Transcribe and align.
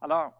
Alors, 0.00 0.32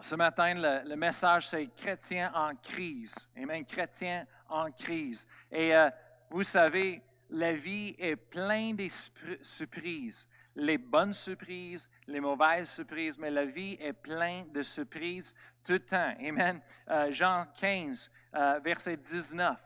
ce 0.00 0.16
matin, 0.16 0.54
le, 0.54 0.96
message, 0.96 1.48
c'est 1.48 1.66
chrétien 1.76 2.32
en 2.34 2.54
crise. 2.56 3.14
Amen, 3.36 3.64
chrétien 3.64 4.26
en 4.48 4.70
crise. 4.72 5.26
Et 5.50 5.74
euh, 5.74 5.88
vous 6.30 6.42
savez, 6.42 7.00
la 7.30 7.52
vie 7.52 7.94
est 7.98 8.16
pleine 8.16 8.74
de 8.74 8.88
surprises. 9.42 10.26
Les 10.56 10.76
bonnes 10.76 11.14
surprises, 11.14 11.88
les 12.08 12.20
mauvaises 12.20 12.70
surprises, 12.70 13.16
mais 13.16 13.30
la 13.30 13.44
vie 13.44 13.78
est 13.80 13.92
pleine 13.92 14.50
de 14.50 14.62
surprises 14.62 15.32
tout 15.64 15.72
le 15.72 15.80
temps. 15.80 16.14
Amen. 16.20 16.60
Euh, 16.90 17.12
Jean 17.12 17.46
15, 17.56 18.10
euh, 18.34 18.60
verset 18.64 18.96
19. 18.96 19.56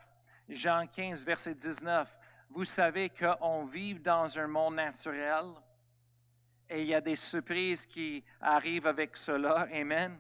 Jean 0.51 0.87
15, 0.87 1.25
verset 1.25 1.55
19. 1.55 2.09
Vous 2.51 2.67
savez 2.67 3.11
qu'on 3.11 3.65
vit 3.65 3.95
dans 3.95 4.39
un 4.39 4.47
monde 4.47 4.77
naturel 4.77 5.55
et 6.69 6.83
il 6.83 6.89
y 6.89 6.95
a 6.95 7.01
des 7.01 7.17
surprises 7.17 7.87
qui 7.87 8.25
arrivent 8.41 8.87
avec 8.87 9.17
cela. 9.17 9.69
Amen. 9.73 10.19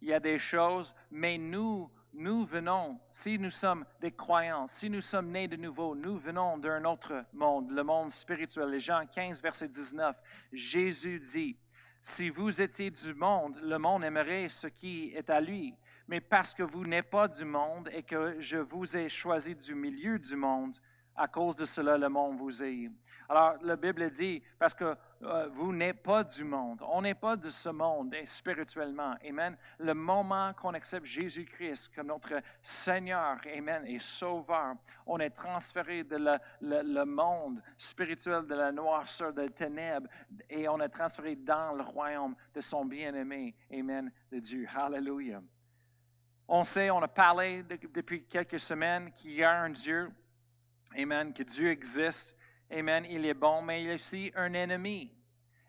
Il 0.00 0.08
y 0.08 0.12
a 0.12 0.20
des 0.20 0.38
choses, 0.38 0.94
mais 1.10 1.38
nous, 1.38 1.90
nous 2.12 2.44
venons, 2.44 2.98
si 3.10 3.38
nous 3.38 3.50
sommes 3.50 3.84
des 4.00 4.12
croyants, 4.12 4.68
si 4.68 4.90
nous 4.90 5.00
sommes 5.00 5.30
nés 5.30 5.48
de 5.48 5.56
nouveau, 5.56 5.94
nous 5.94 6.18
venons 6.18 6.58
d'un 6.58 6.84
autre 6.84 7.24
monde, 7.32 7.70
le 7.70 7.82
monde 7.82 8.12
spirituel. 8.12 8.70
Les 8.70 8.80
Jean 8.80 9.06
15, 9.06 9.40
verset 9.40 9.68
19, 9.68 10.16
Jésus 10.52 11.20
dit, 11.20 11.56
si 12.02 12.30
vous 12.30 12.60
étiez 12.60 12.90
du 12.90 13.14
monde, 13.14 13.58
le 13.62 13.78
monde 13.78 14.04
aimerait 14.04 14.48
ce 14.48 14.68
qui 14.68 15.12
est 15.14 15.28
à 15.28 15.40
lui. 15.40 15.74
Mais 16.08 16.20
parce 16.20 16.54
que 16.54 16.62
vous 16.62 16.86
n'êtes 16.86 17.10
pas 17.10 17.26
du 17.26 17.44
monde 17.44 17.90
et 17.92 18.02
que 18.02 18.40
je 18.40 18.58
vous 18.58 18.96
ai 18.96 19.08
choisi 19.08 19.56
du 19.56 19.74
milieu 19.74 20.18
du 20.18 20.36
monde, 20.36 20.76
à 21.16 21.26
cause 21.26 21.56
de 21.56 21.64
cela, 21.64 21.98
le 21.98 22.08
monde 22.08 22.38
vous 22.38 22.62
aime. 22.62 22.94
Alors, 23.28 23.56
la 23.62 23.76
Bible 23.76 24.10
dit, 24.10 24.42
parce 24.58 24.74
que 24.74 24.96
euh, 25.22 25.48
vous 25.52 25.72
n'êtes 25.72 26.02
pas 26.02 26.22
du 26.22 26.44
monde, 26.44 26.80
on 26.88 27.02
n'est 27.02 27.14
pas 27.14 27.36
de 27.36 27.48
ce 27.48 27.70
monde 27.70 28.14
spirituellement. 28.24 29.14
Amen. 29.26 29.56
Le 29.78 29.94
moment 29.94 30.52
qu'on 30.52 30.74
accepte 30.74 31.06
Jésus-Christ 31.06 31.90
comme 31.94 32.08
notre 32.08 32.40
Seigneur, 32.62 33.38
Amen, 33.56 33.84
et 33.86 33.98
Sauveur, 33.98 34.74
on 35.06 35.18
est 35.18 35.30
transféré 35.30 36.04
de 36.04 36.16
le, 36.16 36.38
le, 36.60 37.04
monde 37.04 37.62
spirituel 37.78 38.46
de 38.46 38.54
la 38.54 38.70
noirceur, 38.70 39.32
des 39.32 39.50
ténèbres, 39.50 40.08
et 40.48 40.68
on 40.68 40.80
est 40.80 40.88
transféré 40.88 41.34
dans 41.34 41.72
le 41.72 41.82
royaume 41.82 42.36
de 42.54 42.60
son 42.60 42.84
bien-aimé, 42.84 43.54
Amen, 43.72 44.12
de 44.30 44.38
Dieu. 44.38 44.68
Hallelujah. 44.72 45.40
On 46.46 46.62
sait, 46.62 46.90
on 46.90 47.02
a 47.02 47.08
parlé 47.08 47.64
depuis 47.64 48.24
quelques 48.24 48.60
semaines 48.60 49.10
qu'il 49.10 49.32
y 49.32 49.42
a 49.42 49.62
un 49.62 49.70
Dieu, 49.70 50.12
Amen, 50.96 51.32
que 51.32 51.42
Dieu 51.42 51.70
existe 51.70 52.35
Amen, 52.70 53.06
il 53.08 53.24
est 53.24 53.34
bon, 53.34 53.62
mais 53.62 53.82
il 53.82 53.86
y 53.88 53.90
a 53.90 53.94
aussi 53.94 54.32
un 54.34 54.52
ennemi. 54.52 55.12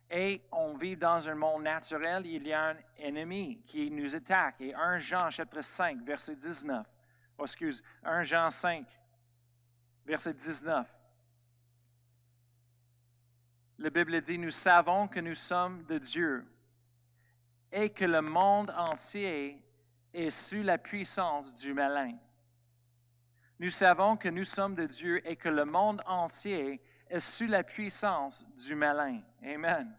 Et 0.10 0.42
on 0.52 0.76
vit 0.78 0.96
dans 0.96 1.28
un 1.28 1.36
monde 1.36 1.64
naturel, 1.64 2.26
il 2.26 2.48
y 2.48 2.54
a 2.54 2.70
un 2.70 2.78
ennemi 2.98 3.62
qui 3.66 3.92
nous 3.92 4.16
attaque. 4.16 4.62
Et 4.62 4.74
1 4.74 5.00
Jean 5.00 5.30
chapitre 5.30 5.62
5, 5.62 6.02
verset 6.04 6.36
19. 6.36 6.86
Oh, 7.38 7.44
excuse, 7.44 7.84
1 8.04 8.24
Jean 8.24 8.50
5, 8.50 8.86
verset 10.06 10.34
19. 10.34 10.88
La 13.80 13.90
Bible 13.92 14.22
dit, 14.22 14.40
nous 14.40 14.52
savons 14.52 15.08
que 15.08 15.20
nous 15.20 15.36
sommes 15.36 15.84
de 15.84 16.00
Dieu 16.00 16.46
et 17.72 17.90
que 17.90 18.06
le 18.06 18.22
monde 18.22 18.74
entier 18.76 19.62
est 20.14 20.32
sous 20.32 20.64
la 20.64 20.78
puissance 20.78 21.54
du 21.54 21.74
malin. 21.74 22.18
Nous 23.60 23.70
savons 23.70 24.18
que 24.18 24.30
nous 24.30 24.46
sommes 24.46 24.74
de 24.74 24.86
Dieu 24.86 25.28
et 25.28 25.36
que 25.36 25.50
le 25.50 25.66
monde 25.66 26.02
entier 26.06 26.82
sous 27.20 27.48
la 27.48 27.64
puissance 27.64 28.46
du 28.66 28.76
malin. 28.76 29.22
Amen. 29.44 29.96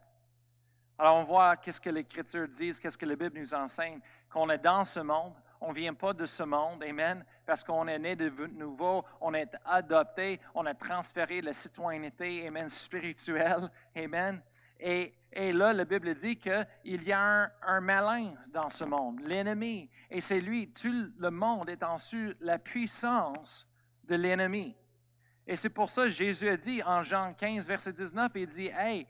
Alors 0.99 1.17
on 1.17 1.25
voit 1.25 1.57
qu'est-ce 1.57 1.81
que 1.81 1.91
l'Écriture 1.91 2.49
dit, 2.49 2.73
qu'est-ce 2.73 2.99
que 2.99 3.07
la 3.07 3.15
Bible 3.15 3.39
nous 3.39 3.55
enseigne, 3.55 4.01
qu'on 4.29 4.51
est 4.51 4.59
dans 4.59 4.85
ce 4.85 5.01
monde, 5.01 5.35
on 5.61 5.71
ne 5.71 5.75
vient 5.75 5.95
pas 5.95 6.13
de 6.13 6.27
ce 6.27 6.43
monde, 6.43 6.83
Amen, 6.83 7.25
parce 7.47 7.63
qu'on 7.63 7.87
est 7.87 7.99
né 7.99 8.17
de 8.17 8.29
nouveau, 8.49 9.05
on 9.21 9.33
est 9.35 9.57
adopté, 9.65 10.41
on 10.55 10.67
a 10.67 10.75
transféré 10.75 11.41
la 11.41 11.53
citoyenneté, 11.53 12.47
Amen, 12.47 12.69
spirituelle, 12.69 13.71
Amen. 13.97 14.43
Et, 14.81 15.15
et 15.33 15.53
là, 15.53 15.73
la 15.73 15.85
Bible 15.85 16.15
dit 16.15 16.37
qu'il 16.37 17.03
y 17.05 17.13
a 17.13 17.21
un, 17.21 17.51
un, 17.63 17.81
malin 17.81 18.35
dans 18.49 18.71
ce 18.71 18.85
monde, 18.85 19.21
l'ennemi, 19.21 19.91
et 20.11 20.21
c'est 20.21 20.41
lui, 20.41 20.71
tout 20.73 21.13
le 21.17 21.31
monde 21.31 21.69
est 21.69 21.83
en 21.83 21.99
sous 21.99 22.33
la 22.41 22.59
puissance 22.59 23.67
de 24.05 24.15
l'ennemi. 24.15 24.77
Et 25.51 25.57
c'est 25.57 25.71
pour 25.71 25.89
ça 25.89 26.05
que 26.05 26.11
Jésus 26.11 26.47
a 26.47 26.59
dit 26.59 26.83
en 26.83 27.03
Jean 27.03 27.33
15, 27.33 27.67
verset 27.67 27.95
19, 27.95 28.31
il 28.35 28.47
dit, 28.47 28.67
Hey, 28.67 29.07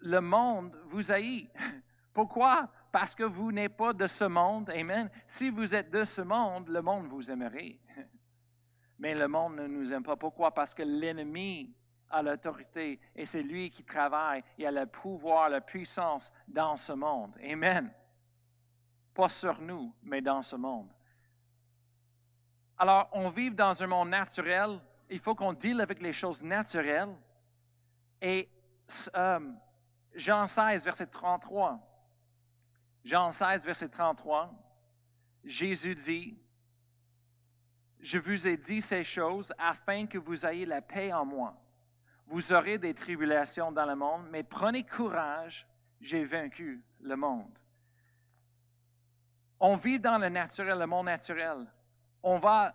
le 0.00 0.20
monde 0.20 0.78
vous 0.90 1.10
haït. 1.10 1.48
Pourquoi? 2.12 2.68
Parce 2.92 3.14
que 3.14 3.22
vous 3.22 3.50
n'êtes 3.50 3.74
pas 3.74 3.94
de 3.94 4.06
ce 4.06 4.24
monde. 4.24 4.68
Amen. 4.68 5.10
Si 5.26 5.48
vous 5.48 5.74
êtes 5.74 5.90
de 5.90 6.04
ce 6.04 6.20
monde, 6.20 6.68
le 6.68 6.82
monde 6.82 7.06
vous 7.06 7.30
aimerait. 7.30 7.78
Mais 8.98 9.14
le 9.14 9.26
monde 9.26 9.56
ne 9.56 9.66
nous 9.66 9.90
aime 9.90 10.02
pas. 10.02 10.16
Pourquoi? 10.16 10.52
Parce 10.52 10.74
que 10.74 10.82
l'ennemi 10.82 11.74
a 12.10 12.22
l'autorité 12.22 13.00
et 13.14 13.24
c'est 13.24 13.42
lui 13.42 13.70
qui 13.70 13.84
travaille. 13.84 14.44
Il 14.58 14.66
a 14.66 14.70
le 14.70 14.86
pouvoir, 14.86 15.48
la 15.48 15.62
puissance 15.62 16.30
dans 16.46 16.76
ce 16.76 16.92
monde. 16.92 17.34
Amen. 17.42 17.90
Pas 19.14 19.30
sur 19.30 19.62
nous, 19.62 19.94
mais 20.02 20.20
dans 20.20 20.42
ce 20.42 20.56
monde. 20.56 20.90
Alors, 22.76 23.08
on 23.12 23.30
vit 23.30 23.50
dans 23.50 23.82
un 23.82 23.86
monde 23.86 24.10
naturel 24.10 24.78
il 25.10 25.20
faut 25.20 25.34
qu'on 25.34 25.52
deal 25.52 25.80
avec 25.80 26.00
les 26.00 26.12
choses 26.12 26.42
naturelles. 26.42 27.14
Et 28.20 28.48
euh, 29.14 29.40
Jean 30.14 30.46
16, 30.46 30.84
verset 30.84 31.06
33. 31.06 31.80
Jean 33.04 33.30
16, 33.30 33.64
verset 33.64 33.88
33, 33.88 34.52
Jésus 35.44 35.94
dit, 35.94 36.38
Je 38.00 38.18
vous 38.18 38.48
ai 38.48 38.56
dit 38.56 38.82
ces 38.82 39.04
choses 39.04 39.52
afin 39.58 40.06
que 40.06 40.18
vous 40.18 40.44
ayez 40.44 40.66
la 40.66 40.82
paix 40.82 41.12
en 41.12 41.24
moi. 41.24 41.56
Vous 42.26 42.52
aurez 42.52 42.78
des 42.78 42.94
tribulations 42.94 43.70
dans 43.70 43.86
le 43.86 43.94
monde, 43.94 44.26
mais 44.30 44.42
prenez 44.42 44.84
courage, 44.84 45.66
j'ai 46.00 46.24
vaincu 46.24 46.82
le 47.00 47.14
monde. 47.14 47.56
On 49.60 49.76
vit 49.76 50.00
dans 50.00 50.18
le 50.18 50.28
naturel, 50.28 50.78
le 50.78 50.86
monde 50.86 51.06
naturel. 51.06 51.66
On 52.22 52.38
va 52.38 52.74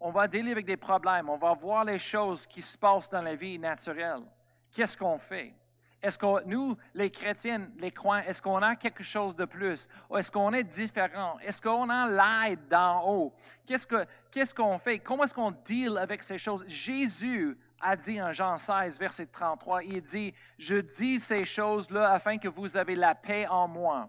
on 0.00 0.10
va 0.10 0.28
délivrer 0.28 0.52
avec 0.52 0.66
des 0.66 0.76
problèmes, 0.76 1.28
on 1.28 1.36
va 1.36 1.54
voir 1.54 1.84
les 1.84 1.98
choses 1.98 2.46
qui 2.46 2.62
se 2.62 2.76
passent 2.76 3.08
dans 3.08 3.22
la 3.22 3.34
vie 3.34 3.58
naturelle. 3.58 4.22
Qu'est-ce 4.70 4.96
qu'on 4.96 5.18
fait? 5.18 5.54
Est-ce 6.02 6.18
que 6.18 6.44
nous, 6.44 6.76
les 6.94 7.10
chrétiens, 7.10 7.68
les 7.78 7.90
croyants, 7.90 8.24
est-ce 8.28 8.40
qu'on 8.40 8.58
a 8.58 8.76
quelque 8.76 9.02
chose 9.02 9.34
de 9.34 9.46
plus? 9.46 9.88
Ou 10.10 10.18
est-ce 10.18 10.30
qu'on 10.30 10.52
est 10.52 10.62
différent? 10.62 11.38
Est-ce 11.40 11.60
qu'on 11.60 11.88
a 11.88 12.46
l'aide 12.46 12.68
d'en 12.68 13.02
haut? 13.08 13.34
Qu'est-ce 13.66 14.54
qu'on 14.54 14.78
fait? 14.78 14.98
Comment 14.98 15.24
est-ce 15.24 15.34
qu'on 15.34 15.50
deal 15.50 15.96
avec 15.98 16.22
ces 16.22 16.38
choses? 16.38 16.64
Jésus 16.68 17.58
a 17.80 17.96
dit 17.96 18.22
en 18.22 18.32
Jean 18.32 18.58
16, 18.58 18.98
verset 18.98 19.26
33, 19.26 19.84
il 19.84 20.02
dit, 20.02 20.34
je 20.58 20.76
dis 20.76 21.18
ces 21.18 21.44
choses-là 21.44 22.12
afin 22.12 22.38
que 22.38 22.48
vous 22.48 22.76
avez 22.76 22.94
la 22.94 23.14
paix 23.14 23.46
en 23.48 23.66
moi. 23.66 24.08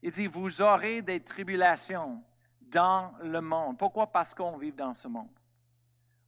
Il 0.00 0.12
dit, 0.12 0.28
vous 0.28 0.62
aurez 0.62 1.02
des 1.02 1.20
tribulations 1.20 2.22
dans 2.70 3.12
le 3.22 3.40
monde. 3.40 3.78
Pourquoi? 3.78 4.06
Parce 4.06 4.34
qu'on 4.34 4.56
vit 4.56 4.72
dans 4.72 4.94
ce 4.94 5.08
monde. 5.08 5.28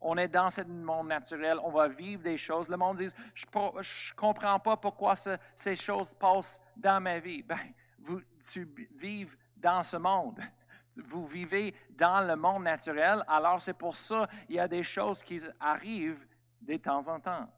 On 0.00 0.16
est 0.16 0.28
dans 0.28 0.50
ce 0.50 0.62
monde 0.62 1.08
naturel, 1.08 1.58
on 1.62 1.70
va 1.70 1.88
vivre 1.88 2.22
des 2.22 2.38
choses. 2.38 2.68
Le 2.68 2.76
monde 2.76 2.98
dit, 2.98 3.08
je 3.34 3.44
ne 3.44 4.16
comprends 4.16 4.58
pas 4.58 4.76
pourquoi 4.76 5.14
ces 5.54 5.76
choses 5.76 6.14
passent 6.14 6.58
dans 6.76 7.02
ma 7.02 7.18
vie. 7.18 7.42
Ben, 7.42 7.58
vous, 7.98 8.20
tu 8.50 8.66
vives 8.96 9.36
dans 9.56 9.82
ce 9.82 9.98
monde. 9.98 10.40
Vous 10.96 11.26
vivez 11.26 11.74
dans 11.90 12.26
le 12.26 12.34
monde 12.34 12.64
naturel, 12.64 13.22
alors 13.28 13.62
c'est 13.62 13.74
pour 13.74 13.94
ça 13.94 14.28
qu'il 14.46 14.56
y 14.56 14.60
a 14.60 14.68
des 14.68 14.82
choses 14.82 15.22
qui 15.22 15.40
arrivent 15.58 16.26
de 16.62 16.76
temps 16.76 17.06
en 17.08 17.20
temps. 17.20 17.48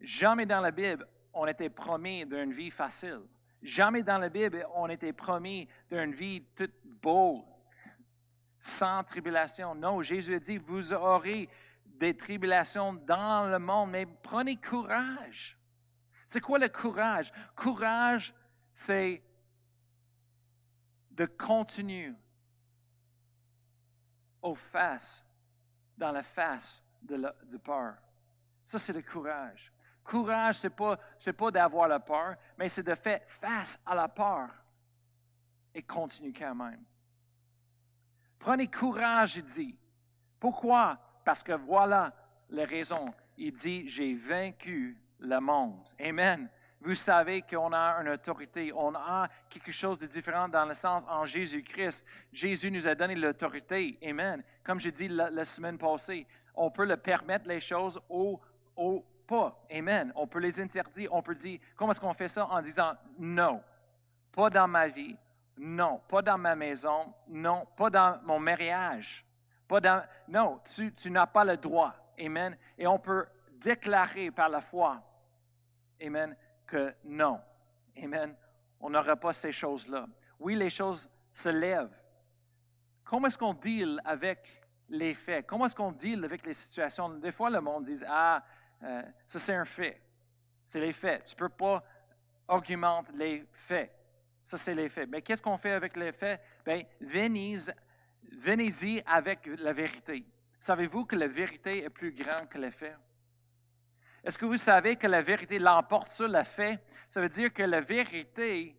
Jamais 0.00 0.46
dans 0.46 0.60
la 0.60 0.70
Bible, 0.70 1.06
on 1.32 1.46
était 1.46 1.68
promis 1.68 2.24
d'une 2.24 2.52
vie 2.52 2.70
facile. 2.70 3.22
Jamais 3.62 4.02
dans 4.02 4.18
la 4.18 4.28
Bible, 4.28 4.66
on 4.74 4.88
était 4.88 5.12
promis 5.12 5.68
d'une 5.90 6.12
vie 6.12 6.44
toute 6.54 6.74
beau, 6.84 7.44
sans 8.60 9.02
tribulation. 9.04 9.74
Non, 9.74 10.02
Jésus 10.02 10.34
a 10.34 10.38
dit, 10.38 10.58
vous 10.58 10.92
aurez 10.92 11.48
des 11.84 12.16
tribulations 12.16 12.92
dans 12.94 13.50
le 13.50 13.58
monde, 13.58 13.90
mais 13.90 14.06
prenez 14.06 14.56
courage. 14.56 15.58
C'est 16.28 16.40
quoi 16.40 16.58
le 16.58 16.68
courage? 16.68 17.32
Courage, 17.54 18.34
c'est 18.74 19.22
de 21.12 21.24
continuer 21.24 22.12
aux 24.42 24.54
faces, 24.54 25.24
dans 25.96 26.12
la 26.12 26.22
face 26.22 26.84
de, 27.02 27.16
de 27.44 27.56
peur. 27.56 27.94
Ça, 28.66 28.78
c'est 28.78 28.92
le 28.92 29.02
courage. 29.02 29.72
Courage, 30.06 30.56
ce 30.56 30.68
n'est 30.68 30.74
pas, 30.74 30.96
pas 31.36 31.50
d'avoir 31.50 31.88
la 31.88 31.98
peur, 31.98 32.36
mais 32.56 32.68
c'est 32.68 32.82
de 32.82 32.94
faire 32.94 33.20
face 33.40 33.78
à 33.84 33.94
la 33.94 34.08
peur 34.08 34.48
et 35.74 35.82
continuer 35.82 36.32
quand 36.32 36.54
même. 36.54 36.82
Prenez 38.38 38.68
courage, 38.68 39.36
il 39.36 39.44
dit. 39.44 39.76
Pourquoi? 40.38 40.98
Parce 41.24 41.42
que 41.42 41.52
voilà 41.52 42.12
les 42.48 42.64
raisons. 42.64 43.12
Il 43.36 43.52
dit, 43.52 43.88
j'ai 43.88 44.14
vaincu 44.14 44.96
le 45.18 45.40
monde. 45.40 45.84
Amen. 46.00 46.48
Vous 46.80 46.94
savez 46.94 47.42
qu'on 47.42 47.72
a 47.72 48.00
une 48.00 48.10
autorité, 48.10 48.72
on 48.72 48.94
a 48.94 49.28
quelque 49.50 49.72
chose 49.72 49.98
de 49.98 50.06
différent 50.06 50.48
dans 50.48 50.66
le 50.66 50.74
sens 50.74 51.02
en 51.08 51.24
Jésus-Christ. 51.24 52.04
Jésus 52.32 52.70
nous 52.70 52.86
a 52.86 52.94
donné 52.94 53.16
l'autorité. 53.16 53.98
Amen. 54.04 54.44
Comme 54.62 54.78
j'ai 54.78 54.92
dit 54.92 55.08
la, 55.08 55.44
semaine 55.44 55.78
passée, 55.78 56.26
on 56.54 56.70
peut 56.70 56.84
le 56.84 56.96
permettre 56.96 57.48
les 57.48 57.60
choses 57.60 58.00
ou, 58.08 58.38
ou 58.76 59.04
pas. 59.26 59.58
Amen. 59.70 60.12
On 60.14 60.26
peut 60.26 60.38
les 60.38 60.60
interdire. 60.60 61.12
On 61.12 61.22
peut 61.22 61.34
dire, 61.34 61.60
comment 61.76 61.92
est-ce 61.92 62.00
qu'on 62.00 62.14
fait 62.14 62.28
ça? 62.28 62.46
En 62.46 62.62
disant 62.62 62.92
non, 63.18 63.62
pas 64.32 64.50
dans 64.50 64.68
ma 64.68 64.88
vie, 64.88 65.16
non, 65.56 66.00
pas 66.08 66.22
dans 66.22 66.38
ma 66.38 66.54
maison, 66.54 67.12
non, 67.28 67.66
pas 67.76 67.90
dans 67.90 68.20
mon 68.24 68.38
mariage, 68.38 69.24
pas 69.66 69.80
dans, 69.80 70.02
non, 70.28 70.60
tu, 70.96 71.10
n'as 71.10 71.26
pas 71.26 71.44
le 71.44 71.56
droit. 71.56 71.94
Amen. 72.18 72.56
Et 72.78 72.86
on 72.86 72.98
peut 72.98 73.26
déclarer 73.60 74.30
par 74.30 74.48
la 74.48 74.60
foi, 74.60 75.02
Amen, 76.02 76.36
que 76.66 76.94
non. 77.04 77.40
Amen. 78.02 78.34
On 78.80 78.90
n'aura 78.90 79.16
pas 79.16 79.32
ces 79.32 79.52
choses-là. 79.52 80.06
Oui, 80.38 80.54
les 80.54 80.68
choses 80.68 81.08
se 81.32 81.48
lèvent. 81.48 81.96
Comment 83.04 83.28
est-ce 83.28 83.38
qu'on 83.38 83.54
deal 83.54 84.00
avec 84.04 84.62
les 84.88 85.14
faits? 85.14 85.46
Comment 85.46 85.66
est-ce 85.66 85.74
qu'on 85.74 85.92
deal 85.92 86.24
avec 86.24 86.44
les 86.44 86.52
situations? 86.52 87.08
Des 87.08 87.32
fois, 87.32 87.48
le 87.48 87.60
monde 87.60 87.84
dit 87.84 88.02
Ah, 88.06 88.44
euh, 88.82 89.02
ça 89.26 89.38
c'est 89.38 89.54
un 89.54 89.64
fait. 89.64 90.00
C'est 90.66 90.80
les 90.80 90.92
faits. 90.92 91.24
Tu 91.26 91.34
ne 91.34 91.38
peux 91.38 91.48
pas 91.48 91.82
argumenter 92.48 93.12
les 93.14 93.44
faits. 93.66 93.92
Ça, 94.44 94.56
c'est 94.56 94.74
les 94.74 94.88
faits. 94.88 95.08
Mais 95.08 95.22
qu'est-ce 95.22 95.42
qu'on 95.42 95.58
fait 95.58 95.72
avec 95.72 95.96
les 95.96 96.12
faits? 96.12 96.40
Bien, 96.64 96.82
venez-y 97.00 99.02
avec 99.06 99.46
la 99.58 99.72
vérité. 99.72 100.24
Savez-vous 100.60 101.04
que 101.04 101.16
la 101.16 101.26
vérité 101.26 101.84
est 101.84 101.90
plus 101.90 102.12
grande 102.12 102.48
que 102.48 102.58
les 102.58 102.70
faits? 102.70 102.96
Est-ce 104.24 104.38
que 104.38 104.44
vous 104.44 104.56
savez 104.56 104.96
que 104.96 105.06
la 105.06 105.22
vérité 105.22 105.58
l'emporte 105.58 106.10
sur 106.10 106.28
le 106.28 106.42
fait? 106.44 106.80
Ça 107.10 107.20
veut 107.20 107.28
dire 107.28 107.52
que 107.52 107.62
la 107.62 107.80
vérité 107.80 108.76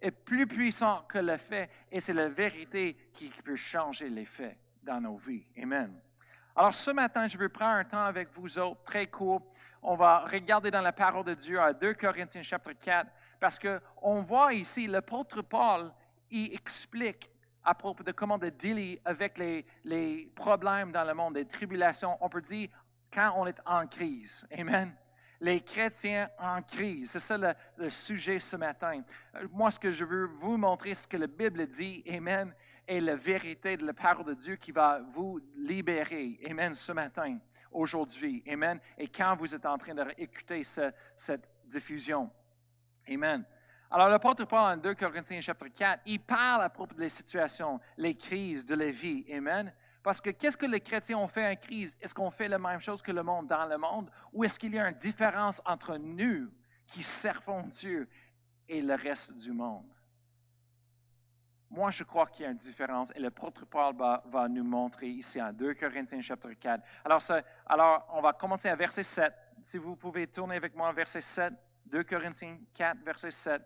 est 0.00 0.10
plus 0.10 0.46
puissante 0.46 1.08
que 1.08 1.18
le 1.18 1.36
fait 1.36 1.68
et 1.92 2.00
c'est 2.00 2.14
la 2.14 2.28
vérité 2.28 2.96
qui 3.12 3.28
peut 3.44 3.56
changer 3.56 4.08
les 4.08 4.24
faits 4.24 4.56
dans 4.82 5.00
nos 5.00 5.16
vies. 5.16 5.44
Amen. 5.62 6.00
Alors 6.56 6.74
ce 6.74 6.90
matin, 6.90 7.28
je 7.28 7.38
veux 7.38 7.48
prendre 7.48 7.76
un 7.76 7.84
temps 7.84 8.04
avec 8.04 8.28
vous 8.34 8.58
autres, 8.58 8.82
très 8.84 9.06
court. 9.06 9.42
On 9.82 9.94
va 9.94 10.20
regarder 10.20 10.70
dans 10.70 10.80
la 10.82 10.92
parole 10.92 11.24
de 11.24 11.34
Dieu 11.34 11.60
à 11.60 11.72
2 11.72 11.94
Corinthiens 11.94 12.42
chapitre 12.42 12.80
4 12.84 13.08
parce 13.38 13.58
qu'on 13.58 14.20
voit 14.22 14.52
ici, 14.52 14.86
l'apôtre 14.86 15.42
Paul, 15.42 15.92
il 16.30 16.52
explique 16.52 17.30
à 17.64 17.74
propos 17.74 18.02
de 18.02 18.12
comment 18.12 18.36
de 18.36 18.48
dealer 18.48 19.00
avec 19.04 19.38
les, 19.38 19.64
les 19.84 20.30
problèmes 20.34 20.92
dans 20.92 21.04
le 21.04 21.14
monde, 21.14 21.36
les 21.36 21.46
tribulations. 21.46 22.16
On 22.20 22.28
peut 22.28 22.42
dire 22.42 22.68
quand 23.12 23.32
on 23.36 23.46
est 23.46 23.60
en 23.64 23.86
crise. 23.86 24.46
Amen. 24.56 24.94
Les 25.40 25.60
chrétiens 25.60 26.28
en 26.38 26.62
crise. 26.62 27.12
C'est 27.12 27.20
ça 27.20 27.38
le, 27.78 27.88
sujet 27.88 28.40
ce 28.40 28.56
matin. 28.56 29.02
Euh, 29.36 29.48
moi, 29.52 29.70
ce 29.70 29.78
que 29.78 29.90
je 29.90 30.04
veux 30.04 30.26
vous 30.26 30.56
montrer, 30.56 30.94
ce 30.94 31.06
que 31.06 31.16
la 31.16 31.26
Bible 31.26 31.66
dit, 31.66 32.04
Amen, 32.08 32.52
est 32.90 33.00
la 33.00 33.14
vérité 33.14 33.76
de 33.76 33.86
la 33.86 33.94
parole 33.94 34.24
de 34.24 34.34
Dieu 34.34 34.56
qui 34.56 34.72
va 34.72 35.00
vous 35.14 35.40
libérer. 35.56 36.40
Amen, 36.50 36.74
ce 36.74 36.90
matin, 36.90 37.38
aujourd'hui. 37.70 38.42
Amen. 38.48 38.80
Et 38.98 39.06
quand 39.06 39.36
vous 39.36 39.54
êtes 39.54 39.64
en 39.64 39.78
train 39.78 39.94
d'écouter 39.94 40.64
cette 40.64 41.48
diffusion. 41.66 42.28
Amen. 43.08 43.44
Alors, 43.92 44.08
l'apôtre 44.08 44.44
Paul, 44.44 44.72
en 44.72 44.76
2 44.76 44.94
Corinthiens 44.96 45.40
chapitre 45.40 45.76
4, 45.76 46.02
il 46.06 46.20
parle 46.20 46.62
à 46.62 46.68
propos 46.68 46.96
des 46.96 47.08
situations, 47.08 47.80
les 47.96 48.16
crises 48.16 48.66
de 48.66 48.74
la 48.74 48.90
vie. 48.90 49.24
Amen. 49.32 49.72
Parce 50.02 50.20
que 50.20 50.30
qu'est-ce 50.30 50.56
que 50.56 50.66
les 50.66 50.80
chrétiens 50.80 51.18
ont 51.18 51.28
fait 51.28 51.46
en 51.46 51.54
crise? 51.54 51.96
Est-ce 52.00 52.14
qu'on 52.14 52.30
fait 52.30 52.48
la 52.48 52.58
même 52.58 52.80
chose 52.80 53.02
que 53.02 53.12
le 53.12 53.22
monde 53.22 53.46
dans 53.46 53.66
le 53.66 53.78
monde? 53.78 54.10
Ou 54.32 54.42
est-ce 54.42 54.58
qu'il 54.58 54.74
y 54.74 54.78
a 54.80 54.88
une 54.88 54.96
différence 54.96 55.62
entre 55.64 55.96
nous 55.96 56.50
qui 56.88 57.04
servons 57.04 57.62
Dieu 57.68 58.08
et 58.68 58.82
le 58.82 58.94
reste 58.94 59.36
du 59.36 59.52
monde? 59.52 59.86
Moi, 61.70 61.92
je 61.92 62.02
crois 62.02 62.26
qu'il 62.26 62.44
y 62.44 62.48
a 62.48 62.50
une 62.50 62.58
différence 62.58 63.12
et 63.14 63.20
l'apôtre 63.20 63.64
Paul 63.64 63.94
va, 63.96 64.48
nous 64.48 64.64
montrer 64.64 65.08
ici 65.08 65.40
en 65.40 65.52
2 65.52 65.74
Corinthiens 65.74 66.20
chapitre 66.20 66.54
4. 66.54 66.82
Alors, 67.04 67.22
alors, 67.66 68.08
on 68.12 68.20
va 68.20 68.32
commencer 68.32 68.68
à 68.68 68.74
verset 68.74 69.04
7. 69.04 69.32
Si 69.62 69.78
vous 69.78 69.94
pouvez 69.94 70.26
tourner 70.26 70.56
avec 70.56 70.74
moi 70.74 70.92
verset 70.92 71.20
7, 71.20 71.54
2 71.86 72.02
Corinthiens 72.02 72.58
4, 72.74 72.98
verset 73.04 73.30
7. 73.30 73.62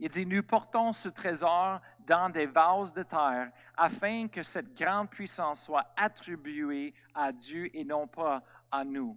Il 0.00 0.08
dit, 0.08 0.26
nous 0.26 0.42
portons 0.42 0.92
ce 0.92 1.08
trésor 1.08 1.80
dans 2.00 2.28
des 2.28 2.46
vases 2.46 2.92
de 2.92 3.04
terre 3.04 3.52
afin 3.76 4.26
que 4.26 4.42
cette 4.42 4.74
grande 4.74 5.08
puissance 5.08 5.62
soit 5.62 5.86
attribuée 5.96 6.92
à 7.14 7.30
Dieu 7.30 7.70
et 7.76 7.84
non 7.84 8.08
pas 8.08 8.42
à 8.72 8.84
nous. 8.84 9.16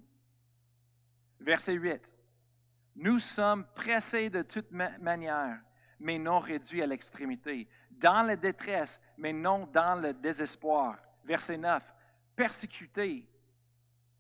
Verset 1.40 1.74
8. 1.74 2.02
Nous 2.98 3.18
sommes 3.18 3.66
pressés 3.74 4.30
de 4.30 4.44
toute 4.44 4.72
manière, 4.72 5.60
mais 6.00 6.18
non 6.18 6.40
réduits 6.40 6.82
à 6.82 6.88
l'extrémité, 6.88 7.68
dans 7.92 8.24
la 8.24 8.36
détresse, 8.36 9.00
mais 9.18 9.34
non 9.34 9.68
dans 9.68 10.02
le 10.02 10.14
désespoir. 10.14 10.98
Verset 11.24 11.58
9. 11.58 11.84
Persécutés, 12.36 13.28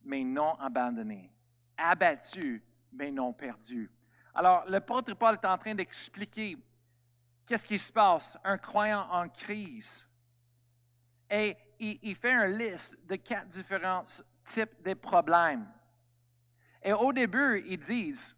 mais 0.04 0.24
non 0.24 0.56
abandonnés, 0.60 1.32
abattus, 1.78 2.62
mais 2.92 3.12
non 3.12 3.34
perdus 3.34 3.92
alors, 4.36 4.66
l'apôtre 4.68 5.14
Paul 5.14 5.36
est 5.42 5.48
en 5.48 5.58
train 5.58 5.74
d'expliquer 5.74 6.58
qu'est-ce 7.48 7.66
qui 7.66 7.80
se 7.80 7.92
passe, 7.92 8.38
un 8.44 8.58
croyant 8.58 9.08
en 9.10 9.30
crise. 9.30 10.06
Et 11.32 11.56
il, 11.80 12.16
fait 12.16 12.34
une 12.34 12.58
liste 12.58 12.98
de 13.08 13.16
quatre 13.16 13.48
différents 13.48 14.04
types 14.46 14.84
de 14.84 14.94
problèmes. 14.94 15.66
Et 16.84 16.92
au 16.92 17.14
début, 17.14 17.64
ils 17.66 17.80
disent, 17.80 18.36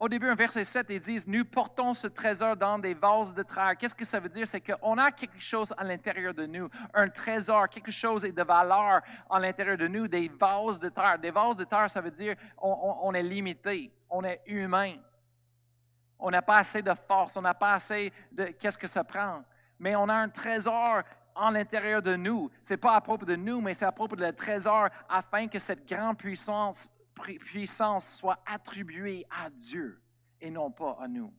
au 0.00 0.08
début, 0.08 0.30
en 0.30 0.36
verset 0.36 0.62
7, 0.62 0.86
ils 0.90 1.00
disent, 1.00 1.26
nous 1.26 1.44
portons 1.44 1.92
ce 1.92 2.06
trésor 2.06 2.56
dans 2.56 2.78
des 2.78 2.94
vases 2.94 3.34
de 3.34 3.42
terre. 3.42 3.74
Qu'est-ce 3.76 3.94
que 3.94 4.04
ça 4.04 4.20
veut 4.20 4.28
dire? 4.28 4.46
C'est 4.46 4.60
qu'on 4.60 4.96
a 4.96 5.10
quelque 5.10 5.40
chose 5.40 5.74
à 5.76 5.82
l'intérieur 5.82 6.32
de 6.32 6.46
nous, 6.46 6.68
un 6.94 7.08
trésor, 7.08 7.68
quelque 7.68 7.90
chose 7.90 8.22
de 8.22 8.42
valeur 8.42 9.00
à 9.28 9.40
l'intérieur 9.40 9.76
de 9.76 9.88
nous, 9.88 10.06
des 10.06 10.28
vases 10.28 10.78
de 10.78 10.88
terre. 10.88 11.18
Des 11.18 11.32
vases 11.32 11.56
de 11.56 11.64
terre, 11.64 11.90
ça 11.90 12.00
veut 12.00 12.12
dire 12.12 12.36
on, 12.58 13.12
est 13.12 13.22
limité, 13.22 13.92
on 14.08 14.22
est 14.22 14.40
humain. 14.46 14.94
On 16.20 16.30
n'a 16.30 16.42
pas 16.42 16.58
assez 16.58 16.82
de 16.82 16.94
force, 17.08 17.36
on 17.36 17.42
n'a 17.42 17.54
pas 17.54 17.74
assez 17.74 18.12
de 18.30 18.46
qu'est-ce 18.46 18.78
que 18.78 18.86
ça 18.86 19.02
prend. 19.02 19.42
Mais 19.80 19.96
on 19.96 20.08
a 20.08 20.14
un 20.14 20.28
trésor 20.28 21.02
à 21.34 21.50
l'intérieur 21.50 22.02
de 22.02 22.14
nous. 22.14 22.50
Ce 22.62 22.74
n'est 22.74 22.78
pas 22.78 22.94
à 22.94 23.00
propos 23.00 23.26
de 23.26 23.34
nous, 23.34 23.60
mais 23.60 23.74
c'est 23.74 23.84
à 23.84 23.92
propos 23.92 24.14
de 24.14 24.30
trésor 24.30 24.88
afin 25.08 25.48
que 25.48 25.58
cette 25.58 25.88
grande 25.88 26.18
puissance 26.18 26.88
puissance 27.18 28.16
soit 28.16 28.38
attribuée 28.46 29.26
à 29.30 29.50
Dieu 29.50 30.00
et 30.40 30.50
non 30.50 30.70
pas 30.70 30.96
à 31.00 31.08
nous. 31.08 31.32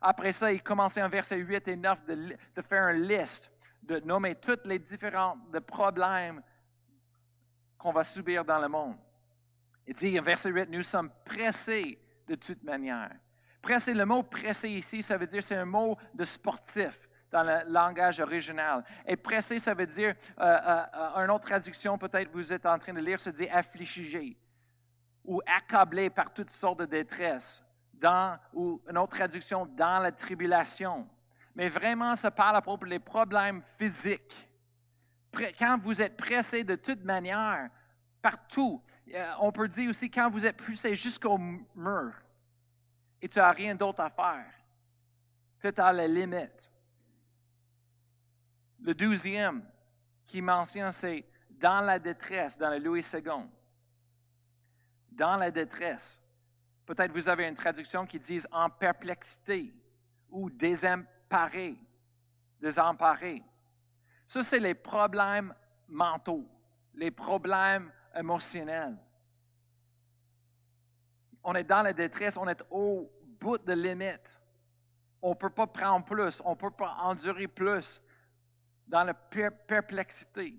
Après 0.00 0.32
ça, 0.32 0.52
il 0.52 0.62
commençait 0.62 1.02
en 1.02 1.08
verset 1.08 1.36
8 1.36 1.68
et 1.68 1.76
9 1.76 2.04
de, 2.06 2.36
de 2.56 2.62
faire 2.62 2.88
une 2.88 3.02
liste, 3.02 3.50
de 3.82 4.00
nommer 4.00 4.34
tous 4.34 4.58
les 4.64 4.78
différents 4.78 5.36
problèmes 5.66 6.42
qu'on 7.78 7.92
va 7.92 8.04
subir 8.04 8.44
dans 8.44 8.58
le 8.58 8.68
monde. 8.68 8.96
Il 9.86 9.94
dit 9.94 10.18
en 10.18 10.22
verset 10.22 10.50
8, 10.50 10.70
nous 10.70 10.82
sommes 10.82 11.10
pressés 11.24 11.98
de 12.26 12.34
toute 12.34 12.62
manière. 12.62 13.10
Pressé, 13.60 13.94
le 13.94 14.04
mot 14.04 14.22
pressé 14.22 14.68
ici, 14.70 15.02
ça 15.02 15.16
veut 15.16 15.26
dire 15.26 15.42
c'est 15.42 15.56
un 15.56 15.64
mot 15.64 15.96
de 16.14 16.24
sportif 16.24 17.08
dans 17.30 17.42
le 17.42 17.72
langage 17.72 18.20
original. 18.20 18.84
Et 19.06 19.16
pressé, 19.16 19.58
ça 19.58 19.74
veut 19.74 19.86
dire, 19.86 20.14
euh, 20.38 20.44
euh, 20.44 20.84
euh 20.94 21.24
une 21.24 21.30
autre 21.30 21.46
traduction, 21.46 21.96
peut-être 21.96 22.30
vous 22.32 22.52
êtes 22.52 22.66
en 22.66 22.78
train 22.78 22.92
de 22.92 23.00
lire, 23.00 23.20
se 23.20 23.30
dit 23.30 23.48
affligé 23.48 24.36
ou 25.24 25.40
accablé 25.46 26.10
par 26.10 26.32
toutes 26.32 26.50
sortes 26.50 26.80
de 26.80 26.86
détresse, 26.86 27.64
dans, 27.94 28.38
ou 28.52 28.80
une 28.88 28.98
autre 28.98 29.16
traduction, 29.16 29.66
dans 29.66 30.00
la 30.00 30.12
tribulation. 30.12 31.08
Mais 31.54 31.68
vraiment, 31.68 32.16
ça 32.16 32.30
parle 32.30 32.56
à 32.56 32.62
propos 32.62 32.86
des 32.86 32.98
problèmes 32.98 33.62
physiques. 33.78 34.48
Quand 35.58 35.78
vous 35.78 36.00
êtes 36.02 36.16
pressé 36.16 36.64
de 36.64 36.74
toute 36.76 37.04
manière, 37.04 37.70
partout, 38.20 38.82
euh, 39.14 39.32
on 39.40 39.52
peut 39.52 39.68
dire 39.68 39.90
aussi 39.90 40.10
quand 40.10 40.30
vous 40.30 40.44
êtes 40.46 40.56
poussé 40.56 40.94
jusqu'au 40.94 41.38
mur 41.38 42.12
et 43.20 43.28
tu 43.28 43.38
n'as 43.38 43.52
rien 43.52 43.74
d'autre 43.74 44.00
à 44.00 44.10
faire. 44.10 44.46
Tu 45.60 45.68
es 45.68 45.80
à 45.80 45.92
la 45.92 46.08
limite. 46.08 46.70
Le 48.80 48.94
douzième 48.94 49.64
qui 50.26 50.42
mentionne, 50.42 50.92
c'est 50.92 51.24
dans 51.50 51.80
la 51.80 51.98
détresse, 51.98 52.58
dans 52.58 52.70
le 52.70 52.78
Louis 52.78 53.06
II 53.14 53.46
dans 55.16 55.36
la 55.36 55.50
détresse. 55.50 56.20
Peut-être 56.86 57.12
vous 57.12 57.28
avez 57.28 57.46
une 57.46 57.54
traduction 57.54 58.06
qui 58.06 58.18
dit 58.18 58.40
en 58.50 58.68
perplexité 58.68 59.72
ou 60.30 60.50
désemparé, 60.50 61.76
désemparé. 62.60 63.42
Ça, 64.26 64.42
c'est 64.42 64.58
les 64.58 64.74
problèmes 64.74 65.54
mentaux, 65.88 66.48
les 66.94 67.10
problèmes 67.10 67.92
émotionnels. 68.14 68.96
On 71.44 71.54
est 71.54 71.64
dans 71.64 71.82
la 71.82 71.92
détresse, 71.92 72.36
on 72.36 72.48
est 72.48 72.62
au 72.70 73.10
bout 73.40 73.58
de 73.58 73.72
limite. 73.72 74.40
On 75.20 75.30
ne 75.30 75.34
peut 75.34 75.50
pas 75.50 75.66
prendre 75.66 76.04
plus, 76.04 76.40
on 76.44 76.50
ne 76.50 76.56
peut 76.56 76.70
pas 76.70 76.96
endurer 77.00 77.46
plus 77.46 78.00
dans 78.86 79.04
la 79.04 79.14
perplexité. 79.14 80.56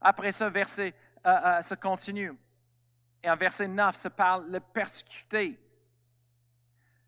Après 0.00 0.32
ça, 0.32 0.48
verset, 0.48 0.94
euh, 1.26 1.30
euh, 1.30 1.62
ça 1.62 1.76
continue. 1.76 2.32
Et 3.22 3.30
en 3.30 3.36
verset 3.36 3.68
9, 3.68 3.96
ça 3.96 4.10
parle 4.10 4.50
de 4.50 4.58
persécuter, 4.58 5.58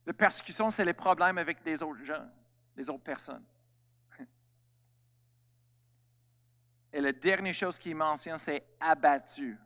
La 0.05 0.13
persécution, 0.13 0.71
c'est 0.71 0.85
les 0.85 0.93
problèmes 0.93 1.39
avec 1.39 1.65
les 1.65 1.83
autres 1.83 2.05
gens, 2.05 2.29
les 2.77 2.91
autres 2.91 3.05
personnes. 3.05 3.45
Et 6.93 7.01
la 7.01 7.13
dernière 7.13 7.55
chose 7.55 7.79
qu'il 7.79 7.95
mentionne, 7.95 8.39
c'est 8.39 8.65
abattu. 8.81 9.57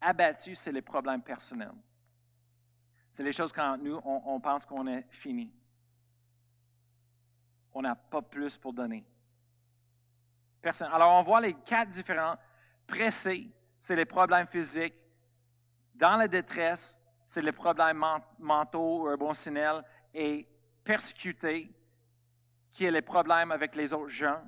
Abattu, 0.00 0.54
c'est 0.54 0.72
les 0.72 0.82
problèmes 0.82 1.22
personnels. 1.22 1.74
C'est 3.10 3.22
les 3.22 3.32
choses 3.32 3.52
quand 3.52 3.76
nous, 3.76 4.00
on, 4.04 4.40
pense 4.40 4.64
qu'on 4.64 4.86
est 4.86 5.06
fini. 5.10 5.52
On 7.74 7.82
n'a 7.82 7.94
pas 7.94 8.22
plus 8.22 8.56
pour 8.56 8.72
donner. 8.72 9.04
Personne. 10.62 10.90
Alors, 10.90 11.12
on 11.20 11.22
voit 11.22 11.42
les 11.42 11.52
quatre 11.52 11.90
différents. 11.90 12.36
Pressés, 12.86 13.50
c'est 13.78 13.96
les 13.96 14.06
problèmes 14.06 14.46
physiques. 14.46 14.94
Dans 15.94 16.16
la 16.16 16.28
détresse, 16.28 16.98
c'est 17.26 17.42
les 17.42 17.52
problèmes 17.52 18.04
mentaux 18.38 19.04
ou 19.04 19.12
émotionnels. 19.12 19.82
Et 20.14 20.46
persécuté, 20.84 21.70
qui 22.70 22.84
est 22.84 22.90
les 22.90 23.02
problèmes 23.02 23.52
avec 23.52 23.74
les 23.76 23.92
autres 23.92 24.10
gens. 24.10 24.40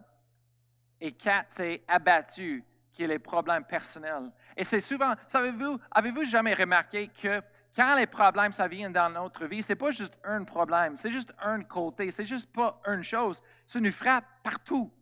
Et 1.01 1.13
quatre, 1.13 1.47
c'est 1.49 1.83
abattu, 1.87 2.65
qui 2.93 3.05
est 3.05 3.07
les 3.07 3.19
problèmes 3.19 3.65
personnels. 3.65 4.31
Et 4.57 4.65
c'est 4.65 4.81
souvent, 4.81 5.15
savez-vous, 5.27 5.79
avez-vous 5.91 6.25
jamais 6.25 6.55
remarqué 6.55 7.09
que 7.09 7.43
quand 7.75 7.97
les 7.97 8.07
problèmes, 8.07 8.53
ça 8.53 8.69
dans 8.69 9.11
notre 9.11 9.47
vie, 9.47 9.63
c'est 9.63 9.75
pas 9.75 9.91
juste 9.91 10.17
un 10.25 10.45
problème, 10.45 10.97
c'est 10.97 11.11
juste 11.11 11.35
un 11.43 11.63
côté, 11.65 12.11
c'est 12.11 12.25
juste 12.25 12.53
pas 12.53 12.81
une 12.87 13.03
chose. 13.03 13.43
Ça 13.67 13.81
nous 13.81 13.91
frappe 13.91 14.25
partout. 14.45 14.93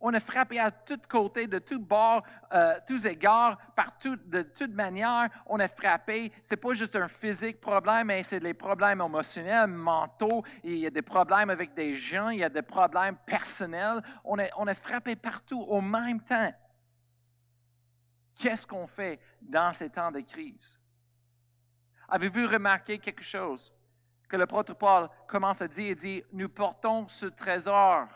On 0.00 0.12
est 0.12 0.20
frappé 0.20 0.58
à 0.58 0.70
tous 0.70 1.00
côtés, 1.08 1.46
de 1.46 1.58
tous 1.58 1.78
bords, 1.78 2.22
euh, 2.52 2.78
tous 2.86 3.04
égards, 3.06 3.58
partout, 3.74 4.16
de 4.16 4.42
toute 4.42 4.72
manière. 4.72 5.28
On 5.46 5.58
est 5.58 5.74
frappé. 5.76 6.32
C'est 6.44 6.56
pas 6.56 6.74
juste 6.74 6.94
un 6.96 7.08
physique 7.08 7.60
problème, 7.60 8.06
mais 8.06 8.22
c'est 8.22 8.40
des 8.40 8.54
problèmes 8.54 9.00
émotionnels, 9.00 9.66
mentaux. 9.66 10.44
Il 10.62 10.78
y 10.78 10.86
a 10.86 10.90
des 10.90 11.02
problèmes 11.02 11.50
avec 11.50 11.74
des 11.74 11.96
gens, 11.96 12.28
il 12.28 12.38
y 12.38 12.44
a 12.44 12.48
des 12.48 12.62
problèmes 12.62 13.16
personnels. 13.26 14.02
On 14.24 14.38
est, 14.38 14.50
on 14.56 14.66
est 14.66 14.74
frappé 14.74 15.16
partout 15.16 15.60
au 15.60 15.80
même 15.80 16.20
temps. 16.20 16.52
Qu'est-ce 18.36 18.66
qu'on 18.66 18.86
fait 18.86 19.18
dans 19.42 19.72
ces 19.72 19.90
temps 19.90 20.12
de 20.12 20.20
crise? 20.20 20.78
Avez-vous 22.08 22.46
remarqué 22.46 22.98
quelque 22.98 23.24
chose 23.24 23.72
que 24.28 24.36
le 24.36 24.40
l'apôtre 24.40 24.74
Paul 24.74 25.08
commence 25.26 25.60
à 25.60 25.68
dire? 25.68 25.90
Il 25.90 25.96
dit, 25.96 26.22
nous 26.32 26.48
portons 26.48 27.08
ce 27.08 27.26
trésor? 27.26 28.06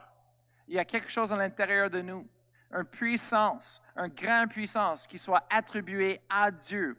Il 0.72 0.76
y 0.76 0.78
a 0.78 0.86
quelque 0.86 1.10
chose 1.10 1.30
à 1.30 1.36
l'intérieur 1.36 1.90
de 1.90 2.00
nous, 2.00 2.26
une 2.70 2.86
puissance, 2.86 3.82
une 3.94 4.08
grande 4.08 4.48
puissance 4.48 5.06
qui 5.06 5.18
soit 5.18 5.44
attribuée 5.50 6.18
à 6.30 6.50
Dieu. 6.50 6.96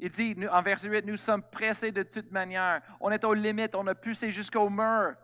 Il 0.00 0.10
dit, 0.10 0.36
en 0.50 0.60
verset 0.60 0.88
8, 0.88 1.06
nous 1.06 1.16
sommes 1.16 1.44
pressés 1.52 1.92
de 1.92 2.02
toute 2.02 2.32
manière. 2.32 2.82
On 2.98 3.12
est 3.12 3.22
aux 3.22 3.32
limites, 3.32 3.76
on 3.76 3.86
a 3.86 3.94
poussé 3.94 4.32
jusqu'au 4.32 4.68
mur. 4.68 5.14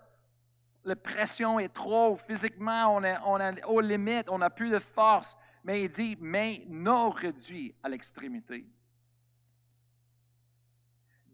La 0.85 0.94
pression 0.94 1.58
est 1.58 1.75
trop, 1.75 2.16
physiquement, 2.28 2.94
on 2.94 3.02
est, 3.02 3.16
on 3.26 3.40
est 3.40 3.64
aux 3.64 3.80
limites, 3.80 4.30
on 4.30 4.38
n'a 4.38 4.50
plus 4.50 4.70
de 4.70 4.78
force. 4.78 5.37
Mais 5.64 5.82
il 5.82 5.90
dit, 5.90 6.16
mais 6.20 6.62
non 6.68 7.11
réduit 7.11 7.75
à 7.82 7.88
l'extrémité 7.88 8.64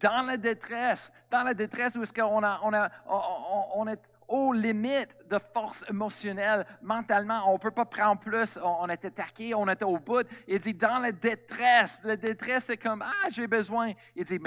dans 0.02 0.22
la 0.22 0.36
détresse, 0.36 1.12
dans 1.30 1.44
la 1.44 1.54
détresse 1.54 1.94
où 1.94 2.02
est-ce 2.02 2.12
qu'on 2.12 2.42
a, 2.42 2.60
on 2.62 2.74
a, 2.74 2.90
on, 3.06 3.86
est 3.86 4.00
aux 4.32 4.54
limites 4.54 5.14
de 5.28 5.38
force 5.52 5.84
émotionnelle, 5.90 6.66
mentalement, 6.80 7.50
on 7.50 7.54
ne 7.54 7.58
peut 7.58 7.70
pas 7.70 7.84
prendre 7.84 8.18
plus, 8.18 8.58
on, 8.62 8.88
est 8.88 9.04
attaqué, 9.04 9.54
on 9.54 9.68
est 9.68 9.82
au 9.82 9.98
bout. 9.98 10.26
Il 10.48 10.58
dit, 10.58 10.72
dans 10.72 10.98
la 10.98 11.12
détresse, 11.12 12.00
la 12.02 12.16
détresse, 12.16 12.64
c'est 12.64 12.78
comme, 12.78 13.02
ah, 13.02 13.28
j'ai 13.30 13.46
besoin. 13.46 13.92
Il 14.16 14.24
dit, 14.24 14.38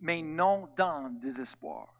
mais, 0.00 0.22
non 0.22 0.68
dans 0.76 1.04
le 1.04 1.20
désespoir. 1.20 1.94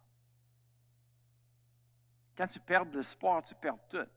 Quand 2.37 2.49
tu 2.49 2.59
perds 2.59 2.87
l'espoir, 2.93 3.45
tu 3.45 3.55
perds 3.55 3.79
tout. 3.89 4.09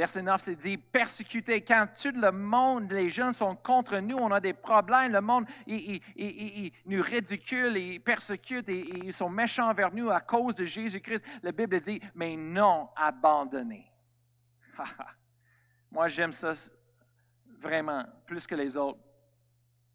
Verset 0.00 0.22
9, 0.22 0.40
c'est 0.42 0.56
dit, 0.56 0.78
persécuté. 0.78 1.60
Quand 1.60 1.86
tout 2.00 2.18
le 2.18 2.32
monde, 2.32 2.90
les 2.90 3.10
jeunes 3.10 3.34
sont 3.34 3.54
contre 3.54 3.98
nous, 3.98 4.16
on 4.16 4.30
a 4.30 4.40
des 4.40 4.54
problèmes, 4.54 5.12
le 5.12 5.20
monde, 5.20 5.44
il, 5.66 6.72
nous 6.86 7.02
ridicule, 7.02 7.76
il 7.76 8.00
persécute, 8.00 8.66
et, 8.70 8.78
ils 9.04 9.12
sont 9.12 9.28
méchants 9.28 9.68
envers 9.68 9.92
nous 9.92 10.10
à 10.10 10.20
cause 10.20 10.54
de 10.54 10.64
Jésus-Christ. 10.64 11.22
La 11.42 11.52
Bible 11.52 11.78
dit, 11.82 12.00
mais 12.14 12.34
non 12.34 12.88
abandonné. 12.96 13.92
Moi, 15.92 16.08
j'aime 16.08 16.32
ça 16.32 16.54
vraiment 17.58 18.02
plus 18.24 18.46
que 18.46 18.54
les 18.54 18.78
autres. 18.78 19.00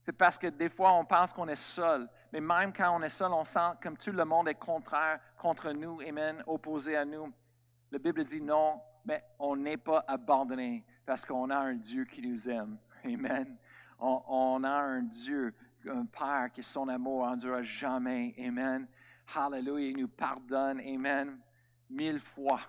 C'est 0.04 0.16
parce 0.16 0.38
que 0.38 0.46
des 0.46 0.70
fois, 0.70 0.94
on 0.94 1.04
pense 1.04 1.34
qu'on 1.34 1.48
est 1.48 1.56
seul. 1.56 2.08
Mais 2.32 2.42
même 2.42 2.72
quand 2.74 2.96
on 2.96 3.02
est 3.02 3.10
seul, 3.10 3.34
on 3.34 3.44
sent 3.44 3.72
comme 3.82 3.98
tout 3.98 4.12
le 4.12 4.24
monde 4.24 4.50
est 4.50 4.54
contraire 4.54 5.20
contre 5.40 5.72
nous, 5.72 6.00
Amen, 6.02 6.44
opposé 6.46 6.96
à 6.96 7.06
nous. 7.06 7.34
La 7.90 7.98
Bible 7.98 8.24
dit 8.24 8.40
non, 8.40 8.80
mais 9.06 9.24
on 9.38 9.56
n'est 9.56 9.78
pas 9.78 10.04
abandonné 10.08 10.84
parce 11.06 11.24
qu'on 11.24 11.50
a 11.50 11.58
un 11.58 11.76
Dieu 11.76 12.06
qui 12.06 12.22
nous 12.22 12.50
aime. 12.50 12.78
Amen. 13.06 13.56
On, 14.00 14.64
a 14.64 14.70
un 14.70 15.04
Dieu, 15.04 15.54
un 15.88 16.06
Père 16.06 16.50
qui 16.52 16.64
son 16.64 16.88
amour 16.90 17.24
endure 17.24 17.64
jamais. 17.64 18.34
Amen. 18.40 18.88
Hallelujah. 19.34 19.90
Il 19.90 19.98
nous 19.98 20.08
pardonne. 20.08 20.80
Amen. 20.82 21.40
Mille 21.90 22.20
fois 22.20 22.62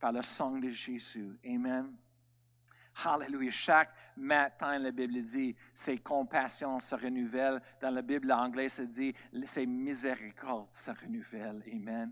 par 0.00 0.12
le 0.12 0.22
sang 0.22 0.58
de 0.58 0.70
Jésus. 0.70 1.38
Amen. 1.46 1.94
Hallelujah. 3.04 3.50
Chaque 3.50 3.94
matin, 4.16 4.78
la 4.78 4.90
Bible 4.90 5.22
dit, 5.22 5.54
ses 5.72 5.98
compassions 5.98 6.80
se 6.80 6.96
renouvellent. 6.96 7.60
Dans 7.80 7.90
la 7.90 8.02
Bible 8.02 8.32
anglaise, 8.32 8.72
ça 8.72 8.84
dit, 8.84 9.14
ses 9.44 9.66
miséricordes 9.66 10.68
se 10.72 10.90
renouvellent. 10.90 11.62
Amen. 11.72 12.10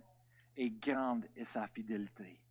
Et 0.56 0.70
grande 0.70 1.26
est 1.36 1.44
sa 1.44 1.66
fidélité 1.66 2.43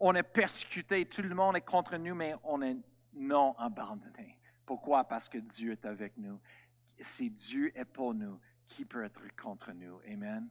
on 0.00 0.14
est 0.14 0.22
persécuté, 0.22 1.04
tout 1.06 1.22
le 1.22 1.34
monde 1.34 1.56
est 1.56 1.62
contre 1.62 1.96
nous, 1.96 2.14
mais 2.14 2.34
on 2.44 2.62
est 2.62 2.76
non 3.14 3.54
abandonné. 3.58 4.38
Pourquoi? 4.64 5.04
Parce 5.04 5.28
que 5.28 5.38
Dieu 5.38 5.72
est 5.72 5.84
avec 5.84 6.16
nous. 6.16 6.38
Si 7.00 7.30
Dieu 7.30 7.72
est 7.76 7.84
pour 7.84 8.14
nous, 8.14 8.38
qui 8.68 8.84
peut 8.84 9.04
être 9.04 9.20
contre 9.36 9.72
nous? 9.72 10.00
Amen. 10.06 10.48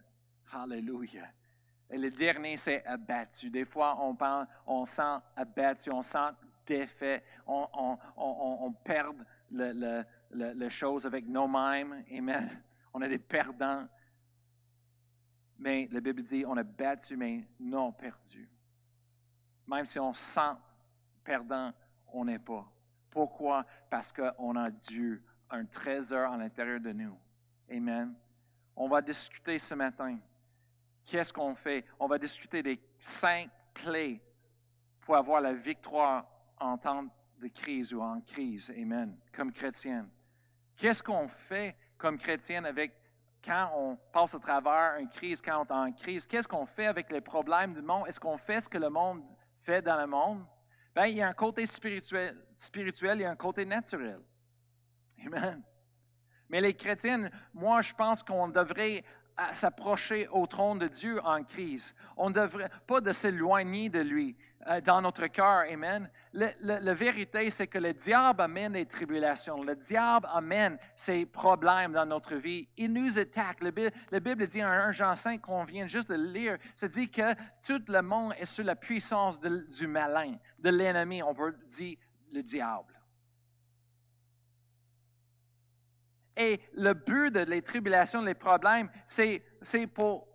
Hallelujah. 0.52 1.28
Et 1.90 1.98
le 1.98 2.10
dernier, 2.10 2.58
c'est 2.58 2.86
abattu. 2.86 3.50
Des 3.50 3.66
fois, 3.66 3.98
on, 4.02 4.16
pense, 4.16 4.48
on 4.66 4.86
sent 4.86 5.18
abattu, 5.36 5.92
on 5.92 6.02
sent 6.02 6.30
défait, 6.66 7.24
on, 7.46 7.98
on, 8.18 8.72
perd 8.74 9.16
les 9.52 10.70
choses 10.70 11.06
avec 11.06 11.26
nous-mêmes. 11.26 12.04
Amen. 12.12 12.62
On 12.94 13.02
est 13.02 13.10
des 13.10 13.20
perdants. 13.20 13.88
Mais 15.60 15.88
la 15.92 16.02
Bible 16.02 16.24
dit, 16.24 16.44
on 16.46 16.58
est 16.58 16.64
battu, 16.64 17.16
mais 17.16 17.48
non 17.60 17.92
perdu. 17.92 18.50
Même 19.68 19.86
si 19.86 20.00
on 20.00 20.14
sent 20.14 20.56
perdant, 21.24 21.74
on 22.14 22.26
n'est 22.26 22.40
pas. 22.40 22.66
Pourquoi? 23.10 23.66
Parce 23.90 24.12
qu'on 24.12 24.56
a 24.56 24.72
Dieu, 24.72 25.24
un 25.50 25.66
trésor 25.66 26.32
à 26.32 26.38
l'intérieur 26.38 26.80
de 26.80 26.92
nous. 26.92 27.18
Amen. 27.70 28.14
On 28.76 28.88
va 28.88 29.02
discuter 29.02 29.60
ce 29.60 29.74
matin. 29.74 30.18
Qu'est-ce 31.04 31.34
qu'on 31.34 31.56
fait? 31.56 31.86
On 32.00 32.08
va 32.08 32.18
discuter 32.18 32.62
des 32.62 32.80
cinq 33.00 33.50
clés 33.74 34.22
pour 35.02 35.16
avoir 35.16 35.42
la 35.42 35.54
victoire 35.54 36.26
en 36.60 36.78
temps 36.78 37.06
de 37.40 37.48
crise 37.48 37.94
ou 37.94 38.02
en 38.02 38.22
crise. 38.22 38.72
Amen. 38.72 39.18
Comme 39.34 39.52
chrétienne. 39.52 40.10
Qu'est-ce 40.76 41.02
qu'on 41.02 41.28
fait 41.28 41.76
comme 41.98 42.18
chrétienne 42.18 42.66
avec 42.66 42.94
quand 43.44 43.72
on 43.76 43.96
passe 44.12 44.36
à 44.36 44.40
travers 44.40 44.98
une 45.00 45.10
crise, 45.10 45.42
quand 45.42 45.62
on 45.62 45.66
est 45.66 45.72
en 45.72 45.92
crise? 45.92 46.26
Qu'est-ce 46.26 46.48
qu'on 46.48 46.66
fait 46.66 46.88
avec 46.88 47.10
les 47.12 47.22
problèmes 47.22 47.74
du 47.74 47.82
monde? 47.82 48.08
Est-ce 48.08 48.20
qu'on 48.20 48.38
fait 48.38 48.62
ce 48.62 48.70
que 48.70 48.78
le 48.78 48.90
monde 48.90 49.24
dans 49.68 50.00
le 50.00 50.08
monde, 50.08 50.46
ben, 50.96 51.06
il 51.06 51.18
y 51.18 51.22
a 51.22 51.28
un 51.28 51.34
côté 51.34 51.66
spirituel, 51.66 52.38
spirituel, 52.58 53.20
il 53.20 53.22
y 53.22 53.26
a 53.26 53.32
un 53.32 53.36
côté 53.36 53.66
naturel. 53.66 54.20
Amen. 55.26 55.62
Mais 56.50 56.62
les 56.62 56.74
chrétiens, 56.74 57.30
moi, 57.54 57.82
je 57.82 57.94
pense 57.94 58.24
qu'on 58.24 58.48
devrait 58.48 59.04
euh, 59.40 59.54
s'approcher 59.54 60.28
au 60.30 60.46
trône 60.48 60.80
de 60.80 60.88
Dieu 60.88 61.20
en 61.24 61.44
crise. 61.44 61.94
On 62.16 62.30
ne 62.30 62.36
devrait 62.36 62.70
pas 62.86 63.02
de 63.02 63.12
s'éloigner 63.12 63.90
de 63.90 64.00
lui. 64.00 64.36
Euh, 64.70 64.82
dans 64.82 65.02
notre 65.02 65.28
cœur. 65.28 65.64
Amen. 65.72 66.10
la 66.34 66.94
vérité, 66.94 67.50
c'est 67.50 67.68
que 67.68 67.78
le 67.78 67.94
diable 67.94 68.42
amène 68.42 68.74
les 68.74 68.86
tribulations. 68.86 69.64
Le 69.64 69.76
diable 69.76 70.28
amène 70.34 70.78
ces 70.96 71.26
problèmes 71.26 71.94
dans 71.94 72.06
notre 72.06 72.36
vie. 72.36 72.68
Il 72.76 72.92
nous 72.92 73.18
attaque. 73.18 73.62
La 73.62 74.20
Bible, 74.20 74.48
dit 74.48 74.64
en 74.64 74.68
1 74.68 74.92
Jean 74.92 75.16
5 75.16 75.42
qu'on 75.42 75.64
vient 75.64 75.88
juste 75.88 76.10
de 76.10 76.16
lire, 76.16 76.58
ça 76.76 76.90
dit 76.90 77.10
que 77.10 77.34
tout 77.66 77.82
le 77.88 78.02
monde 78.02 78.34
est 78.38 78.46
sous 78.46 78.64
la 78.64 78.76
puissance 78.76 79.40
du 79.40 79.88
malin, 79.88 80.36
de 80.60 80.70
l'ennemi. 80.70 81.24
On 81.24 81.34
peut 81.34 81.56
dire 81.72 81.98
le 82.34 82.44
diable. 82.44 82.97
Et 86.38 86.62
le 86.74 86.94
but 86.94 87.34
de 87.34 87.40
les 87.40 87.64
tribulations, 87.64 88.22
les 88.22 88.36
problèmes, 88.36 88.90
c'est 89.08 89.42
pour 89.94 90.28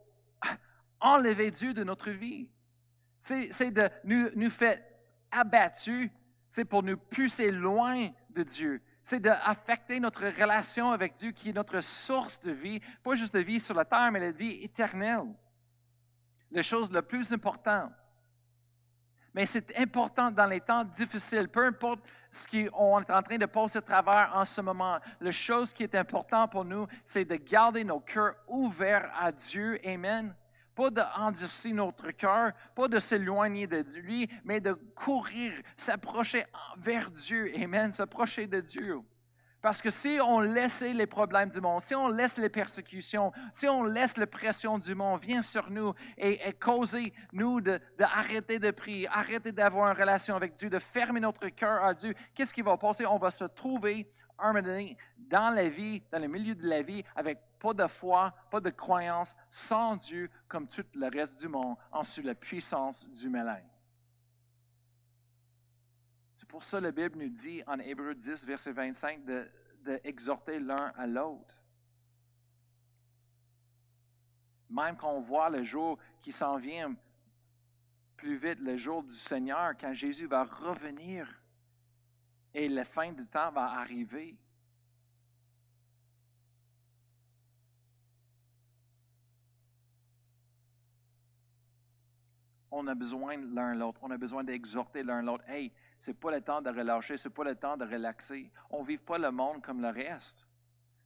enlever 1.01 1.53
Dieu 1.53 1.73
de 1.73 1.85
notre 1.85 2.11
vie. 2.11 2.49
C'est 3.21 3.71
de 3.71 3.89
nous, 4.03 4.29
nous 4.35 4.51
faire 4.51 4.83
abattus, 5.31 6.11
c'est 6.51 6.65
pour 6.65 6.83
nous 6.83 6.97
pousser 6.97 7.53
loin 7.53 8.11
de 8.31 8.43
Dieu. 8.43 8.83
c'est 9.05 9.21
d'affecter 9.21 9.99
notre 9.99 10.27
relation 10.27 10.91
avec 10.91 11.17
Dieu 11.17 11.33
qui 11.33 11.51
est 11.51 11.53
notre 11.53 11.81
source 11.81 12.39
de 12.41 12.53
vie, 12.53 12.81
pas 13.03 13.15
juste 13.15 13.35
de 13.35 13.41
vie 13.41 13.61
sur 13.61 13.75
la 13.75 13.85
terre, 13.85 14.11
mais 14.13 14.21
la 14.21 14.31
vie 14.31 14.63
éternelle. 14.63 15.35
Les 16.51 16.63
choses 16.63 16.93
les 16.93 17.03
plus 17.03 17.33
importantes. 17.33 17.93
Mais 19.35 19.47
c'est 19.47 19.77
important 19.79 20.31
dans 20.31 20.47
les 20.47 20.61
temps 20.61 20.85
difficiles, 20.85 21.49
peu 21.49 21.67
importe 21.67 22.01
ce 22.31 22.47
qu'on 22.47 23.01
est 23.01 23.11
en 23.11 23.23
train 23.23 23.39
de 23.39 23.47
passer 23.47 23.79
à 23.79 23.83
travers 23.83 24.31
en 24.35 24.45
ce 24.45 24.61
moment. 24.61 24.99
La 25.21 25.33
chose 25.33 25.73
qui 25.73 25.83
est 25.83 25.95
importante 25.95 26.51
pour 26.53 26.65
nous, 26.65 26.87
c'est 27.05 27.25
de 27.25 27.37
garder 27.37 27.85
nos 27.85 28.01
cœurs 28.01 28.35
ouverts 28.49 29.11
à 29.19 29.33
Dieu. 29.33 29.79
Amen. 29.87 30.35
Pas 30.75 30.91
d'endurcir 30.91 31.75
notre 31.75 32.11
cœur, 32.13 32.53
pas 32.75 32.89
de 32.89 32.99
s'éloigner 32.99 33.67
de 33.67 33.85
lui, 34.01 34.29
mais 34.45 34.61
de 34.61 34.73
courir, 34.73 35.53
s'approcher 35.77 36.47
vers 36.79 37.11
Dieu. 37.11 37.53
Amen. 37.57 37.93
S'approcher 37.93 38.47
de 38.47 38.61
Dieu. 38.61 39.03
Parce 39.63 39.81
que 39.81 39.91
si 39.91 40.19
on 40.21 40.41
laissait 40.41 40.93
les 40.93 41.07
problèmes 41.07 41.49
du 41.49 41.61
monde, 41.61 41.83
si 41.83 41.95
on 41.95 42.09
laisse 42.09 42.37
les 42.37 42.49
persécutions, 42.49 43.33
si 43.53 43.69
on 43.69 43.85
laisse 43.85 44.17
la 44.17 44.27
pression 44.27 44.77
du 44.77 44.95
monde 44.95 45.21
vient 45.21 45.41
sur 45.41 45.71
nous 45.71 45.95
et, 46.19 46.49
et 46.49 46.53
causer 46.53 47.13
nous 47.33 47.61
d'arrêter 47.61 48.59
de, 48.59 48.67
de, 48.67 48.71
prier, 48.73 49.07
arrêter 49.09 49.53
d'avoir 49.53 49.93
une 49.93 49.97
relation 49.97 50.35
avec 50.35 50.57
Dieu, 50.57 50.69
de 50.69 50.81
fermer 50.81 51.21
notre 51.21 51.49
cœur 51.49 51.85
à 51.85 51.95
Dieu, 51.95 52.13
qu'est-ce 52.35 52.53
qui 52.53 52.61
va 52.61 52.77
passer? 52.77 53.07
On 53.07 53.19
va 53.19 53.31
se 53.31 53.45
trouver 53.45 54.11
un 54.37 54.53
dans 55.19 55.51
la 55.55 55.69
vie, 55.69 56.03
dans 56.11 56.19
le 56.19 56.27
milieu 56.27 56.55
de 56.55 56.67
la 56.67 56.83
vie, 56.83 57.05
avec 57.15 57.39
pas 57.61 57.73
de 57.73 57.87
foi, 57.87 58.35
pas 58.51 58.61
de 58.61 58.71
croyance, 58.71 59.35
sans 59.51 59.97
Dieu, 59.97 60.29
comme 60.49 60.67
tout 60.67 60.85
le 60.95 61.09
reste 61.09 61.39
du 61.39 61.47
monde, 61.47 61.77
en 61.93 62.03
sous 62.03 62.23
la 62.23 62.35
puissance 62.35 63.09
du 63.11 63.29
malin. 63.29 63.61
Pour 66.53 66.65
ça 66.65 66.83
la 66.83 66.91
Bible 66.91 67.19
nous 67.19 67.31
dit 67.31 67.63
en 67.67 67.79
Hébreu 67.79 68.15
10, 68.15 68.45
verset 68.45 68.73
25, 68.73 69.23
d'exhorter 69.87 70.61
de, 70.61 70.67
l'un 70.67 70.93
à 70.99 71.07
l'autre. 71.07 71.57
Même 74.69 74.99
quand 74.99 75.13
on 75.15 75.23
voit 75.23 75.49
le 75.49 75.65
jour 75.65 75.99
qui 76.21 76.31
s'en 76.31 76.59
vient 76.59 76.95
plus 78.19 78.37
vite, 78.37 78.61
le 78.61 78.77
jour 78.77 79.03
du 79.03 79.15
Seigneur, 79.15 79.73
quand 79.81 79.95
Jésus 79.95 80.27
va 80.27 80.45
revenir 80.45 81.27
et 82.53 82.69
la 82.69 82.85
fin 82.85 83.13
du 83.13 83.27
temps 83.27 83.51
va 83.51 83.73
arriver. 83.73 84.37
On 92.71 92.87
a 92.89 92.95
besoin 92.95 93.39
l'un 93.39 93.75
l'autre. 93.75 94.01
On 94.03 94.11
a 94.11 94.19
besoin 94.19 94.45
d'exhorter 94.45 95.03
l'un 95.03 95.23
l'autre. 95.23 95.49
Hey, 95.49 95.73
c'est 96.03 96.15
pas 96.15 96.33
le 96.33 96.41
temps 96.41 96.61
de 96.61 96.69
relâcher, 96.69 97.17
c'est 97.17 97.31
pas 97.31 97.45
le 97.45 97.55
temps 97.55 97.77
de 97.77 97.85
relaxer. 97.85 98.51
On 98.71 98.83
ne 98.83 98.87
vit 98.87 98.99
pas 98.99 99.19
le 99.19 99.31
monde 99.31 99.63
comme 99.63 99.81
le 99.81 99.89
reste. 99.89 100.45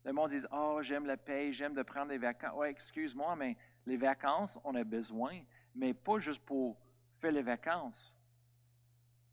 Le 0.07 0.13
monde 0.15 0.31
dit 0.31 0.43
Oh, 0.51 0.79
j'aime 0.81 1.05
la 1.05 1.19
paix, 1.19 1.53
j'aime 1.53 1.75
de 1.75 1.83
prendre 1.83 2.09
des 2.09 2.17
vacances. 2.17 2.55
Ouais, 2.57 2.71
excuse-moi, 2.71 3.37
mais 3.37 3.59
les 3.85 3.99
vacances, 3.99 4.59
on 4.65 4.75
a 4.75 4.85
besoin, 4.85 5.43
mais 5.75 5.93
pas 5.93 6.19
juste 6.19 6.43
pour 6.47 6.79
faire 7.21 7.31
les 7.31 7.43
vacances. 7.43 8.17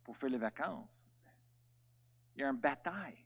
Pour 0.03 0.17
faire 0.17 0.29
les 0.29 0.37
vacances. 0.37 1.01
Il 2.35 2.41
y 2.41 2.43
a 2.43 2.49
une 2.49 2.57
bataille. 2.57 3.25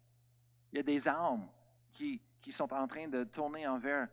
Il 0.71 0.77
y 0.77 0.79
a 0.79 0.83
des 0.83 1.07
âmes 1.07 1.49
qui, 1.91 2.21
qui 2.39 2.51
sont 2.51 2.71
en 2.71 2.87
train 2.87 3.07
de 3.07 3.23
tourner 3.23 3.65
envers 3.65 4.07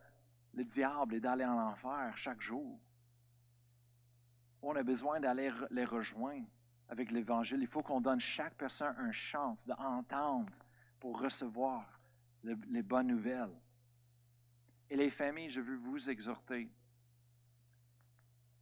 le 0.55 0.63
diable 0.63 1.13
et 1.13 1.19
d'aller 1.19 1.45
en 1.45 1.59
enfer 1.59 2.17
chaque 2.17 2.41
jour. 2.41 2.79
On 4.63 4.75
a 4.75 4.81
besoin 4.81 5.19
d'aller 5.19 5.51
les 5.69 5.85
rejoindre 5.85 6.47
avec 6.89 7.11
l'Évangile. 7.11 7.59
Il 7.61 7.67
faut 7.67 7.81
qu'on 7.81 8.01
donne 8.01 8.19
chaque 8.19 8.55
personne 8.55 8.95
une 8.99 9.11
chance 9.11 9.65
d'entendre 9.65 10.53
pour 10.99 11.19
recevoir 11.19 11.99
les 12.43 12.81
bonnes 12.81 13.07
nouvelles. 13.07 13.53
Et 14.89 14.95
les 14.95 15.09
familles, 15.09 15.49
je 15.49 15.61
veux 15.61 15.77
vous 15.77 16.09
exhorter. 16.09 16.69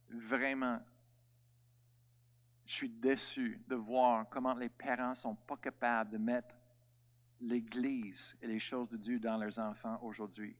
Vraiment, 0.08 0.80
je 2.64 2.72
suis 2.72 2.88
déçu 2.88 3.60
de 3.68 3.74
voir 3.74 4.26
comment 4.30 4.54
les 4.54 4.70
parents 4.70 5.10
ne 5.10 5.14
sont 5.14 5.34
pas 5.34 5.56
capables 5.56 6.10
de 6.10 6.18
mettre 6.18 6.54
l'Église 7.40 8.36
et 8.40 8.46
les 8.46 8.58
choses 8.58 8.88
de 8.88 8.96
Dieu 8.96 9.18
dans 9.18 9.36
leurs 9.36 9.58
enfants 9.58 9.98
aujourd'hui. 10.02 10.56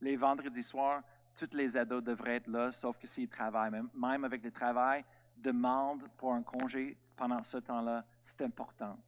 Les 0.00 0.16
vendredis 0.16 0.62
soirs, 0.62 1.02
tous 1.36 1.52
les 1.52 1.76
ados 1.76 2.02
devraient 2.02 2.36
être 2.36 2.46
là, 2.46 2.70
sauf 2.70 2.96
que 2.98 3.06
s'ils 3.06 3.28
travaillent, 3.28 3.72
même 3.94 4.24
avec 4.24 4.42
le 4.42 4.50
travail, 4.50 5.04
demande 5.40 6.02
pour 6.16 6.32
un 6.32 6.42
congé 6.42 6.96
pendant 7.16 7.42
ce 7.42 7.58
temps-là, 7.58 8.04
c'est 8.22 8.40
important. 8.42 8.98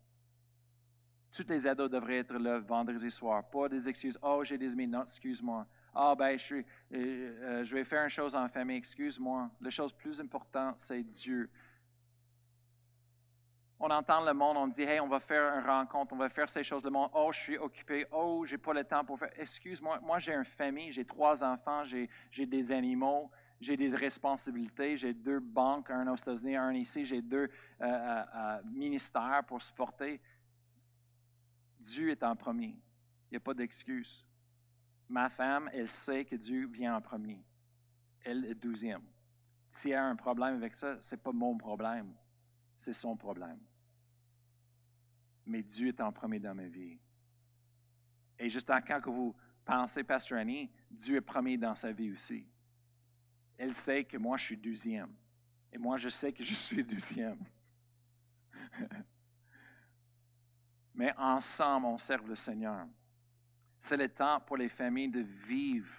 Tous 1.32 1.48
les 1.48 1.66
ados 1.66 1.90
devraient 1.90 2.18
être 2.18 2.34
là 2.34 2.58
vendredi 2.58 3.10
soir. 3.10 3.42
Pas 3.48 3.68
des 3.68 3.88
excuses. 3.88 4.18
Oh, 4.20 4.44
j'ai 4.44 4.58
des. 4.58 4.68
Non, 4.86 5.02
excuse-moi. 5.02 5.66
Ah, 5.94 6.10
oh, 6.12 6.16
ben, 6.16 6.38
je, 6.38 6.56
euh, 6.56 6.62
euh, 6.92 7.64
je 7.64 7.74
vais 7.74 7.84
faire 7.84 8.04
une 8.04 8.10
chose 8.10 8.34
en 8.34 8.48
famille. 8.48 8.76
Excuse-moi. 8.76 9.50
La 9.60 9.70
chose 9.70 9.92
plus 9.94 10.20
importante, 10.20 10.76
c'est 10.78 11.02
Dieu. 11.02 11.50
On 13.80 13.90
entend 13.90 14.24
le 14.24 14.32
monde, 14.32 14.56
on 14.58 14.68
dit, 14.68 14.82
hey, 14.82 15.00
on 15.00 15.08
va 15.08 15.18
faire 15.18 15.58
une 15.58 15.66
rencontre, 15.66 16.12
on 16.12 16.16
va 16.16 16.28
faire 16.28 16.48
ces 16.48 16.62
choses. 16.62 16.84
Le 16.84 16.90
monde, 16.90 17.10
oh, 17.14 17.30
je 17.32 17.40
suis 17.40 17.58
occupé. 17.58 18.06
Oh, 18.12 18.44
j'ai 18.46 18.58
pas 18.58 18.74
le 18.74 18.84
temps 18.84 19.04
pour 19.04 19.18
faire. 19.18 19.32
Excuse-moi, 19.36 20.00
moi, 20.02 20.18
j'ai 20.18 20.34
une 20.34 20.44
famille, 20.44 20.92
j'ai 20.92 21.04
trois 21.04 21.42
enfants, 21.42 21.82
j'ai 21.84 22.46
des 22.46 22.70
animaux 22.70 23.30
j'ai 23.62 23.76
des 23.76 23.90
responsabilités, 23.90 24.96
j'ai 24.96 25.14
deux 25.14 25.38
banques, 25.38 25.88
un 25.90 26.08
aux 26.08 26.16
États-Unis, 26.16 26.56
un 26.56 26.72
ici, 26.72 27.06
j'ai 27.06 27.22
deux 27.22 27.48
euh, 27.80 27.84
euh, 27.84 28.24
euh, 28.34 28.62
ministères 28.64 29.44
pour 29.46 29.62
supporter. 29.62 30.20
Dieu 31.78 32.10
est 32.10 32.24
en 32.24 32.34
premier. 32.34 32.76
Il 33.30 33.32
n'y 33.32 33.36
a 33.36 33.40
pas 33.40 33.54
d'excuse. 33.54 34.26
Ma 35.08 35.30
femme, 35.30 35.70
elle 35.72 35.88
sait 35.88 36.24
que 36.24 36.34
Dieu 36.34 36.66
vient 36.66 36.96
en 36.96 37.00
premier. 37.00 37.40
Elle 38.24 38.44
est 38.46 38.54
douzième. 38.54 39.02
S'il 39.70 39.92
y 39.92 39.94
a 39.94 40.04
un 40.04 40.16
problème 40.16 40.56
avec 40.56 40.74
ça, 40.74 41.00
ce 41.00 41.14
n'est 41.14 41.22
pas 41.22 41.32
mon 41.32 41.56
problème, 41.56 42.12
c'est 42.76 42.92
son 42.92 43.16
problème. 43.16 43.60
Mais 45.46 45.62
Dieu 45.62 45.88
est 45.88 46.00
en 46.00 46.12
premier 46.12 46.40
dans 46.40 46.54
ma 46.54 46.66
vie. 46.66 46.98
Et 48.40 48.50
juste 48.50 48.70
quand 48.86 49.00
vous 49.06 49.36
pensez, 49.64 50.02
Pasteur 50.02 50.38
Annie, 50.38 50.68
Dieu 50.90 51.16
est 51.16 51.20
premier 51.20 51.56
dans 51.56 51.76
sa 51.76 51.92
vie 51.92 52.10
aussi 52.10 52.51
elle 53.58 53.74
sait 53.74 54.04
que 54.04 54.16
moi, 54.16 54.36
je 54.36 54.44
suis 54.44 54.56
deuxième. 54.56 55.12
Et 55.72 55.78
moi, 55.78 55.96
je 55.96 56.08
sais 56.08 56.32
que 56.32 56.44
je 56.44 56.54
suis 56.66 56.84
deuxième. 56.84 57.38
Mais 60.94 61.14
ensemble, 61.16 61.86
on 61.86 61.98
sert 61.98 62.22
le 62.22 62.36
Seigneur. 62.36 62.86
C'est 63.80 63.96
le 63.96 64.08
temps 64.08 64.40
pour 64.40 64.56
les 64.56 64.68
familles 64.68 65.08
de 65.08 65.24
vivre. 65.46 65.90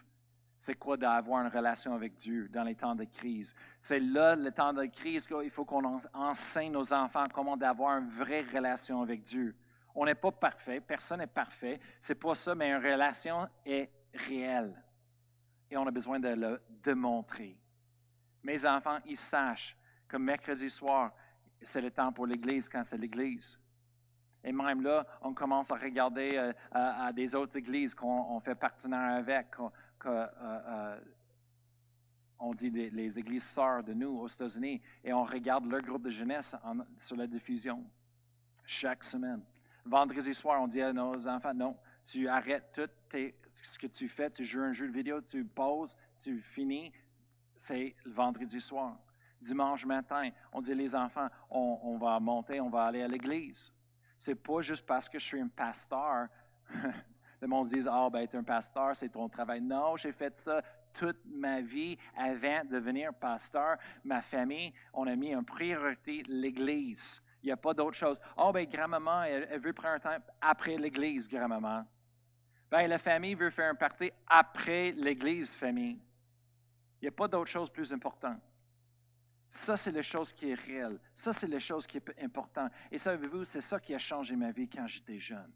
C'est 0.59 0.75
quoi 0.75 0.95
d'avoir 0.95 1.41
une 1.45 1.51
relation 1.51 1.93
avec 1.93 2.15
Dieu 2.15 2.47
dans 2.47 2.63
les 2.63 2.75
temps 2.75 2.95
de 2.95 3.03
crise? 3.03 3.53
C'est 3.81 3.99
là, 3.99 4.35
le 4.35 4.49
temps 4.51 4.71
de 4.71 4.85
crise, 4.85 5.27
qu'il 5.27 5.49
faut 5.49 5.65
qu'on 5.65 6.01
enseigne 6.13 6.71
nos 6.71 6.93
enfants 6.93 7.25
comment 7.33 7.57
d'avoir 7.57 7.97
une 7.97 8.09
vraie 8.11 8.43
relation 8.43 9.01
avec 9.01 9.23
Dieu. 9.23 9.55
On 9.93 10.05
n'est 10.05 10.15
pas 10.15 10.31
parfait, 10.31 10.79
personne 10.79 11.19
n'est 11.19 11.27
parfait. 11.27 11.81
C'est 11.99 12.15
pas 12.15 12.33
ça, 12.35 12.55
mais 12.55 12.69
une 12.69 12.77
relation 12.77 13.49
est 13.65 13.89
réelle 14.13 14.73
et 15.73 15.77
on 15.77 15.87
a 15.87 15.91
besoin 15.91 16.19
de 16.19 16.29
le 16.29 16.61
démontrer. 16.83 17.57
Mes 18.43 18.63
enfants, 18.63 18.99
ils 19.07 19.17
sachent 19.17 19.75
que 20.07 20.17
mercredi 20.17 20.69
soir, 20.69 21.11
c'est 21.63 21.81
le 21.81 21.89
temps 21.89 22.13
pour 22.13 22.27
l'Église 22.27 22.69
quand 22.69 22.83
c'est 22.83 22.97
l'Église. 22.97 23.57
Et 24.43 24.51
même 24.51 24.83
là, 24.83 25.05
on 25.21 25.33
commence 25.33 25.71
à 25.71 25.75
regarder 25.75 26.35
euh, 26.37 26.53
à, 26.71 27.11
des 27.11 27.33
autres 27.33 27.57
églises 27.57 27.95
qu'on 27.95 28.39
fait 28.41 28.53
partenaire 28.53 29.15
avec, 29.15 29.55
qu'on 29.55 29.71
euh, 30.05 30.27
euh, 30.37 30.99
dit 32.53 32.69
les, 32.69 33.17
églises 33.17 33.45
sœurs 33.45 33.83
de 33.83 33.93
nous 33.93 34.19
aux 34.19 34.27
États-Unis, 34.27 34.79
et 35.03 35.11
on 35.11 35.23
regarde 35.23 35.65
leur 35.65 35.81
groupe 35.81 36.03
de 36.03 36.11
jeunesse 36.11 36.55
sur 36.99 37.15
la 37.15 37.25
diffusion 37.25 37.83
chaque 38.65 39.03
semaine. 39.03 39.41
Vendredi 39.85 40.35
soir, 40.35 40.61
on 40.61 40.67
dit 40.67 40.81
à 40.81 40.93
nos 40.93 41.27
enfants, 41.27 41.53
non, 41.53 41.75
tu 42.05 42.27
arrêtes 42.27 42.69
tout 42.73 43.17
ce 43.53 43.77
que 43.77 43.87
tu 43.87 44.09
fais, 44.09 44.29
tu 44.29 44.43
joues 44.45 44.61
un 44.61 44.73
jeu 44.73 44.87
de 44.87 44.93
vidéo, 44.93 45.21
tu 45.21 45.43
poses, 45.45 45.95
tu 46.21 46.41
finis, 46.41 46.91
c'est 47.55 47.95
le 48.03 48.11
vendredi 48.11 48.59
soir. 48.59 48.97
Dimanche 49.41 49.85
matin, 49.85 50.29
on 50.51 50.61
dit 50.61 50.73
les 50.73 50.95
enfants, 50.95 51.27
on, 51.49 51.97
va 51.97 52.19
monter, 52.19 52.61
on 52.61 52.69
va 52.69 52.85
aller 52.85 53.03
à 53.03 53.07
l'église. 53.07 53.73
C'est 54.17 54.35
pas 54.35 54.61
juste 54.61 54.85
parce 54.85 55.09
que 55.09 55.19
je 55.19 55.25
suis 55.25 55.41
un 55.41 55.49
pasteur. 55.49 56.27
le 57.41 57.47
monde 57.47 57.67
dit, 57.67 57.81
ah, 57.87 58.05
oh, 58.05 58.09
ben, 58.09 58.25
tu 58.25 58.37
es 58.37 58.39
un 58.39 58.43
pasteur, 58.43 58.95
c'est 58.95 59.09
ton 59.09 59.27
travail. 59.27 59.61
Non, 59.61 59.97
j'ai 59.97 60.13
fait 60.13 60.39
ça 60.39 60.61
toute 60.93 61.19
ma 61.25 61.61
vie 61.61 61.97
avant 62.15 62.63
de 62.63 62.69
devenir 62.69 63.13
pasteur. 63.13 63.77
Ma 64.03 64.21
famille, 64.21 64.73
on 64.93 65.07
a 65.07 65.15
mis 65.15 65.35
en 65.35 65.43
priorité 65.43 66.23
l'église. 66.27 67.21
Il 67.41 67.47
n'y 67.47 67.51
a 67.51 67.57
pas 67.57 67.73
d'autre 67.73 67.97
chose. 67.97 68.21
Oh, 68.37 68.51
ben, 68.53 68.65
grand-maman, 68.65 69.23
elle, 69.23 69.59
veut 69.59 69.73
prendre 69.73 69.95
un 69.95 69.99
temps 69.99 70.25
après 70.39 70.77
l'église, 70.77 71.27
grand-maman. 71.27 71.85
Ben, 72.73 72.87
la 72.87 72.97
famille 72.97 73.35
veut 73.35 73.51
faire 73.51 73.69
un 73.69 73.75
parti 73.75 74.09
après 74.25 74.93
l'église, 74.93 75.53
famille. 75.53 75.99
Il 76.99 77.03
n'y 77.03 77.07
a 77.07 77.11
pas 77.11 77.27
d'autre 77.27 77.51
chose 77.51 77.69
plus 77.69 77.93
importante. 77.93 78.41
Ça, 79.51 79.77
c'est 79.77 79.91
la 79.91 80.01
chose 80.01 80.33
qui 80.33 80.49
est 80.49 80.55
réelle. 80.55 80.99
Ça, 81.13 81.33
c'est 81.33 81.45
la 81.45 81.59
chose 81.59 81.85
qui 81.85 81.97
est 81.97 82.23
importante. 82.23 82.71
Et 82.91 82.97
savez-vous, 82.97 83.45
c'est 83.45 83.61
ça 83.61 83.79
qui 83.79 83.93
a 83.93 83.99
changé 83.99 84.35
ma 84.35 84.49
vie 84.49 84.67
quand 84.67 84.87
j'étais 84.87 85.19
jeune. 85.19 85.51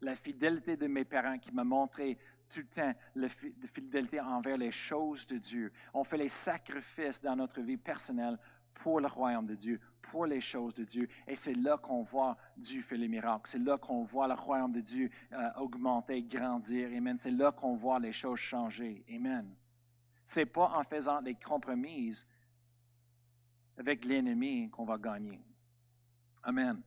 La 0.00 0.16
fidélité 0.16 0.74
de 0.74 0.86
mes 0.86 1.04
parents 1.04 1.38
qui 1.38 1.52
m'a 1.52 1.64
montré 1.64 2.16
tout 2.48 2.60
le 2.60 2.66
temps 2.68 2.94
la 3.14 3.28
fidélité 3.28 4.18
envers 4.18 4.56
les 4.56 4.72
choses 4.72 5.26
de 5.26 5.36
Dieu. 5.36 5.70
On 5.92 6.02
fait 6.02 6.16
les 6.16 6.30
sacrifices 6.30 7.20
dans 7.20 7.36
notre 7.36 7.60
vie 7.60 7.76
personnelle 7.76 8.38
pour 8.72 9.00
le 9.00 9.08
royaume 9.08 9.46
de 9.46 9.54
Dieu, 9.54 9.78
pour 10.10 10.26
les 10.26 10.40
choses 10.40 10.74
de 10.74 10.84
Dieu. 10.84 11.08
Et 11.26 11.36
c'est 11.36 11.54
là 11.54 11.76
qu'on 11.76 12.02
voit 12.02 12.36
Dieu 12.56 12.82
faire 12.82 12.98
les 12.98 13.08
miracles. 13.08 13.48
C'est 13.50 13.58
là 13.58 13.78
qu'on 13.78 14.04
voit 14.04 14.28
le 14.28 14.34
royaume 14.34 14.72
de 14.72 14.80
Dieu 14.80 15.10
euh, 15.32 15.50
augmenter, 15.56 16.22
grandir. 16.22 16.88
Amen. 16.96 17.18
C'est 17.20 17.30
là 17.30 17.52
qu'on 17.52 17.76
voit 17.76 17.98
les 17.98 18.12
choses 18.12 18.38
changer. 18.38 19.04
Amen. 19.10 19.54
C'est 20.24 20.46
pas 20.46 20.72
en 20.76 20.84
faisant 20.84 21.22
des 21.22 21.34
compromises 21.34 22.26
avec 23.76 24.04
l'ennemi 24.04 24.68
qu'on 24.70 24.84
va 24.84 24.98
gagner. 24.98 25.40
Amen. 26.42 26.82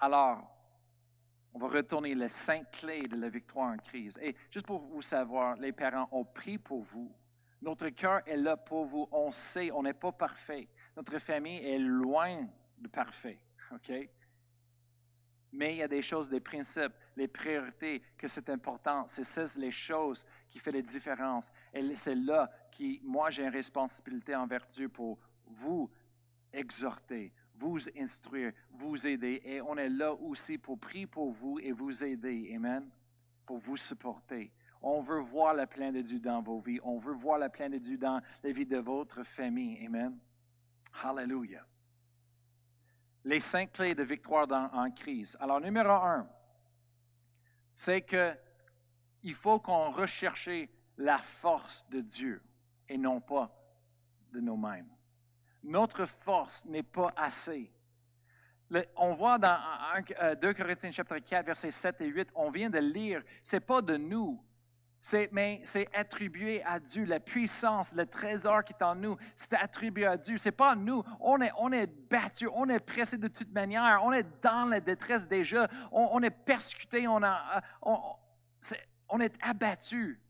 Alors, 0.00 0.52
on 1.54 1.58
va 1.58 1.68
retourner 1.68 2.14
les 2.14 2.28
cinq 2.28 2.70
clés 2.72 3.06
de 3.06 3.16
la 3.16 3.28
victoire 3.28 3.72
en 3.72 3.76
crise. 3.76 4.18
Et 4.22 4.34
juste 4.50 4.66
pour 4.66 4.80
vous 4.80 5.02
savoir, 5.02 5.56
les 5.56 5.72
parents 5.72 6.08
ont 6.10 6.24
pris 6.24 6.58
pour 6.58 6.82
vous. 6.82 7.12
Notre 7.62 7.88
cœur 7.90 8.22
est 8.26 8.36
là 8.36 8.56
pour 8.56 8.84
vous. 8.86 9.08
On 9.12 9.30
sait, 9.30 9.70
on 9.70 9.84
n'est 9.84 9.94
pas 9.94 10.10
parfait. 10.10 10.68
Notre 10.96 11.18
famille 11.20 11.64
est 11.64 11.78
loin 11.78 12.44
de 12.78 12.88
parfait. 12.88 13.38
OK? 13.72 13.92
Mais 15.52 15.74
il 15.74 15.78
y 15.78 15.82
a 15.82 15.88
des 15.88 16.02
choses, 16.02 16.28
des 16.28 16.40
principes, 16.40 16.92
les 17.14 17.28
priorités, 17.28 18.02
que 18.18 18.26
c'est 18.26 18.48
important. 18.50 19.06
C'est 19.06 19.22
ça 19.22 19.44
les 19.56 19.70
choses 19.70 20.24
qui 20.50 20.58
font 20.58 20.72
la 20.72 20.82
différence. 20.82 21.52
Et 21.72 21.94
c'est 21.94 22.16
là 22.16 22.50
que 22.76 23.04
moi, 23.04 23.30
j'ai 23.30 23.44
une 23.44 23.52
responsabilité 23.52 24.34
envers 24.34 24.66
Dieu 24.66 24.88
pour 24.88 25.18
vous 25.46 25.88
exhorter, 26.52 27.32
vous 27.54 27.78
instruire, 27.96 28.52
vous 28.70 29.06
aider. 29.06 29.40
Et 29.44 29.60
on 29.60 29.76
est 29.76 29.90
là 29.90 30.12
aussi 30.14 30.58
pour 30.58 30.80
prier 30.80 31.06
pour 31.06 31.30
vous 31.30 31.60
et 31.60 31.70
vous 31.70 32.02
aider. 32.02 32.52
Amen? 32.56 32.90
Pour 33.46 33.58
vous 33.58 33.76
supporter. 33.76 34.50
On 34.82 35.00
veut 35.00 35.20
voir 35.20 35.54
le 35.54 35.66
plein 35.66 35.92
de 35.92 36.00
Dieu 36.00 36.18
dans 36.18 36.42
vos 36.42 36.60
vies. 36.60 36.80
On 36.82 36.98
veut 36.98 37.14
voir 37.14 37.38
le 37.38 37.48
plein 37.48 37.70
de 37.70 37.78
Dieu 37.78 37.96
dans 37.96 38.20
la 38.42 38.52
vie 38.52 38.66
de 38.66 38.78
votre 38.78 39.22
famille. 39.22 39.84
Amen. 39.86 40.18
Hallelujah. 41.02 41.64
Les 43.24 43.38
cinq 43.38 43.72
clés 43.72 43.94
de 43.94 44.02
victoire 44.02 44.48
en 44.74 44.90
crise. 44.90 45.36
Alors, 45.38 45.60
numéro 45.60 45.90
un, 45.90 46.28
c'est 47.76 48.02
que 48.02 48.34
il 49.22 49.34
faut 49.34 49.60
qu'on 49.60 49.90
recherche 49.90 50.50
la 50.98 51.18
force 51.18 51.86
de 51.88 52.00
Dieu 52.00 52.42
et 52.88 52.98
non 52.98 53.20
pas 53.20 53.50
de 54.32 54.40
nous-mêmes. 54.40 54.88
Notre 55.62 56.06
force 56.06 56.64
n'est 56.64 56.82
pas 56.82 57.12
assez. 57.16 57.72
on 58.96 59.14
voit 59.14 59.38
dans 59.38 59.58
2 60.40 60.48
euh, 60.48 60.54
Corinthiens 60.54 60.90
chapitre 60.90 61.18
4, 61.18 61.46
versets 61.46 61.70
7 61.70 62.00
et 62.00 62.06
8, 62.08 62.30
on 62.34 62.50
vient 62.50 62.68
de 62.70 62.78
lire, 62.78 63.22
ce 63.44 63.56
n'est 63.56 63.60
pas 63.60 63.80
de 63.80 63.96
nous, 63.96 64.42
mais 65.32 65.62
c'est 65.64 65.88
attribué 65.94 66.62
à 66.64 66.78
Dieu. 66.78 67.04
La 67.04 67.20
puissance, 67.20 67.92
le 67.94 68.06
trésor 68.06 68.64
qui 68.64 68.72
est 68.72 68.82
en 68.82 68.94
nous, 68.94 69.16
c'est 69.36 69.54
attribué 69.54 70.06
à 70.06 70.16
Dieu. 70.16 70.38
Ce 70.38 70.48
n'est 70.48 70.52
pas 70.52 70.74
nous. 70.74 71.02
On 71.20 71.40
est, 71.40 71.52
on 71.58 71.72
est 71.72 71.86
battu, 71.86 72.48
on 72.54 72.68
est 72.68 72.80
pressé 72.80 73.18
de 73.18 73.28
toute 73.28 73.52
manière, 73.52 74.00
on 74.04 74.12
est 74.12 74.26
dans 74.42 74.66
la 74.66 74.80
détresse 74.80 75.26
déjà, 75.26 75.68
on, 75.90 76.22
est 76.22 76.30
persécuté, 76.30 77.08
on, 77.08 77.22
a, 77.22 77.62
on, 77.82 77.98
on 79.08 79.20
est 79.20 79.34
abattu. 79.42 80.20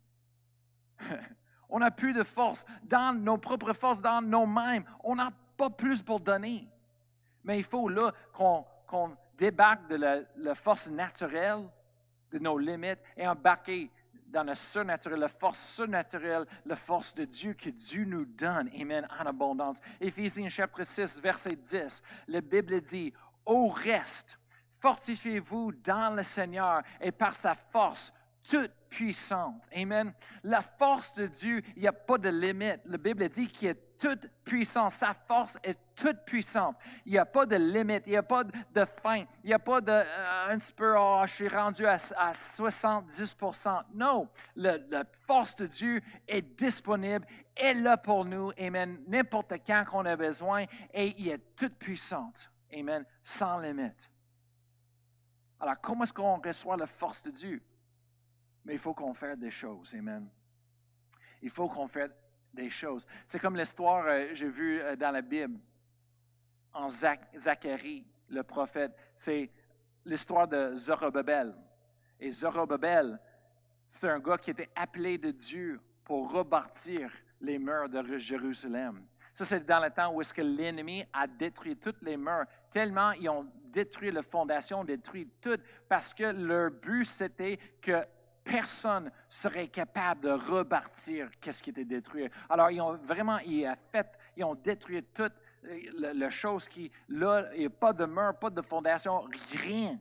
on 1.68 1.78
n'a 1.78 1.90
plus 1.90 2.12
de 2.12 2.22
force 2.22 2.64
dans 2.84 3.18
nos 3.18 3.38
propres 3.38 3.72
forces, 3.72 4.00
dans 4.00 4.22
nos 4.22 4.46
mêmes. 4.46 4.84
On 5.02 5.16
n'a 5.16 5.30
pas 5.56 5.70
plus 5.70 6.02
pour 6.02 6.20
donner. 6.20 6.68
Mais 7.44 7.58
il 7.58 7.64
faut 7.64 7.88
là 7.88 8.12
qu'on 8.34 9.16
débarque 9.38 9.88
de 9.88 9.96
la, 9.96 10.54
force 10.54 10.90
naturelle, 10.90 11.68
de 12.30 12.38
nos 12.38 12.58
limites, 12.58 13.00
et 13.16 13.26
embarquer 13.26 13.90
dans 14.32 14.42
le 14.42 14.54
surnaturel, 14.54 15.20
la 15.20 15.28
force 15.28 15.74
surnaturelle, 15.74 16.46
la 16.64 16.76
force 16.76 17.14
de 17.14 17.24
Dieu 17.24 17.52
que 17.52 17.70
Dieu 17.70 18.04
nous 18.04 18.24
donne. 18.24 18.70
Amen, 18.80 19.06
en 19.20 19.26
abondance. 19.26 19.78
Éphésiens 20.00 20.48
chapitre 20.48 20.84
6, 20.84 21.20
verset 21.20 21.56
10, 21.56 22.02
la 22.28 22.40
Bible 22.40 22.80
dit, 22.80 23.12
Au 23.44 23.68
reste, 23.68 24.38
fortifiez-vous 24.80 25.72
dans 25.84 26.16
le 26.16 26.22
Seigneur 26.22 26.82
et 27.00 27.12
par 27.12 27.34
sa 27.34 27.54
force, 27.54 28.12
toute 28.48 28.72
puissante. 28.88 29.62
Amen. 29.74 30.12
La 30.42 30.62
force 30.62 31.12
de 31.14 31.26
Dieu, 31.26 31.62
il 31.76 31.82
n'y 31.82 31.88
a 31.88 31.92
pas 31.92 32.18
de 32.18 32.28
limite. 32.28 32.80
La 32.86 32.98
Bible 32.98 33.28
dit 33.28 33.46
qu'il 33.46 33.68
est 33.68 33.91
toute 34.02 34.26
puissante. 34.44 34.90
Sa 34.90 35.14
force 35.14 35.56
est 35.62 35.78
toute 35.94 36.24
puissante. 36.24 36.76
Il 37.06 37.12
n'y 37.12 37.18
a 37.18 37.24
pas 37.24 37.46
de 37.46 37.54
limite, 37.54 38.02
il 38.06 38.10
n'y 38.10 38.16
a 38.16 38.22
pas 38.24 38.42
de 38.42 38.84
fin, 39.00 39.18
il 39.44 39.46
n'y 39.46 39.52
a 39.52 39.60
pas 39.60 39.80
de 39.80 39.92
euh, 39.92 40.48
un 40.48 40.58
petit 40.58 40.72
peu, 40.72 40.96
oh, 40.98 41.22
je 41.24 41.32
suis 41.32 41.48
rendu 41.48 41.86
à, 41.86 41.96
70% 41.96 43.84
Non, 43.94 44.28
la 44.56 45.04
force 45.24 45.54
de 45.54 45.66
Dieu 45.66 46.02
est 46.26 46.42
disponible, 46.42 47.24
est 47.54 47.74
là 47.74 47.96
pour 47.96 48.24
nous. 48.24 48.50
Amen. 48.58 48.98
N'importe 49.06 49.52
quand 49.64 49.84
qu'on 49.88 50.04
a 50.04 50.16
besoin 50.16 50.64
et 50.92 51.14
il 51.16 51.28
est 51.28 51.54
toute 51.54 51.76
puissante. 51.76 52.50
Amen. 52.74 53.04
Sans 53.22 53.60
limite. 53.60 54.10
Alors, 55.60 55.80
comment 55.80 56.02
est-ce 56.02 56.12
qu'on 56.12 56.40
reçoit 56.40 56.76
la 56.76 56.88
force 56.88 57.22
de 57.22 57.30
Dieu? 57.30 57.62
Mais 58.64 58.72
il 58.72 58.80
faut 58.80 58.94
qu'on 58.94 59.14
fasse 59.14 59.38
des 59.38 59.52
choses. 59.52 59.94
Amen. 59.94 60.28
Il 61.40 61.50
faut 61.50 61.68
qu'on 61.68 61.86
fasse 61.86 62.10
des 62.52 62.70
choses. 62.70 63.06
C'est 63.26 63.38
comme 63.38 63.56
l'histoire, 63.56 64.04
euh, 64.06 64.28
j'ai 64.34 64.48
vu 64.48 64.80
euh, 64.80 64.96
dans 64.96 65.10
la 65.10 65.22
Bible, 65.22 65.58
en 66.72 66.88
Zacharie, 66.88 68.06
le 68.28 68.42
prophète. 68.42 68.92
C'est 69.16 69.50
l'histoire 70.04 70.48
de 70.48 70.74
Zorobabel. 70.76 71.54
Et 72.18 72.30
Zorobabel, 72.30 73.18
c'est 73.88 74.08
un 74.08 74.18
gars 74.18 74.38
qui 74.38 74.50
était 74.50 74.70
appelé 74.74 75.18
de 75.18 75.30
Dieu 75.30 75.80
pour 76.04 76.32
rebâtir 76.32 77.10
les 77.40 77.58
murs 77.58 77.88
de 77.88 78.16
Jérusalem. 78.18 79.04
Ça, 79.34 79.44
c'est 79.44 79.64
dans 79.64 79.80
le 79.80 79.90
temps 79.90 80.12
où 80.12 80.20
est-ce 80.20 80.32
que 80.32 80.42
l'ennemi 80.42 81.04
a 81.12 81.26
détruit 81.26 81.76
toutes 81.76 82.02
les 82.02 82.16
murs, 82.16 82.44
tellement 82.70 83.12
ils 83.12 83.28
ont 83.28 83.46
détruit 83.64 84.10
la 84.10 84.22
fondation, 84.22 84.84
détruit 84.84 85.28
tout, 85.40 85.58
parce 85.88 86.12
que 86.12 86.24
leur 86.24 86.70
but, 86.70 87.06
c'était 87.06 87.58
que 87.80 88.04
personne 88.44 89.10
serait 89.28 89.68
capable 89.68 90.22
de 90.22 90.30
rebâtir 90.30 91.30
qu'est-ce 91.40 91.62
qui 91.62 91.70
était 91.70 91.84
détruit? 91.84 92.28
Alors, 92.48 92.70
ils 92.70 92.80
ont 92.80 92.96
vraiment, 92.96 93.38
ils 93.38 93.66
ont 93.66 93.76
fait, 93.90 94.06
ils 94.36 94.44
ont 94.44 94.54
détruit 94.54 95.02
toute 95.14 95.32
euh, 95.64 96.12
la, 96.14 96.30
chose 96.30 96.68
qui, 96.68 96.90
là, 97.08 97.48
il 97.54 97.60
n'y 97.60 97.66
a 97.66 97.70
pas 97.70 97.92
de 97.92 98.04
mur, 98.04 98.34
pas 98.38 98.50
de 98.50 98.62
fondation, 98.62 99.28
rien. 99.52 99.98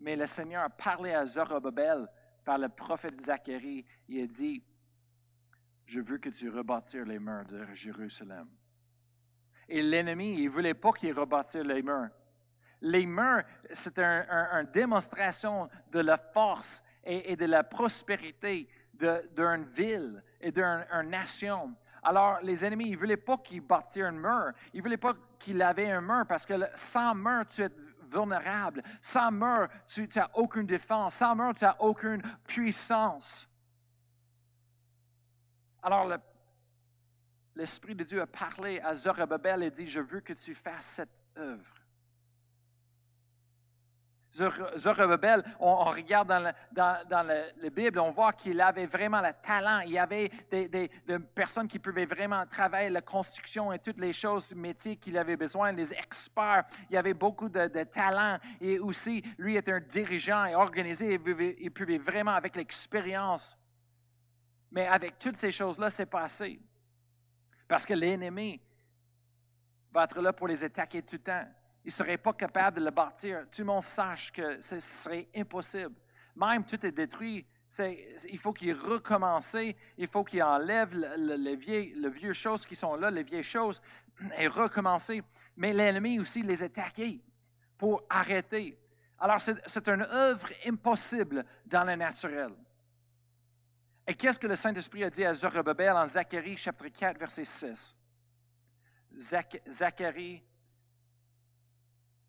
Mais 0.00 0.16
le 0.16 0.26
Seigneur 0.26 0.64
a 0.64 0.70
parlé 0.70 1.12
à 1.12 1.26
Zorobabel 1.26 2.06
par 2.44 2.58
le 2.58 2.68
prophète 2.68 3.24
Zacharie. 3.24 3.84
Il 4.08 4.22
a 4.22 4.26
dit, 4.26 4.62
je 5.86 6.00
veux 6.00 6.18
que 6.18 6.30
tu 6.30 6.50
rebâtir 6.50 7.04
les 7.04 7.18
murs 7.18 7.44
de 7.46 7.66
Jérusalem. 7.74 8.48
Et 9.68 9.82
l'ennemi, 9.82 10.34
il 10.38 10.44
ne 10.44 10.50
voulait 10.50 10.74
pas 10.74 10.92
qu'il 10.92 11.12
rebâtisse 11.12 11.62
les 11.62 11.82
murs. 11.82 12.08
Les 12.80 13.06
murs, 13.06 13.44
c'est 13.72 13.98
une 13.98 14.26
un, 14.28 14.64
démonstration 14.64 15.68
de 15.90 16.00
la 16.00 16.18
force 16.18 16.82
et, 17.06 17.36
de 17.36 17.46
la 17.46 17.62
prospérité 17.62 18.68
d'une 18.92 19.64
ville 19.74 20.22
et 20.40 20.50
d'une 20.50 20.84
nation. 21.04 21.74
Alors, 22.02 22.38
les 22.42 22.64
ennemis, 22.64 22.88
ils 22.88 22.92
ne 22.92 22.98
voulaient 22.98 23.16
pas 23.16 23.38
qu'ils 23.38 23.60
bâtissent 23.60 24.02
un 24.02 24.12
mur. 24.12 24.52
Ils 24.72 24.78
ne 24.78 24.82
voulaient 24.82 24.96
pas 24.96 25.14
qu'il 25.38 25.60
avait 25.62 25.90
un 25.90 26.00
mur 26.00 26.24
parce 26.28 26.46
que 26.46 26.54
sans 26.74 27.14
mur, 27.14 27.44
tu 27.48 27.62
es 27.62 27.70
vulnérable. 28.10 28.82
Sans 29.02 29.30
mur, 29.30 29.68
tu 29.86 30.08
n'as 30.14 30.30
aucune 30.34 30.66
défense. 30.66 31.16
Sans 31.16 31.34
mur, 31.34 31.54
tu 31.54 31.64
n'as 31.64 31.76
aucune 31.80 32.22
puissance. 32.46 33.48
Alors, 35.82 36.12
l'Esprit 37.54 37.94
de 37.94 38.04
Dieu 38.04 38.20
a 38.20 38.26
parlé 38.26 38.80
à 38.80 38.94
Zorobabel 38.94 39.62
et 39.62 39.70
dit, 39.70 39.86
je 39.86 40.00
veux 40.00 40.20
que 40.20 40.32
tu 40.32 40.54
fasses 40.54 40.86
cette 40.86 41.10
œuvre. 41.36 41.75
Zorobabel, 44.36 45.42
on, 45.58 45.68
on 45.68 45.84
regarde 45.84 46.28
dans, 46.72 47.22
la, 47.26 47.70
Bible, 47.70 47.98
on 47.98 48.10
voit 48.10 48.32
qu'il 48.32 48.60
avait 48.60 48.86
vraiment 48.86 49.20
le 49.20 49.32
talent. 49.42 49.80
Il 49.80 49.92
y 49.92 49.98
avait 49.98 50.30
des, 50.50 50.90
personnes 51.34 51.68
qui 51.68 51.78
pouvaient 51.78 52.06
vraiment 52.06 52.44
travailler 52.46 52.90
la 52.90 53.00
construction 53.00 53.72
et 53.72 53.78
toutes 53.78 53.98
les 53.98 54.12
choses, 54.12 54.54
métiers 54.54 54.96
qu'il 54.96 55.16
avait 55.16 55.36
besoin, 55.36 55.72
les 55.72 55.92
experts. 55.92 56.64
Il 56.90 56.94
y 56.94 56.96
avait 56.96 57.14
beaucoup 57.14 57.48
de, 57.48 57.84
talent. 57.84 58.38
Et 58.60 58.78
aussi, 58.78 59.22
lui 59.38 59.56
était 59.56 59.72
un 59.72 59.80
dirigeant 59.80 60.44
et 60.44 60.54
organisé. 60.54 61.18
Il 61.60 61.70
pouvait, 61.70 61.98
vraiment, 61.98 62.32
avec 62.32 62.56
l'expérience. 62.56 63.56
Mais 64.70 64.86
avec 64.86 65.18
toutes 65.18 65.38
ces 65.38 65.52
choses-là, 65.52 65.90
c'est 65.90 66.06
passé. 66.06 66.60
Parce 67.68 67.86
que 67.86 67.94
l'ennemi 67.94 68.60
va 69.92 70.04
être 70.04 70.20
là 70.20 70.32
pour 70.32 70.48
les 70.48 70.62
attaquer 70.62 71.02
tout 71.02 71.16
le 71.16 71.22
temps 71.22 71.44
il 71.86 71.90
ne 71.90 71.92
serait 71.92 72.18
pas 72.18 72.32
capable 72.32 72.80
de 72.80 72.84
le 72.84 72.90
bâtir. 72.90 73.46
Tout 73.48 73.60
le 73.60 73.66
monde 73.66 73.84
sache 73.84 74.32
que 74.32 74.60
ce 74.60 74.80
serait 74.80 75.28
impossible. 75.36 75.94
Même 76.34 76.64
tout 76.64 76.84
est 76.84 76.90
détruit. 76.90 77.46
il 77.78 78.38
faut 78.40 78.52
qu'il 78.52 78.74
recommence, 78.74 79.56
il 79.96 80.08
faut 80.08 80.24
qu'il 80.24 80.42
enlève 80.42 80.92
les 80.92 81.54
vieux 81.54 82.32
choses 82.32 82.66
qui 82.66 82.74
sont 82.74 82.96
là, 82.96 83.08
les 83.08 83.22
vieilles 83.22 83.44
choses, 83.44 83.80
et 84.36 84.48
recommencer. 84.48 85.22
Mais 85.56 85.72
l'ennemi 85.72 86.18
aussi 86.18 86.42
les 86.42 86.60
attaquer 86.60 87.20
pour 87.78 88.02
arrêter. 88.10 88.76
Alors, 89.20 89.40
c'est 89.40 89.88
une 89.88 90.02
œuvre 90.02 90.48
impossible 90.66 91.46
dans 91.64 91.84
le 91.84 91.94
naturel. 91.94 92.50
Et 94.08 94.14
qu'est-ce 94.14 94.40
que 94.40 94.48
le 94.48 94.56
Saint-Esprit 94.56 95.04
a 95.04 95.10
dit 95.10 95.24
à 95.24 95.32
Zorobabel 95.32 95.92
en 95.92 96.06
Zacharie 96.06 96.56
chapitre 96.56 96.98
4, 96.98 97.16
verset 97.16 97.44
6? 97.44 97.96
Zacharie 99.68 100.42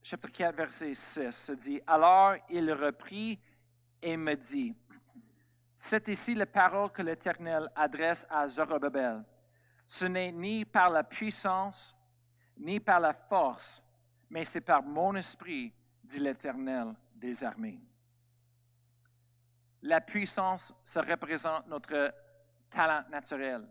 chapitre 0.07 0.31
4, 0.31 0.55
verset 0.55 0.93
6 0.93 1.31
se 1.31 1.51
dit, 1.51 1.81
Alors 1.85 2.35
il 2.49 2.71
reprit 2.71 3.37
et 4.01 4.15
me 4.15 4.35
dit, 4.35 4.73
C'est 5.77 6.07
ici 6.07 6.33
la 6.33 6.45
parole 6.45 6.89
que 6.91 7.01
l'Éternel 7.01 7.69
adresse 7.75 8.25
à 8.29 8.47
Zorobabel. 8.47 9.25
Ce 9.85 10.05
n'est 10.05 10.31
ni 10.31 10.63
par 10.63 10.89
la 10.89 11.03
puissance, 11.03 11.93
ni 12.57 12.79
par 12.79 13.01
la 13.01 13.13
force, 13.13 13.83
mais 14.29 14.45
c'est 14.45 14.61
par 14.61 14.81
mon 14.81 15.13
esprit, 15.15 15.73
dit 16.01 16.19
l'Éternel 16.19 16.93
des 17.13 17.43
armées. 17.43 17.81
La 19.81 19.99
puissance, 19.99 20.73
ça 20.85 21.01
représente 21.01 21.67
notre 21.67 22.13
talent 22.69 23.03
naturel. 23.09 23.67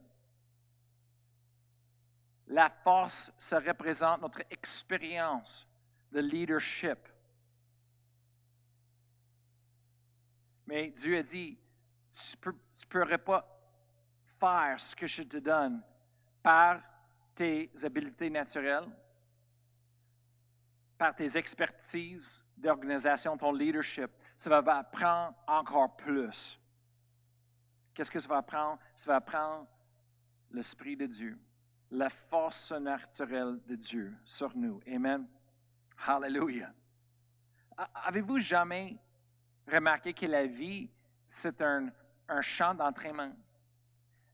La 2.48 2.68
force, 2.68 3.32
ça 3.38 3.58
représente 3.58 4.20
notre 4.20 4.42
expérience 4.50 5.66
de 6.16 6.22
leadership. 6.22 6.98
Mais 10.66 10.88
Dieu 10.88 11.18
a 11.18 11.22
dit, 11.22 11.58
tu 12.10 12.48
ne 12.48 12.86
pourrais 12.88 13.18
pas 13.18 13.46
faire 14.40 14.80
ce 14.80 14.96
que 14.96 15.06
je 15.06 15.22
te 15.24 15.36
donne 15.36 15.82
par 16.42 16.80
tes 17.34 17.70
habiletés 17.82 18.30
naturelles, 18.30 18.88
par 20.96 21.14
tes 21.14 21.36
expertises 21.36 22.42
d'organisation, 22.56 23.36
ton 23.36 23.52
leadership. 23.52 24.10
Ça 24.38 24.48
va 24.62 24.78
apprendre 24.78 25.36
encore 25.46 25.96
plus. 25.96 26.58
Qu'est-ce 27.92 28.10
que 28.10 28.20
ça 28.20 28.28
va 28.28 28.38
apprendre? 28.38 28.78
Ça 28.96 29.06
va 29.06 29.16
apprendre 29.16 29.68
l'Esprit 30.50 30.96
de 30.96 31.04
Dieu, 31.04 31.38
la 31.90 32.08
force 32.08 32.72
naturelle 32.72 33.60
de 33.66 33.76
Dieu 33.76 34.16
sur 34.24 34.56
nous. 34.56 34.80
Amen. 34.86 35.28
Hallelujah. 36.04 36.72
Avez-vous 38.04 38.38
jamais 38.38 38.96
remarqué 39.70 40.12
que 40.12 40.26
la 40.26 40.46
vie, 40.46 40.90
c'est 41.30 41.60
un, 41.60 41.88
un 42.28 42.42
champ 42.42 42.74
d'entraînement? 42.74 43.32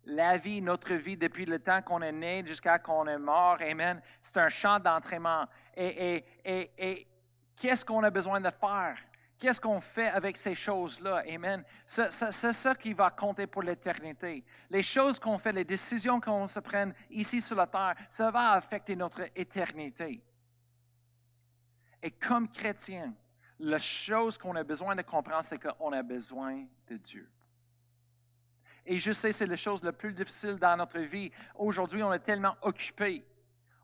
La 0.05 0.37
vie, 0.37 0.61
notre 0.61 0.95
vie, 0.95 1.17
depuis 1.17 1.47
le 1.47 1.59
temps 1.59 1.81
qu'on 1.83 2.03
est 2.03 2.13
né 2.13 2.45
jusqu'à 2.47 2.79
qu'on 2.79 3.07
est 3.07 3.19
mort, 3.19 3.59
Amen, 3.61 4.03
c'est 4.23 4.37
un 4.37 4.49
champ 4.49 4.81
d'entraînement. 4.81 5.47
Et, 5.77 6.17
et, 6.17 6.25
et, 6.45 6.71
et 6.79 7.07
qu'est-ce 7.57 7.85
qu'on 7.85 8.03
a 8.03 8.11
besoin 8.11 8.41
de 8.41 8.51
faire? 8.51 8.97
Qu'est-ce 9.39 9.61
qu'on 9.61 9.81
fait 9.81 10.09
avec 10.09 10.37
ces 10.37 10.55
choses-là? 10.55 11.25
Amen. 11.29 11.65
C'est 11.87 12.53
ça 12.53 12.75
qui 12.77 12.93
va 12.93 13.11
compter 13.11 13.49
pour 13.49 13.63
l'éternité. 13.63 14.45
Les 14.71 14.85
choses 14.85 15.19
qu'on 15.19 15.37
fait, 15.37 15.53
les 15.53 15.65
décisions 15.65 16.21
qu'on 16.21 16.47
se 16.47 16.61
prenne 16.61 16.95
ici 17.11 17.41
sur 17.41 17.57
la 17.57 17.67
terre, 17.67 17.95
ça 18.09 18.31
va 18.31 18.53
affecter 18.53 18.95
notre 18.95 19.23
éternité. 19.35 20.23
Et 22.03 22.11
comme 22.11 22.49
chrétien, 22.49 23.15
la 23.61 23.79
chose 23.79 24.37
qu'on 24.37 24.57
a 24.57 24.65
besoin 24.65 24.97
de 24.97 25.03
comprendre, 25.03 25.45
c'est 25.45 25.59
qu'on 25.59 25.93
a 25.93 26.03
besoin 26.03 26.65
de 26.89 26.97
Dieu. 26.97 27.31
Et 28.85 28.99
je 28.99 29.13
sais, 29.13 29.31
c'est 29.31 29.47
la 29.47 29.57
chose 29.57 29.83
la 29.85 29.93
plus 29.93 30.13
difficile 30.13 30.57
dans 30.57 30.77
notre 30.77 30.99
vie. 30.99 31.31
Aujourd'hui, 31.55 32.03
on 32.03 32.13
est 32.13 32.19
tellement 32.19 32.57
occupé. 32.63 33.25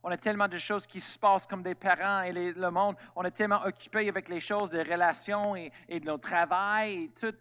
On 0.02 0.10
a 0.10 0.16
tellement 0.16 0.48
de 0.48 0.58
choses 0.58 0.86
qui 0.86 1.00
se 1.00 1.16
passent 1.18 1.46
comme 1.46 1.62
des 1.62 1.76
parents 1.76 2.22
et 2.22 2.32
le 2.32 2.70
monde. 2.70 2.96
On 3.14 3.22
est 3.22 3.30
tellement 3.30 3.62
occupé 3.64 4.08
avec 4.08 4.28
les 4.28 4.40
choses 4.40 4.70
des 4.70 4.82
relations 4.82 5.54
et, 5.54 5.70
de 5.88 6.04
notre 6.04 6.28
travail 6.28 7.04
et 7.04 7.08
tout 7.10 7.34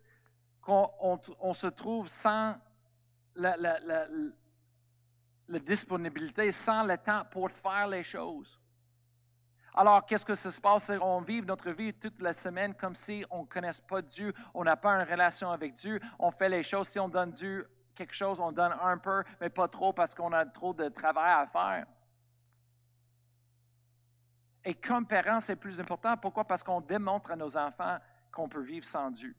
qu'on 0.62 0.92
on, 1.40 1.54
se 1.54 1.68
trouve 1.68 2.08
sans 2.10 2.56
la 3.36 3.60
disponibilité, 5.60 6.52
sans 6.52 6.84
le 6.84 6.98
temps 6.98 7.24
pour 7.32 7.50
faire 7.50 7.88
les 7.88 8.04
choses. 8.04 8.60
Alors, 9.80 10.08
qu'est-ce 10.08 10.26
que 10.26 10.34
ça 10.34 10.50
se 10.50 10.60
passe? 10.60 10.90
On 10.90 11.22
vit 11.22 11.44
notre 11.44 11.70
vie 11.70 11.94
toute 11.94 12.20
la 12.20 12.34
semaine 12.34 12.74
comme 12.74 12.96
si 12.96 13.24
on 13.30 13.44
ne 13.44 13.46
connaisse 13.46 13.80
pas 13.80 14.02
Dieu, 14.02 14.34
on 14.56 14.63
n'a 14.63 14.76
pas 14.76 14.94
une 14.94 15.08
relation 15.08 15.52
avec 15.52 15.76
Dieu, 15.76 16.00
on 16.18 16.32
fait 16.32 16.50
les 16.50 16.63
choses. 16.63 16.88
Si 16.88 17.00
on 17.00 17.08
donne 17.08 17.32
Dieu 17.32 17.70
quelque 17.94 18.16
chose, 18.16 18.40
on 18.40 18.52
donne 18.52 18.74
un 18.82 18.98
peu, 18.98 19.24
mais 19.40 19.52
pas 19.52 19.68
trop 19.68 19.94
parce 19.94 20.16
qu'on 20.16 20.34
a 20.34 20.48
trop 20.48 20.74
de 20.74 20.90
travail 20.90 21.44
à 21.44 21.46
faire. 21.46 21.86
Et 24.66 24.74
comme 24.74 25.06
parents, 25.06 25.42
c'est 25.42 25.56
plus 25.56 25.80
important. 25.80 26.18
Pourquoi? 26.18 26.44
Parce 26.44 26.63
qu'on 26.63 26.82
démontre 26.82 27.30
à 27.30 27.36
nos 27.36 27.56
enfants 27.56 28.00
qu'on 28.32 28.50
peut 28.50 28.63
vivre 28.63 28.86
sans 28.88 29.12
Dieu. 29.12 29.36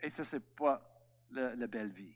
Et 0.00 0.08
ça, 0.08 0.22
ce 0.22 0.36
n'est 0.36 0.42
pas 0.56 0.80
la 1.32 1.66
belle 1.66 1.90
vie. 1.90 2.14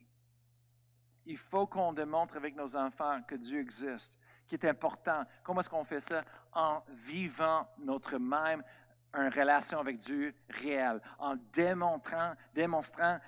Il 1.26 1.38
faut 1.38 1.66
qu'on 1.66 1.92
démontre 1.92 2.36
avec 2.36 2.54
nos 2.54 2.76
enfants 2.76 3.20
que 3.24 3.34
Dieu 3.34 3.58
existe 3.58 4.16
qui 4.48 4.54
est 4.54 4.64
important. 4.66 5.24
Comment 5.42 5.60
est-ce 5.60 5.70
qu'on 5.70 5.84
fait 5.84 6.00
ça? 6.00 6.22
En 6.52 6.82
vivant 7.06 7.66
notre 7.78 8.18
même 8.18 8.62
une 9.14 9.28
relation 9.28 9.78
avec 9.78 9.98
Dieu 9.98 10.34
réelle, 10.48 11.00
en 11.18 11.34
démontrant, 11.52 12.32
démontrant 12.54 13.18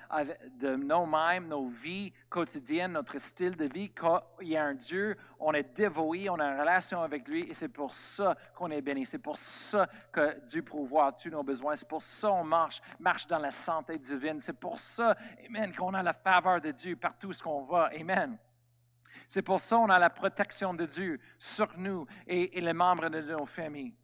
de 0.59 0.75
nous-mêmes, 0.75 1.47
nos 1.47 1.67
vies 1.67 2.11
quotidiennes, 2.29 2.93
notre 2.93 3.19
style 3.19 3.55
de 3.55 3.65
vie, 3.65 3.91
qu'il 3.91 4.47
y 4.47 4.57
a 4.57 4.65
un 4.65 4.73
Dieu, 4.73 5.15
on 5.39 5.53
est 5.53 5.75
dévoué, 5.75 6.29
on 6.29 6.39
a 6.39 6.51
une 6.51 6.59
relation 6.59 7.01
avec 7.01 7.27
lui, 7.27 7.43
et 7.43 7.53
c'est 7.53 7.69
pour 7.69 7.93
ça 7.93 8.35
qu'on 8.55 8.71
est 8.71 8.81
béni. 8.81 9.05
C'est 9.05 9.19
pour 9.19 9.37
ça 9.37 9.87
que 10.11 10.39
Dieu 10.47 10.63
pourvoit 10.63 11.11
tous 11.11 11.29
nos 11.29 11.43
besoins. 11.43 11.75
C'est 11.75 11.87
pour 11.87 12.01
ça 12.01 12.29
qu'on 12.29 12.43
marche, 12.43 12.81
marche 12.99 13.27
dans 13.27 13.39
la 13.39 13.51
santé 13.51 13.99
divine. 13.99 14.41
C'est 14.41 14.59
pour 14.59 14.79
ça, 14.79 15.15
Amen, 15.45 15.73
qu'on 15.75 15.93
a 15.93 16.01
la 16.01 16.13
faveur 16.13 16.61
de 16.61 16.71
Dieu 16.71 16.95
partout 16.95 17.29
où 17.29 17.49
on 17.49 17.63
va. 17.63 17.91
Amen. 17.99 18.37
C'est 19.29 19.41
pour 19.41 19.59
ça 19.59 19.75
qu'on 19.75 19.89
a 19.89 19.99
la 19.99 20.09
protection 20.09 20.73
de 20.73 20.85
Dieu 20.85 21.19
sur 21.37 21.67
nous 21.77 22.05
et, 22.27 22.59
les 22.59 22.73
membres 22.73 23.09
de 23.09 23.21
nos 23.21 23.45
familles. 23.45 23.95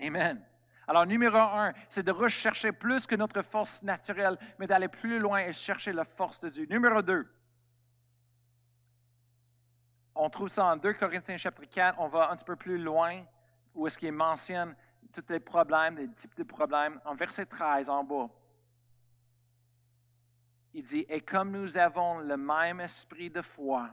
Amen. 0.00 0.44
Alors, 0.86 1.06
numéro 1.06 1.38
un, 1.38 1.72
c'est 1.88 2.02
de 2.02 2.12
rechercher 2.12 2.72
plus 2.72 3.06
que 3.06 3.14
notre 3.14 3.42
force 3.42 3.82
naturelle, 3.82 4.38
mais 4.58 4.66
d'aller 4.66 4.88
plus 4.88 5.18
loin 5.18 5.38
et 5.38 5.52
chercher 5.52 5.92
la 5.92 6.04
force 6.04 6.40
de 6.40 6.50
Dieu. 6.50 6.66
Numéro 6.68 7.00
deux, 7.00 7.26
on 10.14 10.28
trouve 10.30 10.48
ça 10.48 10.66
en 10.66 10.76
2 10.76 10.92
Corinthiens 10.94 11.36
chapitre 11.36 11.72
4, 11.74 11.98
on 11.98 12.08
va 12.08 12.30
un 12.30 12.36
petit 12.36 12.44
peu 12.44 12.56
plus 12.56 12.78
loin, 12.78 13.24
où 13.74 13.86
est-ce 13.86 13.98
qu'il 13.98 14.12
mentionne 14.12 14.76
tous 15.12 15.24
les 15.28 15.40
problèmes, 15.40 15.96
les 15.96 16.08
types 16.10 16.36
de 16.36 16.42
problèmes. 16.42 17.00
En 17.04 17.14
verset 17.14 17.46
13, 17.46 17.88
en 17.88 18.04
bas, 18.04 18.28
il 20.74 20.84
dit, 20.84 21.06
et 21.08 21.20
comme 21.20 21.52
nous 21.52 21.78
avons 21.78 22.18
le 22.18 22.36
même 22.36 22.80
esprit 22.80 23.30
de 23.30 23.40
foi 23.42 23.90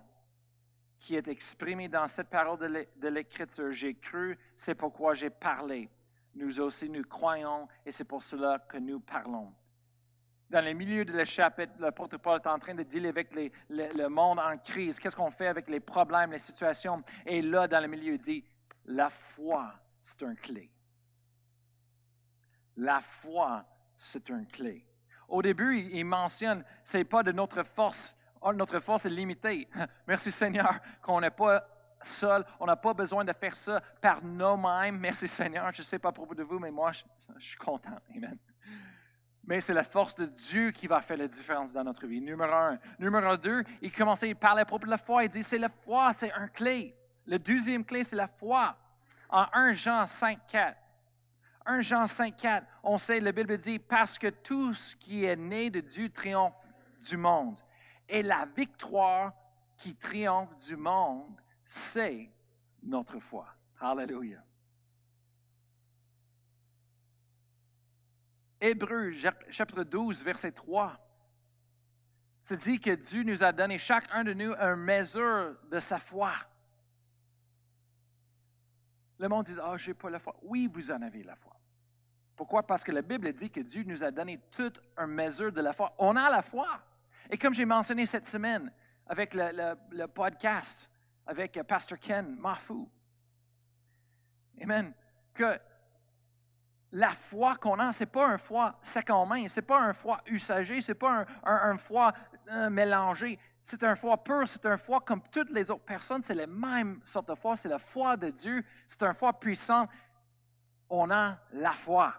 qui 0.99 1.15
est 1.15 1.27
exprimé 1.27 1.87
dans 1.87 2.07
cette 2.07 2.29
parole 2.29 2.87
de 2.97 3.07
l'Écriture, 3.07 3.71
j'ai 3.71 3.95
cru, 3.95 4.37
c'est 4.57 4.75
pourquoi 4.75 5.13
j'ai 5.13 5.29
parlé. 5.29 5.89
Nous 6.35 6.59
aussi, 6.59 6.89
nous 6.89 7.03
croyons 7.03 7.67
et 7.85 7.91
c'est 7.91 8.03
pour 8.03 8.23
cela 8.23 8.59
que 8.67 8.77
nous 8.77 8.99
parlons. 8.99 9.53
Dans 10.49 10.63
le 10.63 10.73
milieu 10.73 11.05
de 11.05 11.13
la 11.13 11.23
chapitre, 11.23 11.73
l'apôtre 11.79 12.17
Paul 12.17 12.39
est 12.43 12.47
en 12.47 12.59
train 12.59 12.75
de 12.75 12.83
dealer 12.83 13.09
avec 13.09 13.29
le, 13.69 14.07
monde 14.09 14.39
en 14.39 14.57
crise. 14.57 14.99
Qu'est-ce 14.99 15.15
qu'on 15.15 15.31
fait 15.31 15.47
avec 15.47 15.69
les 15.69 15.79
problèmes, 15.79 16.31
les 16.31 16.39
situations? 16.39 17.03
Et 17.25 17.41
là, 17.41 17.67
dans 17.67 17.79
le 17.79 17.87
milieu, 17.87 18.15
il 18.15 18.19
dit, 18.19 18.43
la 18.85 19.09
foi, 19.09 19.73
c'est 20.01 20.23
un 20.23 20.35
clé. 20.35 20.69
La 22.75 23.01
foi, 23.01 23.65
c'est 23.95 24.29
un 24.31 24.43
clé. 24.45 24.85
Au 25.31 25.41
début, 25.41 25.87
il 25.93 26.03
mentionne, 26.03 26.61
c'est 26.83 27.05
pas 27.05 27.23
de 27.23 27.31
notre 27.31 27.63
force. 27.63 28.13
Oh, 28.41 28.51
notre 28.51 28.81
force 28.81 29.05
est 29.05 29.09
limitée. 29.09 29.69
Merci 30.07 30.29
Seigneur 30.29 30.77
qu'on 31.01 31.21
n'est 31.21 31.31
pas 31.31 31.65
seul. 32.01 32.43
On 32.59 32.65
n'a 32.65 32.75
pas 32.75 32.93
besoin 32.93 33.23
de 33.23 33.31
faire 33.31 33.55
ça 33.55 33.81
par 34.01 34.21
nous-mêmes. 34.21 34.97
Merci 34.97 35.29
Seigneur. 35.29 35.71
Je 35.73 35.81
ne 35.81 35.85
sais 35.85 35.99
pas 35.99 36.11
pour 36.11 36.25
vous 36.25 36.35
de 36.35 36.43
vous, 36.43 36.59
mais 36.59 36.69
moi, 36.69 36.91
je, 36.91 37.03
suis 37.39 37.57
content. 37.57 37.97
Amen. 38.13 38.37
Mais 39.45 39.61
c'est 39.61 39.73
la 39.73 39.85
force 39.85 40.15
de 40.15 40.25
Dieu 40.25 40.71
qui 40.71 40.85
va 40.85 40.99
faire 40.99 41.17
la 41.17 41.29
différence 41.29 41.71
dans 41.71 41.85
notre 41.85 42.05
vie. 42.07 42.19
Numéro 42.19 42.53
un. 42.53 42.77
Numéro 42.99 43.37
deux, 43.37 43.63
il 43.81 43.91
commençait, 43.91 44.29
il 44.29 44.35
parlait 44.35 44.63
à 44.63 44.65
propos 44.65 44.85
de 44.85 44.91
la 44.91 44.97
foi. 44.97 45.23
Il 45.23 45.29
dit, 45.29 45.43
c'est 45.43 45.57
la 45.57 45.69
foi, 45.69 46.11
c'est 46.17 46.33
un 46.33 46.49
clé. 46.49 46.93
Le 47.25 47.39
deuxième 47.39 47.85
clé, 47.85 48.03
c'est 48.03 48.17
la 48.17 48.27
foi. 48.27 48.75
En 49.29 49.45
1 49.53 49.73
Jean 49.75 50.05
5, 50.05 50.39
4. 50.47 50.77
1 51.65 51.81
Jean 51.81 52.07
5, 52.07 52.35
4, 52.35 52.67
on 52.83 52.97
sait, 52.97 53.19
la 53.19 53.31
Bible 53.31 53.57
dit, 53.57 53.79
parce 53.79 54.17
que 54.17 54.27
tout 54.27 54.73
ce 54.73 54.95
qui 54.95 55.25
est 55.25 55.35
né 55.35 55.69
de 55.69 55.79
Dieu 55.79 56.09
triomphe 56.09 56.55
du 57.07 57.17
monde. 57.17 57.59
Et 58.09 58.23
la 58.23 58.45
victoire 58.45 59.33
qui 59.77 59.95
triomphe 59.95 60.55
du 60.57 60.75
monde, 60.75 61.39
c'est 61.65 62.29
notre 62.83 63.19
foi. 63.19 63.47
Alléluia. 63.79 64.43
Hébreu, 68.59 69.13
chapitre 69.49 69.83
12, 69.83 70.23
verset 70.23 70.51
3, 70.51 70.99
se 72.43 72.53
dit 72.55 72.79
que 72.79 72.91
Dieu 72.91 73.23
nous 73.23 73.43
a 73.43 73.51
donné 73.51 73.77
chacun 73.77 74.23
de 74.23 74.33
nous 74.33 74.53
une 74.53 74.75
mesure 74.75 75.55
de 75.69 75.79
sa 75.79 75.99
foi. 75.99 76.33
Le 79.17 79.27
monde 79.27 79.45
dit, 79.45 79.55
ah, 79.61 79.77
je 79.77 79.87
n'ai 79.87 79.93
pas 79.93 80.09
la 80.09 80.19
foi. 80.19 80.35
Oui, 80.41 80.67
vous 80.71 80.91
en 80.91 81.01
avez 81.01 81.23
la 81.23 81.35
foi. 81.35 81.50
Pourquoi? 82.41 82.63
Parce 82.63 82.83
que 82.83 82.91
la 82.91 83.03
Bible 83.03 83.31
dit 83.33 83.51
que 83.51 83.59
Dieu 83.59 83.83
nous 83.85 84.03
a 84.03 84.09
donné 84.09 84.39
toute 84.49 84.81
une 84.97 85.13
mesure 85.13 85.51
de 85.51 85.61
la 85.61 85.73
foi. 85.73 85.93
On 85.99 86.15
a 86.15 86.27
la 86.27 86.41
foi. 86.41 86.81
Et 87.29 87.37
comme 87.37 87.53
j'ai 87.53 87.65
mentionné 87.65 88.07
cette 88.07 88.27
semaine 88.27 88.71
avec 89.05 89.35
le, 89.35 90.07
podcast, 90.07 90.89
avec 91.27 91.55
euh, 91.55 91.63
Pasteur 91.63 91.99
Ken 91.99 92.35
Mafu, 92.39 92.87
Amen, 94.59 94.91
que 95.35 95.55
la 96.93 97.11
foi 97.11 97.57
qu'on 97.57 97.77
a, 97.77 97.93
ce 97.93 98.05
n'est 98.05 98.09
pas 98.09 98.25
un 98.25 98.39
foi 98.39 98.75
sec 98.81 99.11
en 99.11 99.23
main, 99.27 99.47
ce 99.47 99.59
n'est 99.59 99.65
pas 99.67 99.79
un 99.79 99.93
foi 99.93 100.19
usagé, 100.25 100.81
ce 100.81 100.93
n'est 100.93 100.97
pas 100.97 101.27
un, 101.43 101.77
foi 101.77 102.11
euh, 102.49 102.71
mélangé. 102.71 103.37
C'est 103.63 103.83
un 103.83 103.95
foi 103.95 104.17
pur, 104.17 104.47
c'est 104.47 104.65
un 104.65 104.79
foi 104.79 104.99
comme 105.01 105.21
toutes 105.29 105.51
les 105.51 105.69
autres 105.69 105.85
personnes, 105.85 106.23
c'est 106.23 106.33
la 106.33 106.47
même 106.47 107.01
sorte 107.03 107.27
de 107.27 107.35
foi, 107.35 107.55
c'est 107.55 107.69
la 107.69 107.77
foi 107.77 108.17
de 108.17 108.31
Dieu, 108.31 108.65
c'est 108.87 109.03
un 109.03 109.13
foi 109.13 109.31
puissant. 109.31 109.87
On 110.89 111.11
a 111.11 111.37
la 111.53 111.73
foi. 111.73 112.15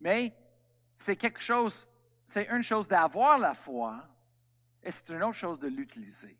Mais 0.00 0.34
c'est 0.96 1.16
quelque 1.16 1.40
chose, 1.40 1.86
c'est 2.28 2.48
une 2.48 2.62
chose 2.62 2.88
d'avoir 2.88 3.38
la 3.38 3.54
foi 3.54 4.02
et 4.82 4.90
c'est 4.90 5.10
une 5.10 5.22
autre 5.22 5.36
chose 5.36 5.58
de 5.60 5.68
l'utiliser. 5.68 6.38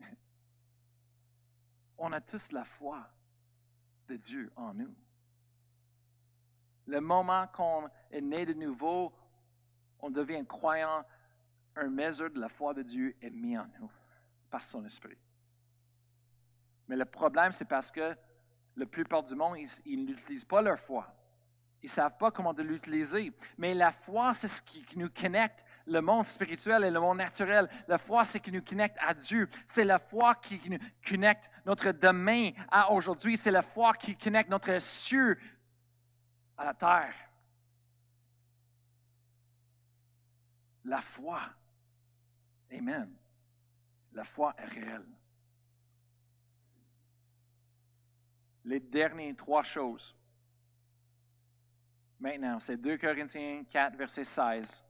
On 1.98 2.12
a 2.12 2.20
tous 2.20 2.52
la 2.52 2.64
foi 2.64 3.08
de 4.08 4.16
Dieu 4.16 4.52
en 4.56 4.74
nous. 4.74 4.94
Le 6.86 7.00
moment 7.00 7.46
qu'on 7.48 7.88
est 8.10 8.20
né 8.20 8.46
de 8.46 8.54
nouveau, 8.54 9.12
on 10.00 10.10
devient 10.10 10.44
croyant, 10.46 11.04
une 11.76 11.90
mesure 11.90 12.30
de 12.30 12.40
la 12.40 12.48
foi 12.48 12.74
de 12.74 12.82
Dieu 12.82 13.16
est 13.20 13.30
mise 13.30 13.58
en 13.58 13.66
nous 13.78 13.90
par 14.50 14.64
son 14.64 14.84
esprit. 14.84 15.18
Mais 16.88 16.96
le 16.96 17.04
problème, 17.04 17.52
c'est 17.52 17.66
parce 17.66 17.92
que 17.92 18.16
la 18.76 18.86
plupart 18.86 19.22
du 19.22 19.36
monde, 19.36 19.58
ils 19.84 20.04
n'utilisent 20.04 20.44
pas 20.44 20.62
leur 20.62 20.80
foi. 20.80 21.06
Ils 21.82 21.86
ne 21.86 21.90
savent 21.90 22.16
pas 22.18 22.30
comment 22.30 22.52
l'utiliser. 22.52 23.32
Mais 23.56 23.74
la 23.74 23.92
foi, 23.92 24.34
c'est 24.34 24.48
ce 24.48 24.60
qui 24.60 24.84
nous 24.96 25.08
connecte 25.08 25.64
le 25.86 26.00
monde 26.00 26.26
spirituel 26.26 26.84
et 26.84 26.90
le 26.90 27.00
monde 27.00 27.18
naturel. 27.18 27.68
La 27.88 27.98
foi, 27.98 28.24
c'est 28.24 28.40
qui 28.40 28.52
nous 28.52 28.62
connecte 28.62 28.96
à 29.00 29.14
Dieu. 29.14 29.48
C'est 29.66 29.84
la 29.84 29.98
foi 29.98 30.34
qui 30.36 30.60
nous 30.68 30.78
connecte 31.06 31.50
notre 31.64 31.92
demain 31.92 32.50
à 32.70 32.92
aujourd'hui. 32.92 33.36
C'est 33.36 33.50
la 33.50 33.62
foi 33.62 33.94
qui 33.94 34.14
connecte 34.16 34.50
notre 34.50 34.78
cieux 34.78 35.38
à 36.56 36.66
la 36.66 36.74
terre. 36.74 37.14
La 40.84 41.00
foi. 41.00 41.40
Amen. 42.72 43.10
La 44.12 44.24
foi 44.24 44.54
est 44.58 44.66
réelle. 44.66 45.06
Les 48.64 48.80
dernières 48.80 49.36
trois 49.36 49.62
choses 49.62 50.14
Maintenant, 52.20 52.60
c'est 52.60 52.76
2 52.76 52.98
Corinthiens 52.98 53.64
4, 53.70 53.96
verset 53.96 54.24
16. 54.24 54.84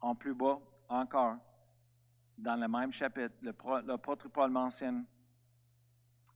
En 0.00 0.16
plus 0.16 0.34
bas, 0.34 0.58
encore, 0.88 1.36
dans 2.36 2.56
le 2.56 2.66
même 2.66 2.92
chapitre, 2.92 3.34
l'apôtre 3.86 4.28
Paul 4.28 4.50
mentionne, 4.50 5.04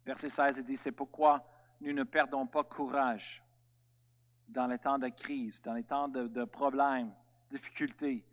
verset 0.05 0.29
16, 0.29 0.59
il 0.59 0.65
dit, 0.65 0.77
c'est 0.77 0.93
pourquoi 0.93 1.45
nous 1.81 1.93
ne 1.93 2.05
perdons 2.05 2.47
pas 2.47 2.63
courage 2.63 3.43
dans 4.47 4.69
les 4.69 4.79
temps 4.79 4.99
de 4.99 5.09
crise, 5.09 5.61
dans 5.61 5.75
les 5.75 5.83
temps 5.83 6.07
de, 6.07 6.29
de 6.29 6.45
problèmes, 6.45 7.13
difficultés. 7.51 8.25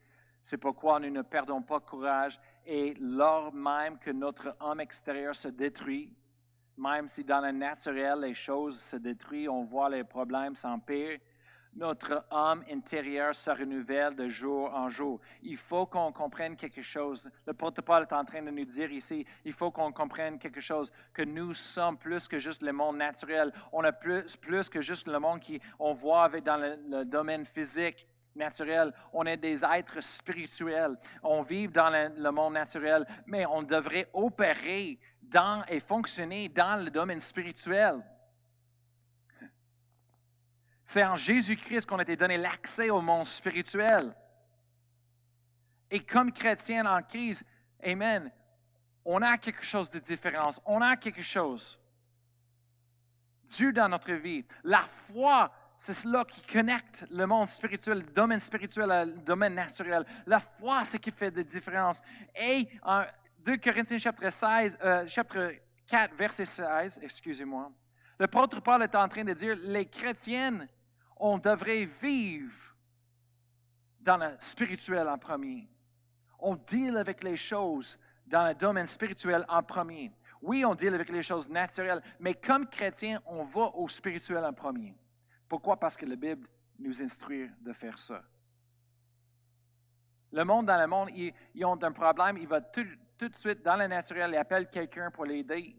C'est 0.44 0.58
pourquoi 0.58 1.00
nous 1.00 1.10
ne 1.10 1.24
perdons 1.24 1.64
pas 1.64 1.80
courage 1.80 2.40
et 2.68 2.94
lors 3.00 3.52
même 3.52 3.98
que 3.98 4.12
notre 4.12 4.56
homme 4.60 4.80
extérieur 4.80 5.36
se 5.36 5.48
détruit, 5.48 6.14
même 6.78 7.10
si 7.10 7.24
dans 7.24 7.42
le 7.42 7.52
naturel 7.52 8.20
les 8.20 8.36
choses 8.36 8.80
se 8.80 8.98
détruisent, 8.98 9.50
on 9.50 9.64
voit 9.64 9.90
les 9.90 10.04
problèmes 10.04 10.56
s'empirer, 10.56 11.20
notre 11.76 12.26
âme 12.30 12.64
intérieure 12.72 13.34
se 13.34 13.50
renouvelle 13.50 14.16
de 14.16 14.30
jour 14.30 14.74
en 14.74 14.90
jour. 14.90 15.20
Il 15.42 15.58
faut 15.58 15.86
qu'on 15.86 16.12
comprenne 16.12 16.56
quelque 16.56 16.84
chose. 16.84 17.30
Le 17.46 17.54
protocole 17.54 18.04
est 18.04 18.14
en 18.14 18.26
train 18.26 18.42
de 18.42 18.52
nous 18.52 18.66
dire 18.66 18.92
ici, 18.92 19.26
il 19.44 19.54
faut 19.54 19.72
qu'on 19.72 19.92
comprenne 19.92 20.38
quelque 20.38 20.62
chose, 20.62 20.92
que 21.14 21.24
nous 21.24 21.54
sommes 21.54 21.98
plus 21.98 22.28
que 22.28 22.38
juste 22.38 22.62
le 22.62 22.74
monde 22.74 22.98
naturel. 22.98 23.52
On 23.72 23.84
a 23.84 23.92
plus, 23.92 24.36
plus 24.38 24.70
que 24.70 24.82
juste 24.82 25.08
le 25.08 25.20
monde 25.20 25.40
qui 25.40 25.60
on 25.80 25.94
voit 25.94 26.24
avec 26.26 26.44
dans 26.44 26.58
le, 26.58 27.06
domaine 27.06 27.46
physique 27.46 28.08
naturel. 28.36 28.94
On 29.12 29.26
est 29.26 29.38
des 29.38 29.64
êtres 29.64 30.02
spirituels. 30.02 30.96
On 31.24 31.42
vit 31.42 31.68
dans 31.68 31.90
le, 31.90 32.10
le, 32.16 32.32
monde 32.32 32.54
naturel, 32.54 33.06
mais 33.26 33.46
on 33.46 33.64
devrait 33.64 34.10
opérer 34.14 35.00
dans 35.22 35.64
et 35.68 35.80
fonctionner 35.80 36.50
dans 36.50 36.84
le 36.84 36.92
domaine 36.92 37.22
spirituel. 37.22 38.04
C'est 40.86 41.04
en 41.04 41.16
Jésus-Christ 41.16 41.86
qu'on 41.86 42.00
a 42.00 42.04
été 42.04 42.16
donné 42.16 42.38
l'accès 42.38 42.90
au 42.90 43.02
monde 43.02 43.26
spirituel. 43.26 44.14
Et 45.90 46.00
comme 46.02 46.32
chrétien 46.32 46.86
en 46.86 47.02
crise, 47.02 47.46
Amen, 47.86 48.32
on 49.06 49.22
a 49.22 49.38
quelque 49.38 49.64
chose 49.64 49.90
de 49.90 50.00
différent. 50.00 50.52
On 50.66 50.82
a 50.82 50.96
quelque 50.96 51.22
chose. 51.22 51.80
Dieu 53.44 53.74
dans 53.74 53.90
notre 53.90 54.14
vie. 54.14 54.46
La 54.64 54.88
foi, 55.12 55.52
c'est 55.78 55.94
cela 55.94 56.24
qui 56.26 56.42
connecte 56.42 57.06
le 57.12 57.26
monde 57.28 57.50
spirituel, 57.50 58.00
le 58.00 58.14
domaine 58.14 58.40
spirituel 58.40 58.90
le 58.90 59.22
domaine 59.22 59.56
naturel. 59.56 60.06
La 60.26 60.40
foi, 60.40 60.86
c'est 60.86 60.94
ce 60.94 60.98
qui 60.98 61.12
fait 61.12 61.36
la 61.36 61.44
différence. 61.44 62.02
Et 62.36 62.68
en 62.84 63.04
2 63.40 63.58
Corinthiens 63.58 64.00
chapitre, 64.00 64.30
16, 64.30 64.78
euh, 64.82 65.08
chapitre 65.08 65.54
4, 65.88 66.16
verset 66.16 66.46
16, 66.46 67.00
excusez-moi, 67.04 67.70
le 68.18 68.24
l'apôtre 68.24 68.62
Paul 68.62 68.82
est 68.84 68.96
en 68.96 69.08
train 69.10 69.26
de 69.26 69.34
dire, 69.34 69.58
les 69.62 69.86
chrétiennes, 69.86 70.68
on 71.24 71.38
devrait 71.38 71.86
vivre 72.02 72.54
dans 74.02 74.18
le 74.18 74.36
spirituel 74.40 75.08
en 75.08 75.18
premier. 75.18 75.70
On 76.38 76.56
deal 76.56 76.98
avec 76.98 77.24
les 77.24 77.38
choses 77.38 77.98
dans 78.28 78.46
le 78.46 78.54
domaine 78.54 78.86
spirituel 78.86 79.46
en 79.48 79.64
premier. 79.64 80.12
Oui, 80.42 80.66
on 80.66 80.76
deal 80.76 80.94
avec 80.94 81.10
les 81.10 81.24
choses 81.24 81.48
naturelles, 81.48 82.04
mais 82.20 82.34
comme 82.34 82.68
chrétien, 82.68 83.22
on 83.26 83.46
va 83.46 83.74
au 83.74 83.88
spirituel 83.88 84.44
en 84.44 84.52
premier. 84.52 84.94
Pourquoi? 85.48 85.78
Parce 85.78 85.96
que 85.96 86.06
la 86.06 86.18
Bible 86.18 86.46
nous 86.78 87.02
instruit 87.02 87.50
de 87.62 87.72
faire 87.72 87.98
ça. 87.98 88.22
Le 90.34 90.44
monde 90.44 90.66
dans 90.66 90.82
le 90.82 90.88
monde, 90.88 91.10
ils, 91.16 91.64
ont 91.64 91.82
un 91.82 91.92
problème, 91.94 92.38
ils 92.38 92.48
vont 92.50 92.64
tout, 92.74 92.86
tout, 93.18 93.30
de 93.30 93.36
suite 93.36 93.64
dans 93.64 93.78
le 93.78 93.88
naturel, 93.88 94.32
ils 94.32 94.38
appellent 94.38 94.70
quelqu'un 94.70 95.10
pour 95.10 95.24
l'aider. 95.24 95.74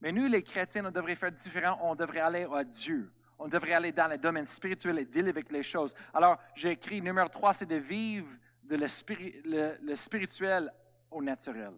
Mais 0.00 0.10
nous, 0.10 0.26
les 0.26 0.42
chrétiens, 0.42 0.86
on 0.86 0.90
devrait 0.90 1.14
faire 1.14 1.30
différent, 1.30 1.78
on 1.82 1.94
devrait 1.94 2.18
aller 2.18 2.48
à 2.52 2.64
Dieu 2.64 3.12
on 3.40 3.48
devrait 3.48 3.72
aller 3.72 3.90
dans 3.90 4.06
le 4.06 4.18
domaine 4.18 4.46
spirituel 4.46 4.98
et 4.98 5.06
dealer 5.06 5.30
avec 5.30 5.50
les 5.50 5.62
choses. 5.62 5.94
Alors, 6.12 6.38
j'ai 6.54 6.72
écrit 6.72 7.00
numéro 7.00 7.26
3, 7.26 7.54
c'est 7.54 7.66
de 7.66 7.76
vivre 7.76 8.28
de 8.62 8.76
le, 8.76 9.96
spirituel 9.96 10.70
au 11.10 11.22
naturel. 11.22 11.72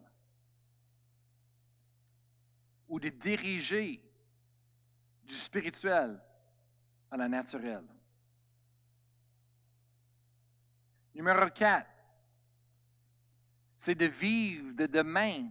Ou 2.89 2.99
de 2.99 3.09
diriger 3.11 4.03
du 5.23 5.35
spirituel 5.35 6.21
à 7.13 7.17
la 7.17 7.29
naturel. 7.29 7.85
Numéro 11.15 11.49
4, 11.49 11.87
c'est 13.79 13.95
de 13.95 14.07
vivre 14.07 14.73
de 14.73 14.87
demain 14.87 15.49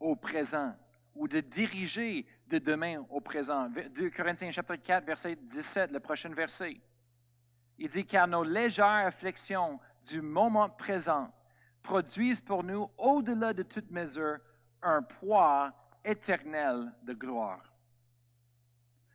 au 0.00 0.16
présent 0.16 0.76
ou 1.14 1.28
de 1.28 1.38
diriger 1.38 2.26
de 2.52 2.58
demain 2.58 3.02
au 3.08 3.20
présent. 3.20 3.70
2 3.70 4.10
Corinthiens 4.10 4.50
chapitre 4.50 4.84
4, 4.84 5.06
verset 5.06 5.36
17, 5.36 5.90
le 5.90 6.00
prochain 6.00 6.28
verset. 6.28 6.78
Il 7.78 7.88
dit, 7.88 8.04
car 8.04 8.28
nos 8.28 8.44
légères 8.44 9.06
afflictions 9.06 9.80
du 10.06 10.20
moment 10.20 10.68
présent 10.68 11.32
produisent 11.82 12.42
pour 12.42 12.62
nous, 12.62 12.90
au-delà 12.98 13.54
de 13.54 13.62
toute 13.62 13.90
mesure, 13.90 14.36
un 14.82 15.02
poids 15.02 15.72
éternel 16.04 16.92
de 17.02 17.14
gloire. 17.14 17.62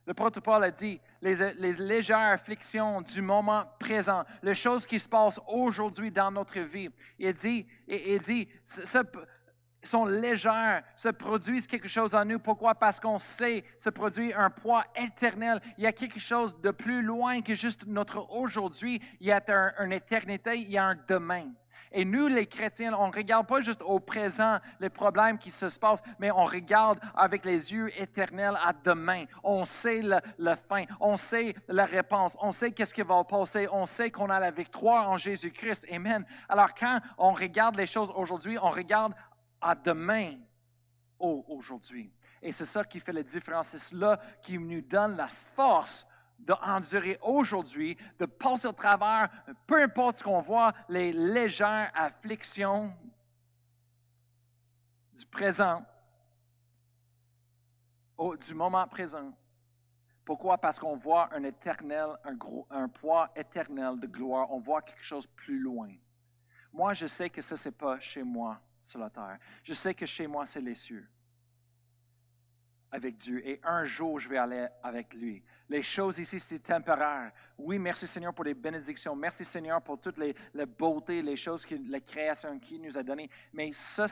Le 0.07 0.13
protocole 0.15 0.63
a 0.63 0.71
dit, 0.71 0.99
les, 1.21 1.35
légères 1.73 2.31
afflictions 2.31 3.01
du 3.01 3.21
moment 3.21 3.65
présent, 3.79 4.23
les 4.41 4.55
choses 4.55 4.87
qui 4.87 4.99
se 4.99 5.07
passent 5.07 5.39
aujourd'hui 5.47 6.09
dans 6.09 6.31
notre 6.31 6.59
vie. 6.61 6.89
Il 7.19 7.33
dit, 7.33 7.67
il 7.87 8.19
dit 8.21 8.47
ça, 8.65 9.03
sont 9.83 10.05
légères, 10.05 10.83
se 10.95 11.09
produisent 11.09 11.67
quelque 11.67 11.87
chose 11.87 12.13
en 12.15 12.25
nous. 12.25 12.39
Pourquoi? 12.39 12.75
Parce 12.75 12.99
qu'on 12.99 13.19
sait 13.19 13.63
se 13.79 13.89
produit 13.89 14.33
un 14.33 14.49
poids 14.49 14.83
éternel. 14.95 15.61
Il 15.77 15.83
y 15.83 15.87
a 15.87 15.93
quelque 15.93 16.19
chose 16.19 16.59
de 16.61 16.71
plus 16.71 17.01
loin 17.01 17.41
que 17.41 17.55
juste 17.55 17.85
notre 17.85 18.29
aujourd'hui. 18.31 19.01
Il 19.19 19.27
y 19.27 19.31
a 19.31 19.43
une 19.79 19.93
éternité, 19.93 20.57
il 20.57 20.71
y 20.71 20.77
a 20.77 20.85
un 20.85 20.97
demain. 21.07 21.47
Et 21.91 22.05
nous, 22.05 22.27
les 22.27 22.45
chrétiens, 22.45 22.93
on 22.93 23.07
ne 23.07 23.13
regarde 23.13 23.47
pas 23.47 23.61
juste 23.61 23.81
au 23.81 23.99
présent 23.99 24.57
les 24.79 24.89
problèmes 24.89 25.37
qui 25.37 25.51
se 25.51 25.65
passent, 25.79 26.03
mais 26.19 26.31
on 26.31 26.45
regarde 26.45 26.99
avec 27.15 27.45
les 27.45 27.71
yeux 27.71 27.89
éternels 27.99 28.57
à 28.63 28.73
demain. 28.73 29.25
On 29.43 29.65
sait 29.65 30.01
le, 30.01 30.55
fin, 30.69 30.83
on 30.99 31.15
sait 31.15 31.55
la 31.67 31.85
réponse, 31.85 32.37
on 32.41 32.51
sait 32.51 32.71
qu'est-ce 32.71 32.93
qui 32.93 33.01
va 33.01 33.23
passer, 33.23 33.67
on 33.71 33.85
sait 33.85 34.11
qu'on 34.11 34.29
a 34.29 34.39
la 34.39 34.51
victoire 34.51 35.09
en 35.09 35.17
Jésus-Christ. 35.17 35.87
Amen. 35.91 36.25
Alors 36.49 36.73
quand 36.75 36.99
on 37.17 37.31
regarde 37.31 37.75
les 37.75 37.87
choses 37.87 38.11
aujourd'hui, 38.15 38.57
on 38.61 38.69
regarde 38.69 39.13
à 39.61 39.75
demain 39.75 40.35
aujourd'hui. 41.19 42.11
Et 42.41 42.51
c'est 42.51 42.65
ça 42.65 42.83
qui 42.83 42.99
fait 42.99 43.13
la 43.13 43.23
différence. 43.23 43.69
C'est 43.69 43.77
cela 43.77 44.19
qui 44.41 44.57
nous 44.57 44.81
donne 44.81 45.15
la 45.15 45.27
force 45.27 46.05
d'endurer 46.39 47.17
aujourd'hui, 47.21 47.97
de 48.19 48.25
passer 48.25 48.67
au 48.67 48.71
travers, 48.71 49.29
peu 49.65 49.81
importe 49.81 50.17
ce 50.17 50.23
qu'on 50.23 50.41
voit, 50.41 50.71
les 50.87 51.11
légères 51.11 51.91
afflictions 51.95 52.93
du 55.13 55.25
présent, 55.25 55.83
du 58.45 58.53
moment 58.53 58.87
présent. 58.87 59.33
Pourquoi? 60.23 60.57
Parce 60.57 60.77
qu'on 60.77 60.97
voit 60.97 61.33
un 61.33 61.43
éternel, 61.43 62.09
un, 62.69 62.89
poids 62.89 63.29
éternel 63.35 63.99
de 63.99 64.07
gloire. 64.07 64.51
On 64.51 64.59
voit 64.59 64.81
quelque 64.81 65.03
chose 65.03 65.25
plus 65.25 65.59
loin. 65.59 65.89
Moi, 66.73 66.93
je 66.93 67.07
sais 67.07 67.29
que 67.29 67.41
ça, 67.41 67.55
ce 67.55 67.69
n'est 67.69 67.75
pas 67.75 67.99
chez 67.99 68.23
moi 68.23 68.59
sur 68.87 68.99
la 68.99 69.09
terre. 69.09 69.37
Je 69.63 69.73
sais 69.73 69.93
que 69.93 70.05
chez 70.05 70.27
moi, 70.27 70.45
c'est 70.45 70.61
les 70.61 70.75
cieux 70.75 71.07
avec 72.89 73.17
Dieu. 73.17 73.45
Et 73.45 73.59
un 73.63 73.83
jour, 73.83 74.19
je 74.19 74.29
vais 74.29 74.37
aller 74.37 74.65
avec 74.81 75.13
lui. 75.13 75.43
Les 75.67 75.83
choses 75.83 76.19
ici, 76.19 76.39
c'est 76.39 76.59
temporaire. 76.59 77.31
Oui, 77.57 77.77
merci 77.77 78.07
Seigneur 78.07 78.33
pour 78.33 78.45
les 78.45 78.53
bénédictions. 78.53 79.15
Merci 79.15 79.43
Seigneur 79.43 79.81
pour 79.81 79.99
toutes 79.99 80.17
les, 80.17 80.33
beautés, 80.65 81.21
les 81.21 81.35
choses 81.35 81.65
que 81.65 81.75
la 81.89 81.99
création 81.99 82.57
qui 82.59 82.79
nous 82.79 82.97
a 82.97 83.03
données. 83.03 83.29
Mais 83.51 83.71
ça, 83.73 84.07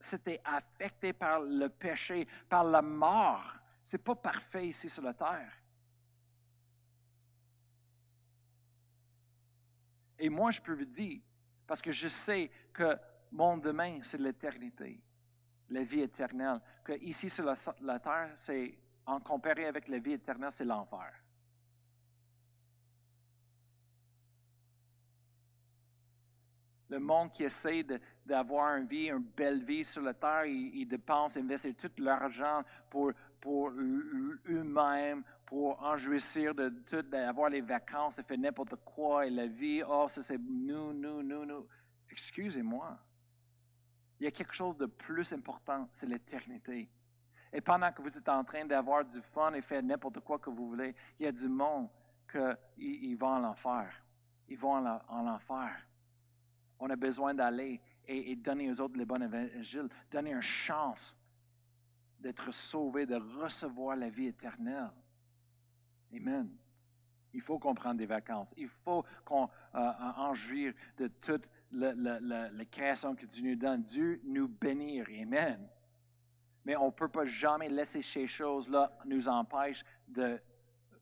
c'était 0.00 0.40
affecté 0.44 1.12
par 1.12 1.40
le 1.40 1.68
péché, 1.68 2.26
par 2.48 2.64
la 2.64 2.82
mort. 2.82 3.54
Ce 3.84 3.96
n'est 3.96 4.02
pas 4.02 4.16
parfait 4.16 4.68
ici 4.68 4.90
sur 4.90 5.04
la 5.04 5.14
terre. 5.14 5.52
Et 10.18 10.28
moi, 10.28 10.50
je 10.50 10.60
peux 10.60 10.74
vous 10.74 10.84
dire, 10.84 11.20
parce 11.66 11.80
que 11.82 11.92
je 11.92 12.08
sais 12.08 12.50
que 12.72 12.98
mon 13.34 13.56
demain, 13.56 13.98
c'est 14.02 14.20
l'éternité, 14.20 15.00
la 15.68 15.82
vie 15.82 16.02
éternelle, 16.02 16.60
que 16.84 16.92
ici 17.00 17.28
sur 17.28 17.44
la, 17.44 17.98
terre, 17.98 18.30
c'est, 18.36 18.78
en 19.04 19.18
comparé 19.18 19.66
avec 19.66 19.88
la 19.88 19.98
vie 19.98 20.12
éternelle, 20.12 20.52
c'est 20.52 20.64
l'enfer. 20.64 21.12
Le 26.88 27.00
monde 27.00 27.32
qui 27.32 27.42
essaie 27.42 27.84
d'avoir 28.24 28.76
une 28.76 28.86
vie, 28.86 29.08
une 29.08 29.18
belle 29.18 29.64
vie 29.64 29.84
sur 29.84 30.02
la 30.02 30.14
terre, 30.14 30.44
ils, 30.44 30.86
dépensent, 30.86 31.40
investissent 31.40 31.76
tout 31.76 31.90
leur 31.98 32.22
argent 32.22 32.62
pour, 32.88 33.10
pour 33.40 33.70
eux-mêmes, 33.70 35.24
pour 35.44 35.82
en 35.82 35.96
jouissir 35.96 36.54
de 36.54 36.68
tout, 36.86 37.04
les 37.50 37.60
vacances, 37.62 38.16
et 38.20 38.22
faire 38.22 38.38
n'importe 38.38 38.76
quoi, 38.84 39.26
et 39.26 39.30
la 39.30 39.48
vie, 39.48 39.82
oh, 39.82 40.06
ça 40.08 40.22
c'est 40.22 40.38
nous, 40.38 40.92
nous, 40.92 41.20
nous, 41.20 41.44
nous. 41.44 41.66
Excusez-moi. 42.08 42.96
Il 44.20 44.24
y 44.24 44.26
a 44.26 44.30
quelque 44.30 44.54
chose 44.54 44.76
de 44.76 44.86
plus 44.86 45.32
important, 45.32 45.88
c'est 45.92 46.06
l'éternité. 46.06 46.88
Et 47.52 47.60
pendant 47.60 47.92
que 47.92 48.02
vous 48.02 48.16
êtes 48.16 48.28
en 48.28 48.42
train 48.44 48.64
d'avoir 48.64 49.04
du 49.04 49.20
fun 49.32 49.52
et 49.54 49.62
faire 49.62 49.82
n'importe 49.82 50.20
quoi 50.20 50.38
que 50.38 50.50
vous 50.50 50.68
voulez, 50.68 50.94
il 51.18 51.24
y 51.24 51.28
a 51.28 51.32
du 51.32 51.48
monde 51.48 51.88
qui 52.30 52.38
ils 52.76 53.16
vont 53.16 53.28
en 53.28 53.44
enfer. 53.44 53.92
Ils 54.48 54.58
vont 54.58 54.74
en 54.74 55.26
enfer. 55.26 55.86
On 56.78 56.90
a 56.90 56.96
besoin 56.96 57.32
d'aller 57.34 57.80
et, 58.06 58.36
donner 58.36 58.70
aux 58.70 58.80
autres 58.80 58.98
les 58.98 59.04
bons 59.04 59.22
évangiles, 59.22 59.88
donner 60.10 60.32
une 60.32 60.42
chance 60.42 61.16
d'être 62.18 62.52
sauvé, 62.52 63.06
de 63.06 63.16
recevoir 63.40 63.96
la 63.96 64.08
vie 64.08 64.26
éternelle. 64.26 64.90
Amen. 66.14 66.50
Il 67.32 67.40
faut 67.40 67.58
qu'on 67.58 67.74
prenne 67.74 67.96
des 67.96 68.06
vacances. 68.06 68.52
Il 68.56 68.68
faut 68.68 69.04
qu'on 69.24 69.48
euh, 69.74 69.92
en 70.16 70.34
jouir 70.34 70.72
de 70.96 71.08
toute 71.08 71.48
la, 71.74 72.64
création 72.70 73.14
que 73.14 73.26
Dieu 73.26 73.50
nous 73.50 73.56
donne. 73.56 73.82
Dieu 73.82 74.20
nous 74.24 74.48
bénir. 74.48 75.06
Amen. 75.20 75.68
Mais 76.64 76.76
on 76.76 76.86
ne 76.86 76.92
peut 76.92 77.08
pas 77.08 77.26
jamais 77.26 77.68
laisser 77.68 78.02
ces 78.02 78.26
choses-là 78.26 78.96
nous 79.04 79.28
empêcher 79.28 79.84
de 80.08 80.40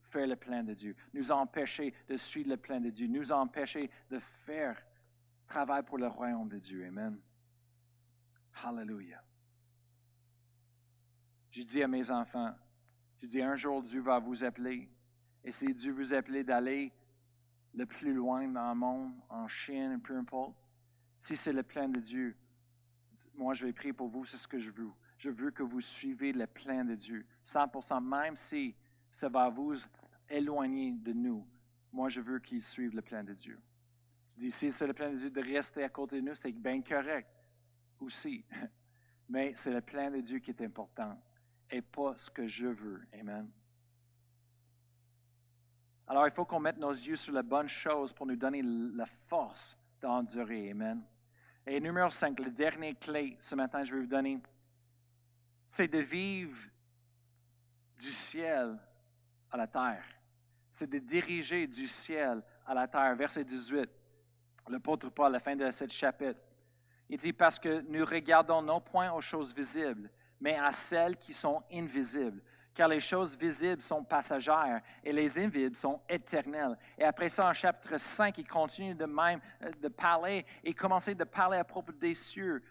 faire 0.09 0.27
le 0.27 0.35
plan 0.35 0.63
de 0.63 0.73
Dieu, 0.73 0.95
nous 1.13 1.31
empêcher 1.31 1.93
de 2.07 2.17
suivre 2.17 2.49
le 2.49 2.57
plan 2.57 2.79
de 2.79 2.89
Dieu, 2.89 3.07
nous 3.07 3.31
empêcher 3.31 3.89
de 4.09 4.19
faire 4.45 4.77
travail 5.47 5.83
pour 5.83 5.97
le 5.97 6.07
royaume 6.07 6.49
de 6.49 6.59
Dieu. 6.59 6.85
Amen. 6.85 7.17
Hallelujah. 8.63 9.23
Je 11.51 11.63
dis 11.63 11.83
à 11.83 11.87
mes 11.87 12.09
enfants, 12.11 12.53
je 13.21 13.27
dis 13.27 13.41
un 13.41 13.55
jour 13.55 13.81
Dieu 13.83 14.01
va 14.01 14.19
vous 14.19 14.43
appeler. 14.43 14.89
Et 15.43 15.51
si 15.51 15.73
Dieu 15.73 15.91
vous 15.91 16.13
appelle 16.13 16.43
d'aller 16.43 16.91
le 17.73 17.85
plus 17.85 18.13
loin 18.13 18.47
dans 18.47 18.69
le 18.69 18.75
monde, 18.75 19.13
en 19.29 19.47
Chine, 19.47 19.99
peu 20.01 20.15
importe, 20.15 20.55
si 21.23 21.37
c'est 21.37 21.53
le 21.53 21.63
plan 21.63 21.87
de 21.87 22.01
Dieu, 22.01 22.35
moi 23.35 23.53
je 23.53 23.65
vais 23.65 23.71
prier 23.71 23.93
pour 23.93 24.09
vous, 24.09 24.25
c'est 24.25 24.35
ce 24.35 24.45
que 24.45 24.59
je 24.59 24.69
veux. 24.69 24.91
Je 25.17 25.29
veux 25.29 25.51
que 25.51 25.63
vous 25.63 25.79
suivez 25.79 26.33
le 26.33 26.45
plan 26.45 26.83
de 26.83 26.95
Dieu, 26.95 27.25
100%, 27.45 28.03
même 28.03 28.35
si 28.35 28.75
ça 29.09 29.29
va 29.29 29.47
vous 29.47 29.73
éloigner 30.29 30.91
de 30.91 31.13
nous. 31.13 31.47
Moi, 31.93 32.09
je 32.09 32.19
veux 32.19 32.39
qu'ils 32.39 32.61
suivent 32.61 32.93
le 32.93 33.01
plan 33.01 33.23
de 33.23 33.33
Dieu. 33.33 33.57
Je 34.33 34.41
dis, 34.41 34.51
si 34.51 34.69
c'est 34.69 34.85
le 34.85 34.93
plan 34.93 35.13
de 35.13 35.15
Dieu 35.15 35.29
de 35.29 35.41
rester 35.41 35.85
à 35.85 35.87
côté 35.87 36.17
de 36.17 36.27
nous, 36.27 36.35
c'est 36.35 36.51
bien 36.51 36.81
correct 36.81 37.29
aussi. 38.01 38.43
Mais 39.29 39.53
c'est 39.55 39.71
le 39.71 39.79
plan 39.79 40.11
de 40.11 40.19
Dieu 40.19 40.39
qui 40.39 40.51
est 40.51 40.61
important 40.61 41.17
et 41.71 41.81
pas 41.81 42.17
ce 42.17 42.29
que 42.29 42.47
je 42.47 42.67
veux. 42.67 43.01
Amen. 43.17 43.49
Alors, 46.05 46.27
il 46.27 46.33
faut 46.33 46.43
qu'on 46.43 46.59
mette 46.59 46.77
nos 46.77 46.91
yeux 46.91 47.15
sur 47.15 47.31
la 47.31 47.43
bonne 47.43 47.69
chose 47.69 48.11
pour 48.11 48.25
nous 48.25 48.35
donner 48.35 48.61
la 48.61 49.05
force 49.29 49.77
d'endurer. 50.01 50.71
Amen. 50.71 51.01
Et 51.65 51.79
numéro 51.79 52.09
5, 52.09 52.39
le 52.39 52.51
dernier 52.51 52.95
clé 52.95 53.37
ce 53.39 53.55
matin, 53.55 53.83
je 53.83 53.93
vais 53.93 54.01
vous 54.01 54.07
donner, 54.07 54.39
c'est 55.67 55.87
de 55.87 55.99
vivre 55.99 56.57
du 57.97 58.11
ciel 58.11 58.77
à 59.49 59.57
la 59.57 59.67
terre. 59.67 60.03
C'est 60.71 60.89
de 60.89 60.99
diriger 60.99 61.67
du 61.67 61.87
ciel 61.87 62.43
à 62.65 62.73
la 62.73 62.87
terre. 62.87 63.15
Verset 63.15 63.45
18, 63.45 63.89
l'apôtre 64.67 65.09
Paul, 65.09 65.27
à 65.27 65.29
la 65.29 65.39
fin 65.39 65.55
de 65.55 65.71
ce 65.71 65.87
chapitre, 65.87 66.39
il 67.09 67.17
dit, 67.17 67.33
parce 67.33 67.59
que 67.59 67.81
nous 67.81 68.05
regardons 68.05 68.61
non 68.61 68.81
point 68.81 69.11
aux 69.11 69.21
choses 69.21 69.53
visibles, 69.53 70.09
mais 70.41 70.57
à 70.57 70.71
celles 70.71 71.17
qui 71.17 71.33
sont 71.33 71.63
invisibles. 71.71 72.41
Car 72.73 72.87
les 72.87 72.99
choses 72.99 73.37
visibles 73.37 73.81
sont 73.81 74.03
passagères 74.03 74.81
et 75.03 75.13
les 75.13 75.37
invisibles 75.37 75.75
sont 75.75 76.01
éternelles. 76.09 76.77
Et 76.97 77.03
après 77.03 77.29
ça, 77.29 77.47
en 77.47 77.53
chapitre 77.53 77.97
5, 77.97 78.37
il 78.39 78.47
continue 78.47 78.95
de 78.95 79.05
même 79.05 79.39
euh, 79.61 79.71
de 79.81 79.87
parler 79.87 80.45
et 80.63 80.73
commencer 80.73 81.13
de 81.13 81.23
parler 81.23 81.57
à 81.57 81.63
propos 81.63 81.91
des 81.91 82.15
cieux 82.15 82.63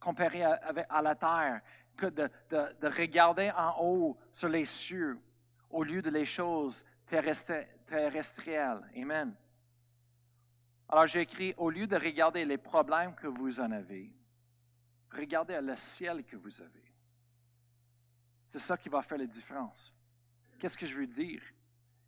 comparé 0.00 0.42
à, 0.42 1.02
la 1.02 1.14
terre, 1.14 1.60
que 1.96 2.06
de, 2.06 2.28
de, 2.50 2.88
regarder 2.88 3.52
en 3.56 3.76
haut 3.80 4.18
sur 4.32 4.48
les 4.48 4.64
cieux 4.64 5.18
au 5.70 5.84
lieu 5.84 6.02
de 6.02 6.10
les 6.10 6.24
choses 6.24 6.84
terrestrielles. 7.06 7.70
Amen. 8.96 9.34
Alors 10.88 11.06
j'ai 11.06 11.20
écrit, 11.20 11.54
au 11.56 11.70
lieu 11.70 11.86
de 11.86 11.96
regarder 11.96 12.44
les 12.44 12.58
problèmes 12.58 13.14
que 13.14 13.28
vous 13.28 13.60
en 13.60 13.70
avez, 13.70 14.12
Regardez 15.16 15.60
le 15.60 15.76
ciel 15.76 16.24
que 16.24 16.36
vous 16.36 16.60
avez. 16.60 16.83
C'est 18.54 18.60
ça 18.60 18.76
qui 18.76 18.88
va 18.88 19.02
faire 19.02 19.18
la 19.18 19.26
différence. 19.26 19.92
Qu'est-ce 20.60 20.78
que 20.78 20.86
je 20.86 20.94
veux 20.94 21.08
dire? 21.08 21.42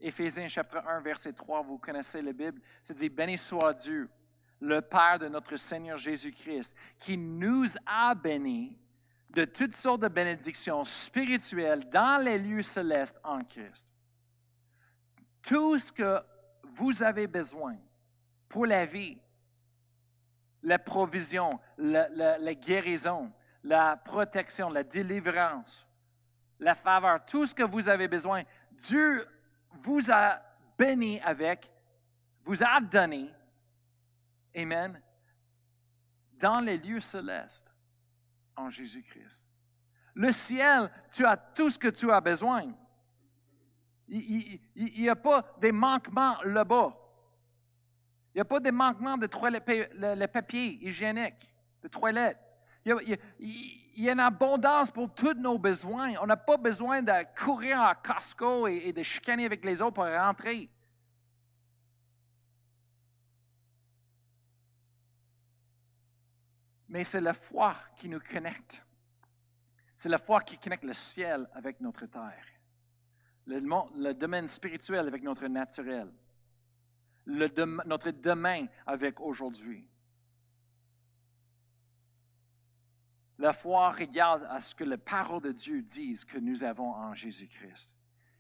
Éphésiens 0.01 0.47
chapitre 0.47 0.80
1, 0.86 1.01
verset 1.01 1.32
3, 1.32 1.62
vous 1.62 1.76
connaissez 1.76 2.22
la 2.22 2.32
Bible, 2.32 2.62
c'est 2.84 2.94
dit, 2.94 3.09
béni 3.09 3.36
soit 3.36 3.74
Dieu, 3.74 4.09
le 4.61 4.80
Père 4.80 5.18
de 5.18 5.26
notre 5.26 5.57
Seigneur 5.57 5.99
Jésus-Christ, 5.99 6.72
qui 7.01 7.16
nous 7.16 7.66
a 7.84 8.14
bénis 8.14 8.78
de 9.30 9.44
toutes 9.44 9.74
sortes 9.74 10.03
de 10.03 10.07
bénédictions 10.07 10.84
spirituelles 10.84 11.90
dans 11.90 12.22
les 12.22 12.38
lieux 12.38 12.62
célestes 12.62 13.18
en 13.24 13.42
Christ. 13.42 13.92
Tout 15.42 15.80
ce 15.80 15.90
que 15.90 16.20
vous 16.62 17.03
avez 17.03 17.26
besoin 17.26 17.76
pour 18.49 18.66
la 18.66 18.86
vie, 18.86 19.18
la 20.62 20.78
provision, 20.78 21.59
la, 21.76 22.55
guérison, 22.55 23.32
la 23.64 23.97
protection, 23.97 24.70
la 24.70 24.84
délivrance, 24.84 25.88
la 26.59 26.74
faveur, 26.74 27.24
tout 27.26 27.46
ce 27.46 27.54
que 27.54 27.62
vous 27.62 27.88
avez 27.88 28.09
besoin. 28.09 28.42
Dieu 28.72 29.26
vous 29.82 30.11
a 30.11 30.40
béni 30.78 31.20
avec, 31.20 31.70
vous 32.44 32.62
a 32.62 32.80
donné, 32.80 33.30
Amen, 34.54 35.00
dans 36.38 36.61
les 36.61 36.78
lieux 36.78 37.00
célestes 37.00 37.70
en 38.57 38.70
Jésus-Christ. 38.70 39.44
Le 40.14 40.32
ciel, 40.32 40.90
tu 41.12 41.26
as 41.26 41.36
tout 41.36 41.68
ce 41.68 41.78
que 41.78 41.88
tu 41.88 42.11
as 42.11 42.20
besoin. 42.22 42.72
Il 44.09 44.61
n'y 44.76 45.09
a 45.09 45.16
pas 45.16 45.44
des 45.61 45.72
manquements 45.72 46.40
là-bas. 46.42 46.96
Il 48.34 48.38
n'y 48.38 48.40
a 48.40 48.46
pas 48.46 48.61
de 48.61 48.70
manquement 48.70 49.16
de 49.16 49.26
le, 49.26 50.26
papier 50.26 50.86
hygiénique, 50.86 51.50
de 51.82 51.88
toilettes. 51.88 52.38
Il 52.87 53.18
y, 53.99 54.09
a, 54.09 54.12
une 54.12 54.20
abondance 54.20 54.93
pour 54.93 55.12
tous 55.12 55.34
nos 55.34 55.59
besoins. 55.59 56.14
On 56.22 56.26
n'a 56.26 56.37
pas 56.37 56.57
besoin 56.57 57.03
de 57.03 57.12
courir 57.37 57.80
à 57.80 57.97
Costco 57.97 58.68
et, 58.68 58.93
de 58.93 59.03
chicaner 59.03 59.45
avec 59.45 59.64
les 59.64 59.82
autres 59.82 59.95
pour 59.95 60.05
rentrer. 60.05 60.70
Mais 66.89 67.03
c'est 67.03 67.20
la 67.20 67.34
foi 67.34 67.76
qui 67.97 68.09
nous 68.09 68.20
connecte. 68.20 68.80
C'est 69.97 70.09
la 70.09 70.18
foi 70.18 70.43
qui 70.43 70.57
connecte 70.57 70.84
le 70.84 70.95
ciel 70.95 71.49
avec 71.55 71.80
notre 71.80 72.07
terre, 72.07 72.47
le, 73.47 74.12
domaine 74.12 74.47
spirituel 74.47 75.09
avec 75.09 75.24
notre 75.24 75.49
naturel, 75.49 76.09
notre 77.26 78.11
demain 78.12 78.66
avec 78.87 79.18
aujourd'hui. 79.18 79.89
La 83.39 83.53
foi 83.53 83.91
regarde 83.91 84.47
à 84.51 84.61
ce 84.61 84.74
que 84.74 84.84
les 84.84 84.97
paroles 84.97 85.43
de 85.43 85.53
Dieu 85.53 85.82
disent 85.82 86.24
que 86.24 86.39
nous 86.39 86.62
avons 86.62 86.93
en 86.93 87.14
Jésus-Christ. 87.14 87.95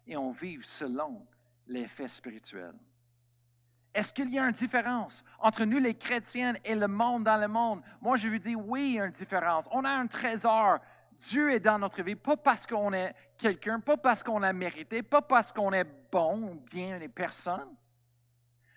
Et 0.06 0.16
on 0.16 0.30
vit 0.30 0.58
selon 0.62 1.26
l'effet 1.66 2.08
spirituel. 2.08 2.72
Est-ce 3.92 4.12
qu'il 4.12 4.30
y 4.30 4.38
a 4.38 4.44
une 4.46 4.52
différence 4.52 5.24
entre 5.38 5.64
nous, 5.64 5.78
les 5.78 5.94
chrétiens, 5.94 6.54
et 6.64 6.74
le 6.74 6.86
monde 6.86 7.24
dans 7.24 7.40
le 7.40 7.48
monde? 7.48 7.82
Moi, 8.00 8.16
je 8.16 8.28
vous 8.28 8.38
dis 8.38 8.54
oui, 8.54 8.90
il 8.90 8.94
y 8.96 9.00
a 9.00 9.06
une 9.06 9.12
différence. 9.12 9.66
On 9.70 9.84
a 9.84 9.90
un 9.90 10.06
trésor. 10.06 10.78
Dieu 11.18 11.50
est 11.52 11.60
dans 11.60 11.78
notre 11.78 12.02
vie, 12.02 12.14
pas 12.14 12.36
parce 12.36 12.66
qu'on 12.66 12.92
est 12.92 13.14
quelqu'un, 13.38 13.80
pas 13.80 13.96
parce 13.96 14.22
qu'on 14.22 14.42
a 14.42 14.52
mérité, 14.52 15.02
pas 15.02 15.22
parce 15.22 15.50
qu'on 15.50 15.72
est 15.72 15.86
bon 16.12 16.42
ou 16.42 16.54
bien 16.70 16.98
les 16.98 17.08
personnes, 17.08 17.74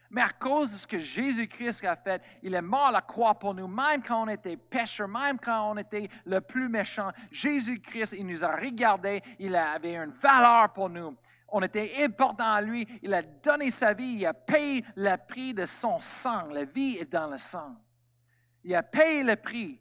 mais 0.10 0.22
à 0.22 0.30
cause 0.30 0.72
de 0.72 0.78
ce 0.78 0.88
que 0.88 0.99
Jésus-Christ 0.99 1.84
a 1.86 1.95
fait, 1.95 2.22
il 2.41 2.55
est 2.55 2.62
mort 2.62 2.88
à 2.88 2.91
la 2.91 3.01
croix 3.01 3.38
pour 3.38 3.53
nous, 3.53 3.68
même 3.68 4.01
quand 4.01 4.24
on 4.24 4.28
était 4.28 4.57
pécheurs, 4.57 5.07
même 5.07 5.38
quand 5.39 5.72
on 5.72 5.78
était 5.78 6.10
le 6.26 6.41
plus 6.41 6.68
méchant. 6.68 7.12
Jésus-Christ, 7.32 8.16
il 8.18 8.26
nous 8.26 8.43
a 8.43 8.55
regardés, 8.55 9.22
il 9.38 9.55
avait 9.55 9.95
une 9.95 10.12
valeur 10.12 10.74
pour 10.74 10.89
nous. 10.89 11.16
On 11.49 11.62
était 11.62 12.03
important 12.03 12.53
à 12.53 12.62
lui, 12.62 12.88
il 13.03 13.14
a 13.14 13.22
donné 13.22 13.70
sa 13.70 13.93
vie, 13.93 14.16
il 14.18 14.26
a 14.26 14.34
payé 14.34 14.84
le 14.95 15.16
prix 15.16 15.53
de 15.53 15.66
son 15.66 15.99
sang. 15.99 16.47
La 16.47 16.64
vie 16.64 16.97
est 16.97 17.12
dans 17.12 17.28
le 17.28 17.38
sang. 17.38 17.76
Il 18.64 18.74
a 18.74 18.84
payé 18.84 19.24
le 19.24 19.36
prix 19.36 19.80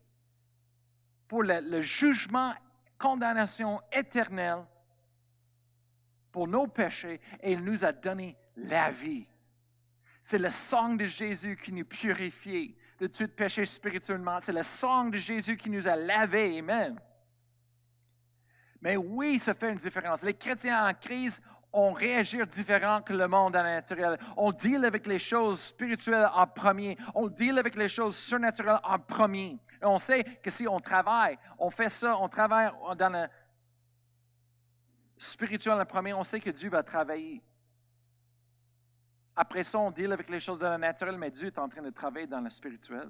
pour 1.27 1.43
le, 1.43 1.61
le 1.61 1.81
jugement, 1.81 2.53
condamnation 2.99 3.81
éternelle 3.93 4.65
pour 6.33 6.47
nos 6.49 6.67
péchés 6.67 7.21
et 7.41 7.53
il 7.53 7.65
nous 7.65 7.85
a 7.85 7.93
donné 7.93 8.37
la 8.57 8.91
vie. 8.91 9.27
C'est 10.29 10.37
le 10.37 10.51
sang 10.51 10.91
de 10.95 11.07
Jésus 11.07 11.57
qui 11.57 11.73
nous 11.73 11.87
purifie 11.87 12.77
de 13.01 13.07
tout 13.07 13.27
péché 13.29 13.65
spirituellement. 13.65 14.39
C'est 14.43 14.53
le 14.53 14.63
sang 14.63 15.07
de 15.07 15.17
Jésus 15.17 15.57
qui 15.57 15.71
nous 15.71 15.89
a 15.89 15.97
lavés. 15.97 16.59
Amen. 16.59 17.01
Mais 18.83 18.99
oui, 18.99 19.39
ça 19.39 19.55
fait 19.55 19.73
une 19.73 19.79
différence. 19.79 20.23
Les 20.23 20.35
chrétiens 20.35 20.87
en 20.87 20.93
crise 20.93 21.41
ont 21.73 21.95
réagi 21.95 22.47
différent 22.47 23.01
que 23.01 23.15
le 23.15 23.27
monde 23.27 23.55
naturel. 23.55 24.19
On 24.37 24.53
deal 24.53 24.85
avec 24.85 25.07
les 25.07 25.19
choses 25.19 25.63
spirituelles 25.63 26.29
en 26.35 26.47
premier. 26.47 26.99
On 27.15 27.29
deal 27.29 27.59
avec 27.59 27.75
les 27.75 27.89
choses 27.89 28.15
surnaturelles 28.15 28.81
en 28.85 28.99
premier. 28.99 29.59
Et 29.81 29.87
on 29.87 29.97
sait 29.97 30.25
que 30.25 30.51
si 30.51 30.69
on 30.69 30.79
travaille, 30.79 31.39
on 31.59 31.71
fait 31.71 31.89
ça, 31.89 32.19
on 32.19 32.29
travaille 32.29 32.71
dans 32.99 33.09
le 33.09 33.29
spirituel 35.17 35.81
en 35.81 35.87
premier, 35.87 36.13
on 36.13 36.23
sait 36.23 36.39
que 36.39 36.51
Dieu 36.51 36.69
va 36.69 36.83
travailler. 36.83 37.43
Après 39.41 39.63
ça, 39.63 39.79
on 39.79 39.93
deal 39.93 40.11
avec 40.11 40.29
les 40.31 40.41
choses 40.41 40.59
de 40.59 40.65
la 40.65 40.77
naturelle, 40.77 41.17
mais 41.17 41.31
Dieu 41.31 41.47
est 41.47 41.59
en 41.61 41.69
train 41.69 41.81
de 41.81 41.91
travailler 41.91 42.27
dans 42.27 42.41
le 42.41 42.51
spirituel. 42.51 43.09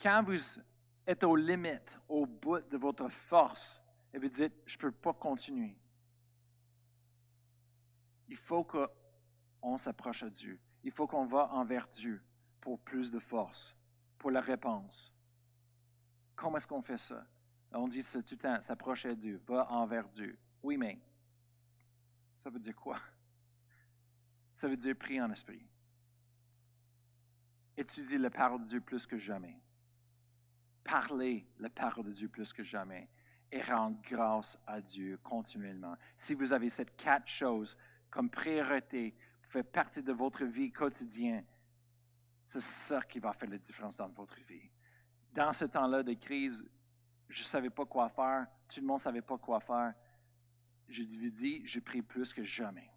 Quand 0.00 0.22
vous 0.22 0.38
êtes 1.04 1.24
aux 1.24 1.34
limites, 1.34 1.98
au 2.08 2.26
bout 2.26 2.60
de 2.60 2.76
votre 2.76 3.08
force, 3.08 3.82
et 4.14 4.18
vous 4.18 4.28
dites, 4.28 4.52
je 4.66 4.76
ne 4.76 4.80
peux 4.82 4.92
pas 4.92 5.14
continuer, 5.14 5.76
il 8.28 8.36
faut 8.36 8.62
qu'on 8.62 9.76
s'approche 9.78 10.22
à 10.22 10.30
Dieu. 10.30 10.60
Il 10.84 10.92
faut 10.92 11.08
qu'on 11.08 11.26
va 11.26 11.48
envers 11.50 11.88
Dieu 11.88 12.22
pour 12.60 12.78
plus 12.78 13.10
de 13.10 13.18
force, 13.18 13.74
pour 14.16 14.30
la 14.30 14.40
réponse. 14.40 15.12
Comment 16.36 16.58
est-ce 16.58 16.68
qu'on 16.68 16.82
fait 16.82 16.98
ça? 16.98 17.26
On 17.72 17.88
dit 17.88 18.04
tout 18.04 18.22
le 18.30 18.36
temps, 18.36 18.60
s'approcher 18.60 19.08
à 19.08 19.14
Dieu, 19.16 19.42
va 19.48 19.68
envers 19.72 20.08
Dieu. 20.08 20.38
Oui, 20.62 20.76
mais 20.76 21.00
ça 22.42 22.50
veut 22.50 22.58
dire 22.58 22.74
quoi? 22.74 22.98
Ça 24.54 24.68
veut 24.68 24.76
dire 24.76 24.96
prier 24.96 25.20
en 25.22 25.30
esprit. 25.30 25.64
Étudier 27.76 28.18
la 28.18 28.30
parole 28.30 28.62
de 28.62 28.66
Dieu 28.66 28.80
plus 28.80 29.06
que 29.06 29.16
jamais. 29.16 29.60
Parler 30.84 31.46
la 31.58 31.70
parole 31.70 32.06
de 32.06 32.12
Dieu 32.12 32.28
plus 32.28 32.52
que 32.52 32.62
jamais. 32.62 33.08
Et 33.50 33.62
rendre 33.62 34.00
grâce 34.02 34.58
à 34.66 34.80
Dieu 34.80 35.18
continuellement. 35.22 35.96
Si 36.16 36.34
vous 36.34 36.52
avez 36.52 36.70
ces 36.70 36.86
quatre 36.86 37.28
choses 37.28 37.76
comme 38.10 38.28
priorité, 38.28 39.14
fait 39.48 39.62
partie 39.62 40.02
de 40.02 40.12
votre 40.12 40.44
vie 40.44 40.72
quotidienne, 40.72 41.44
c'est 42.44 42.60
ça 42.60 43.02
qui 43.02 43.18
va 43.18 43.32
faire 43.34 43.50
la 43.50 43.58
différence 43.58 43.96
dans 43.96 44.08
votre 44.08 44.40
vie. 44.48 44.70
Dans 45.32 45.52
ce 45.52 45.66
temps-là 45.66 46.02
de 46.02 46.14
crise, 46.14 46.64
je 47.28 47.40
ne 47.40 47.44
savais 47.44 47.70
pas 47.70 47.86
quoi 47.86 48.08
faire, 48.08 48.46
tout 48.68 48.80
le 48.80 48.86
monde 48.86 48.98
ne 48.98 49.02
savait 49.02 49.22
pas 49.22 49.38
quoi 49.38 49.60
faire 49.60 49.94
je 50.88 51.02
lui 51.02 51.32
dis, 51.32 51.66
je 51.66 51.80
prie 51.80 52.02
plus 52.02 52.32
que 52.32 52.44
jamais. 52.44 52.90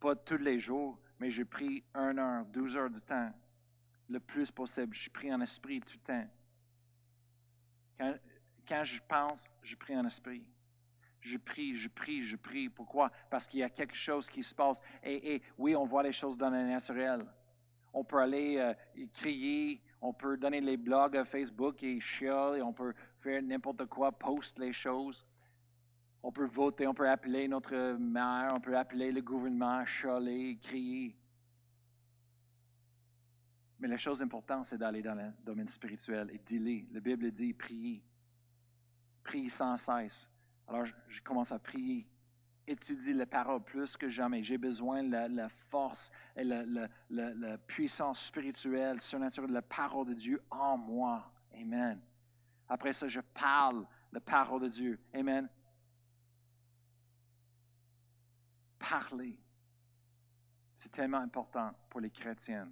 Pas 0.00 0.16
tous 0.16 0.38
les 0.38 0.58
jours, 0.58 0.98
mais 1.18 1.30
je 1.30 1.42
prie 1.42 1.84
une 1.94 2.18
heure, 2.18 2.44
douze 2.46 2.76
heures 2.76 2.90
de 2.90 2.98
temps, 2.98 3.32
le 4.08 4.20
plus 4.20 4.50
possible. 4.50 4.94
Je 4.94 5.10
prie 5.10 5.32
en 5.32 5.40
esprit 5.40 5.80
tout 5.80 5.94
le 5.94 6.00
temps. 6.00 6.28
Quand, 8.68 8.84
je 8.84 9.00
pense, 9.08 9.48
je 9.62 9.74
prie 9.76 9.96
en 9.96 10.04
esprit. 10.04 10.44
Je 11.20 11.38
prie, 11.38 11.76
je 11.76 11.88
prie, 11.88 12.24
je 12.24 12.36
prie. 12.36 12.68
Pourquoi? 12.68 13.10
Parce 13.30 13.46
qu'il 13.46 13.60
y 13.60 13.62
a 13.62 13.70
quelque 13.70 13.96
chose 13.96 14.28
qui 14.28 14.42
se 14.42 14.54
passe. 14.54 14.80
Et, 15.02 15.42
oui, 15.58 15.74
on 15.74 15.86
voit 15.86 16.02
les 16.02 16.12
choses 16.12 16.36
dans 16.36 16.50
le 16.50 16.62
naturel. 16.62 17.24
On 17.92 18.04
peut 18.04 18.18
aller 18.18 18.58
euh, 18.58 18.74
crier, 19.14 19.80
on 20.02 20.12
peut 20.12 20.36
donner 20.36 20.60
les 20.60 20.76
blogs 20.76 21.16
à 21.16 21.24
Facebook 21.24 21.82
et 21.82 21.98
chialer, 21.98 22.60
on 22.60 22.72
peut 22.72 22.92
faire 23.20 23.42
n'importe 23.42 23.86
quoi, 23.86 24.12
poster 24.12 24.60
les 24.60 24.72
choses. 24.72 25.24
On 26.22 26.32
peut 26.32 26.46
voter, 26.46 26.86
on 26.86 26.94
peut 26.94 27.08
appeler 27.08 27.46
notre 27.46 27.96
maire, 27.98 28.52
on 28.54 28.60
peut 28.60 28.76
appeler 28.76 29.12
le 29.12 29.20
gouvernement, 29.22 29.84
chialer, 29.86 30.58
crier. 30.60 31.16
Mais 33.78 33.88
la 33.88 33.98
chose 33.98 34.22
importante, 34.22 34.66
c'est 34.66 34.78
d'aller 34.78 35.02
dans 35.02 35.14
le 35.14 35.30
domaine 35.44 35.68
spirituel 35.68 36.30
et 36.32 36.38
d'y 36.38 36.86
La 36.92 37.00
Bible 37.00 37.30
dit 37.30 37.52
prier. 37.52 38.02
Prier 39.22 39.50
sans 39.50 39.76
cesse. 39.76 40.28
Alors, 40.66 40.86
je, 41.08 41.20
commence 41.22 41.52
à 41.52 41.58
prier. 41.58 42.06
Étudier 42.66 43.12
la 43.12 43.26
parole 43.26 43.62
plus 43.62 43.96
que 43.96 44.08
jamais. 44.08 44.42
J'ai 44.42 44.58
besoin 44.58 45.04
de 45.04 45.10
la, 45.10 45.48
force 45.70 46.10
et 46.34 46.42
la, 46.42 46.64
la, 47.10 47.58
puissance 47.58 48.26
spirituelle, 48.26 49.00
surnaturelle 49.00 49.50
de 49.50 49.54
la 49.54 49.62
parole 49.62 50.08
de 50.08 50.14
Dieu 50.14 50.42
en 50.50 50.76
moi. 50.76 51.30
Amen. 51.54 52.00
Après 52.68 52.92
ça, 52.92 53.06
je 53.06 53.20
parle 53.20 53.86
la 54.10 54.20
parole 54.20 54.62
de 54.62 54.68
Dieu. 54.68 54.98
Amen. 55.14 55.48
Parler. 58.88 59.38
C'est 60.78 60.92
tellement 60.92 61.18
important 61.18 61.72
pour 61.88 62.00
les 62.00 62.10
chrétiens. 62.10 62.70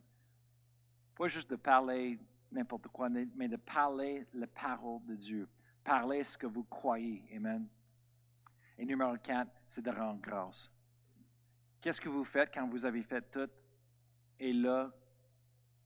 Pas 1.14 1.28
juste 1.28 1.50
de 1.50 1.56
parler 1.56 2.18
n'importe 2.50 2.88
quoi, 2.88 3.08
mais 3.08 3.48
de 3.48 3.56
parler 3.56 4.26
la 4.34 4.46
parole 4.46 5.04
de 5.06 5.16
Dieu. 5.16 5.48
Parler 5.82 6.22
ce 6.24 6.36
que 6.36 6.46
vous 6.46 6.64
croyez. 6.64 7.24
Amen. 7.34 7.68
Et 8.78 8.84
numéro 8.84 9.16
4, 9.16 9.50
c'est 9.68 9.82
de 9.82 9.90
rendre 9.90 10.20
grâce. 10.20 10.70
Qu'est-ce 11.80 12.00
que 12.00 12.08
vous 12.08 12.24
faites 12.24 12.52
quand 12.52 12.66
vous 12.68 12.84
avez 12.86 13.02
fait 13.02 13.22
tout? 13.30 13.50
Et 14.38 14.52
là, 14.52 14.90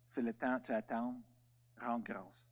c'est 0.08 0.22
le 0.22 0.32
temps 0.32 0.58
de 0.58 0.72
attendre? 0.72 1.18
Rendre 1.80 2.04
grâce. 2.04 2.48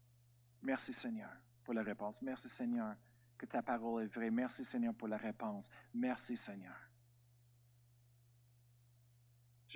Merci 0.62 0.92
Seigneur 0.92 1.30
pour 1.64 1.74
la 1.74 1.82
réponse. 1.82 2.20
Merci 2.22 2.48
Seigneur 2.48 2.94
que 3.38 3.46
ta 3.46 3.62
parole 3.62 4.04
est 4.04 4.06
vraie. 4.06 4.30
Merci 4.30 4.64
Seigneur 4.64 4.94
pour 4.94 5.08
la 5.08 5.16
réponse. 5.16 5.68
Merci 5.94 6.36
Seigneur. 6.36 6.85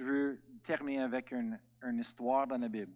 Je 0.00 0.04
veux 0.06 0.42
terminer 0.62 1.02
avec 1.02 1.30
une, 1.30 1.58
histoire 1.98 2.46
dans 2.46 2.56
la 2.56 2.68
Bible 2.68 2.94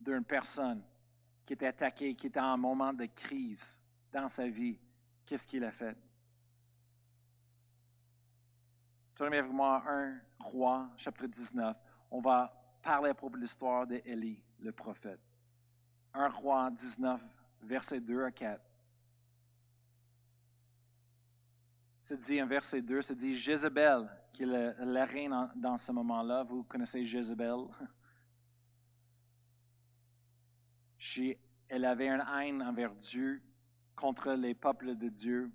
d'une 0.00 0.24
personne 0.24 0.82
qui 1.46 1.52
était 1.52 1.68
attaquée, 1.68 2.16
qui 2.16 2.26
était 2.26 2.40
en 2.40 2.58
moment 2.58 2.92
de 2.92 3.04
crise 3.06 3.78
dans 4.10 4.26
sa 4.26 4.48
vie. 4.48 4.76
Qu'est-ce 5.24 5.46
qu'il 5.46 5.62
a 5.62 5.70
fait? 5.70 5.96
Tournez 9.14 9.38
avec 9.38 9.52
moi 9.52 9.80
1 9.86 10.20
Roi, 10.40 10.90
chapitre 10.96 11.28
19. 11.28 11.76
On 12.10 12.20
va 12.20 12.52
parler 12.82 13.10
à 13.10 13.14
propos 13.14 13.36
de 13.36 13.42
l'histoire 13.42 13.86
d'Élie, 13.86 14.42
le 14.58 14.72
prophète. 14.72 15.20
1 16.14 16.30
Roi 16.30 16.68
19, 16.72 17.22
versets 17.62 18.00
2 18.00 18.24
à 18.24 18.32
4. 18.32 18.60
Se 22.06 22.14
dit 22.14 22.42
en 22.42 22.46
verset 22.48 22.82
2, 22.82 23.02
se 23.02 23.12
dit 23.12 23.36
Jézabel, 23.36 24.10
qui 24.32 24.42
est 24.42 24.46
la, 24.46 25.04
reine 25.04 25.50
dans 25.56 25.78
ce 25.78 25.92
moment-là. 25.92 26.44
Vous 26.44 26.62
connaissez 26.64 27.04
Jézabel. 27.04 27.66
elle 31.68 31.84
avait 31.84 32.08
une 32.08 32.24
haine 32.40 32.62
envers 32.62 32.94
Dieu, 32.94 33.42
contre 33.96 34.32
les 34.32 34.54
peuples 34.54 34.96
de 34.96 35.08
Dieu. 35.08 35.50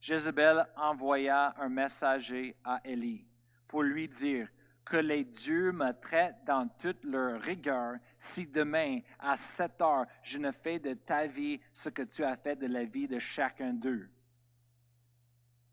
Jézabel 0.00 0.66
envoya 0.76 1.54
un 1.58 1.68
messager 1.68 2.56
à 2.64 2.80
Élie 2.84 3.26
pour 3.68 3.82
lui 3.82 4.08
dire 4.08 4.48
que 4.84 4.96
les 4.96 5.24
dieux 5.24 5.70
me 5.72 5.92
traitent 5.92 6.44
dans 6.44 6.68
toute 6.80 7.04
leur 7.04 7.40
rigueur 7.40 7.96
si 8.18 8.46
demain, 8.46 9.00
à 9.18 9.36
sept 9.36 9.80
heures, 9.80 10.06
je 10.22 10.38
ne 10.38 10.50
fais 10.50 10.78
de 10.78 10.94
ta 10.94 11.26
vie 11.26 11.60
ce 11.72 11.88
que 11.88 12.02
tu 12.02 12.24
as 12.24 12.36
fait 12.36 12.56
de 12.56 12.66
la 12.66 12.84
vie 12.84 13.06
de 13.06 13.18
chacun 13.18 13.72
d'eux. 13.72 14.08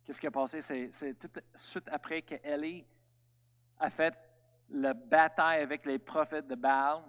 Qu'est-ce 0.07 0.21
qui 0.21 0.27
a 0.27 0.31
passé? 0.31 0.61
C'est 0.61 1.19
tout 1.19 1.27
de 1.27 1.41
suite 1.53 1.89
après 1.91 2.21
qu'Élie 2.21 2.85
a 3.77 3.89
fait 3.89 4.13
la 4.69 4.93
bataille 4.93 5.61
avec 5.61 5.85
les 5.85 5.99
prophètes 5.99 6.47
de 6.47 6.55
Baal. 6.55 7.01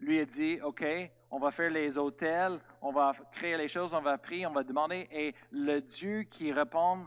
Lui 0.00 0.18
a 0.18 0.24
dit, 0.24 0.58
OK, 0.62 0.82
on 1.30 1.38
va 1.38 1.50
faire 1.50 1.70
les 1.70 1.98
hôtels, 1.98 2.58
on 2.80 2.90
va 2.90 3.12
créer 3.32 3.58
les 3.58 3.68
choses, 3.68 3.92
on 3.92 4.00
va 4.00 4.16
prier, 4.16 4.46
on 4.46 4.52
va 4.52 4.64
demander. 4.64 5.06
Et 5.12 5.34
le 5.50 5.80
Dieu 5.80 6.22
qui 6.22 6.50
répond 6.52 7.06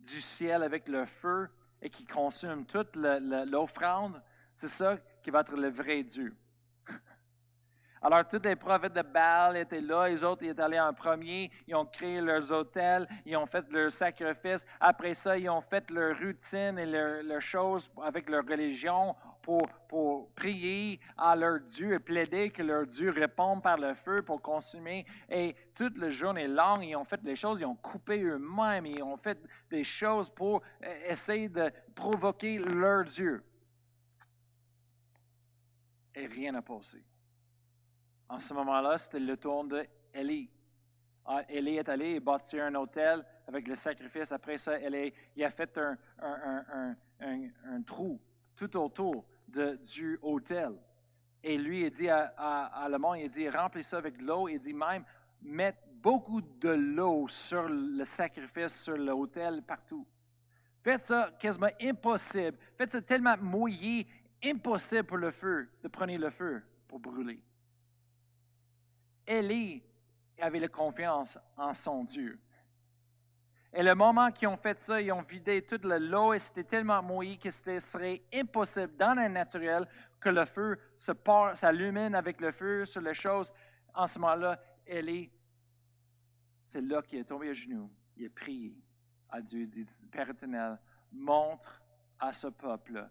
du 0.00 0.22
ciel 0.22 0.62
avec 0.62 0.88
le 0.88 1.04
feu 1.04 1.50
et 1.82 1.90
qui 1.90 2.06
consume 2.06 2.64
toute 2.64 2.96
l'offrande, 2.96 4.22
c'est 4.54 4.68
ça 4.68 4.96
qui 5.22 5.28
va 5.28 5.40
être 5.40 5.54
le 5.54 5.68
vrai 5.68 6.02
Dieu. 6.02 6.34
Alors, 8.06 8.28
tous 8.28 8.42
les 8.44 8.54
prophètes 8.54 8.92
de 8.92 9.00
Baal 9.00 9.56
étaient 9.56 9.80
là, 9.80 10.10
les 10.10 10.22
autres, 10.22 10.42
ils 10.42 10.50
étaient 10.50 10.60
allés 10.60 10.78
en 10.78 10.92
premier, 10.92 11.50
ils 11.66 11.74
ont 11.74 11.86
créé 11.86 12.20
leurs 12.20 12.52
hôtels, 12.52 13.08
ils 13.24 13.34
ont 13.34 13.46
fait 13.46 13.64
leurs 13.70 13.90
sacrifices. 13.90 14.62
Après 14.78 15.14
ça, 15.14 15.38
ils 15.38 15.48
ont 15.48 15.62
fait 15.62 15.90
leur 15.90 16.14
routine 16.18 16.78
et 16.78 16.84
leurs 16.84 17.40
choses 17.40 17.90
avec 18.02 18.28
leur 18.28 18.44
religion 18.44 19.16
pour, 19.40 19.66
pour 19.88 20.30
prier 20.34 21.00
à 21.16 21.34
leur 21.34 21.60
Dieu 21.60 21.94
et 21.94 21.98
plaider 21.98 22.50
que 22.50 22.62
leur 22.62 22.86
Dieu 22.86 23.08
réponde 23.08 23.62
par 23.62 23.78
le 23.78 23.94
feu 23.94 24.20
pour 24.20 24.42
consumer. 24.42 25.06
Et 25.30 25.56
toute 25.74 25.96
la 25.96 26.10
journée 26.10 26.46
longue, 26.46 26.84
ils 26.84 26.96
ont 26.96 27.06
fait 27.06 27.22
des 27.22 27.36
choses, 27.36 27.58
ils 27.58 27.64
ont 27.64 27.74
coupé 27.76 28.22
eux-mêmes, 28.22 28.84
ils 28.84 29.02
ont 29.02 29.16
fait 29.16 29.38
des 29.70 29.82
choses 29.82 30.28
pour 30.28 30.60
euh, 30.82 31.08
essayer 31.08 31.48
de 31.48 31.72
provoquer 31.94 32.58
leur 32.58 33.04
Dieu. 33.04 33.42
Et 36.14 36.26
rien 36.26 36.52
n'a 36.52 36.60
passé. 36.60 37.02
En 38.28 38.38
ce 38.38 38.54
moment-là, 38.54 38.98
c'était 38.98 39.20
le 39.20 39.36
tour 39.36 39.64
d'Élie. 39.64 40.50
Ah, 41.26 41.42
Élie 41.48 41.76
est 41.76 41.88
allé 41.88 42.20
bâtir 42.20 42.64
un 42.64 42.74
hôtel 42.74 43.24
avec 43.46 43.66
le 43.66 43.74
sacrifice. 43.74 44.32
Après 44.32 44.58
ça, 44.58 44.78
il 44.78 45.44
a 45.44 45.50
fait 45.50 45.78
un, 45.78 46.94
trou 47.86 48.20
tout 48.56 48.76
autour 48.76 49.24
de, 49.48 49.76
du 49.76 50.18
hôtel. 50.22 50.72
Et 51.42 51.58
lui, 51.58 51.82
il 51.82 51.90
dit 51.90 52.08
à, 52.08 52.32
à, 52.36 52.88
le 52.88 52.98
monde, 52.98 53.18
il 53.18 53.30
dit, 53.30 53.48
remplis 53.48 53.84
ça 53.84 53.98
avec 53.98 54.16
de 54.16 54.24
l'eau. 54.24 54.48
Il 54.48 54.60
dit 54.60 54.72
même, 54.72 55.04
mettre 55.42 55.78
beaucoup 55.94 56.40
de 56.40 56.70
l'eau 56.70 57.28
sur 57.28 57.68
le 57.68 58.04
sacrifice, 58.04 58.82
sur 58.82 58.96
l'hôtel, 58.96 59.62
partout. 59.62 60.06
Faites 60.82 61.06
ça 61.06 61.30
quasiment 61.38 61.70
impossible. 61.80 62.58
Faites 62.76 62.92
ça 62.92 63.02
tellement 63.02 63.36
mouillé, 63.38 64.06
impossible 64.42 65.04
pour 65.04 65.16
le 65.16 65.30
feu, 65.30 65.70
de 65.82 65.88
prendre 65.88 66.14
le 66.14 66.30
feu 66.30 66.62
pour 66.86 66.98
brûler. 66.98 67.40
Élie 69.26 69.82
avait 70.38 70.60
la 70.60 70.68
confiance 70.68 71.38
en 71.56 71.74
son 71.74 72.04
Dieu. 72.04 72.38
Et 73.72 73.82
le 73.82 73.94
moment 73.94 74.30
qu'ils 74.30 74.48
ont 74.48 74.56
fait 74.56 74.80
ça, 74.80 75.00
ils 75.00 75.10
ont 75.10 75.22
vidé 75.22 75.62
toute 75.62 75.84
l'eau 75.84 76.32
et 76.32 76.38
c'était 76.38 76.64
tellement 76.64 77.02
mouillé 77.02 77.38
que 77.38 77.50
ce 77.50 77.78
serait 77.80 78.22
impossible 78.32 78.94
dans 78.96 79.14
le 79.14 79.28
naturel 79.28 79.86
que 80.20 80.28
le 80.28 80.44
feu 80.44 80.78
se 80.98 81.12
s'allumine 81.54 82.14
avec 82.14 82.40
le 82.40 82.52
feu 82.52 82.86
sur 82.86 83.00
les 83.00 83.14
choses. 83.14 83.52
En 83.92 84.06
ce 84.06 84.18
moment-là, 84.20 84.60
Élie, 84.86 85.30
c'est 86.68 86.80
là 86.80 87.02
qu'il 87.02 87.18
est 87.18 87.24
tombé 87.24 87.50
à 87.50 87.54
genoux. 87.54 87.90
Il 88.16 88.26
a 88.26 88.30
prié 88.30 88.76
à 89.28 89.40
Dieu, 89.40 89.62
il 89.62 89.70
dit, 89.70 89.86
Père 90.10 90.30
éternel, 90.30 90.78
montre 91.10 91.82
à 92.20 92.32
ce 92.32 92.46
peuple 92.46 93.08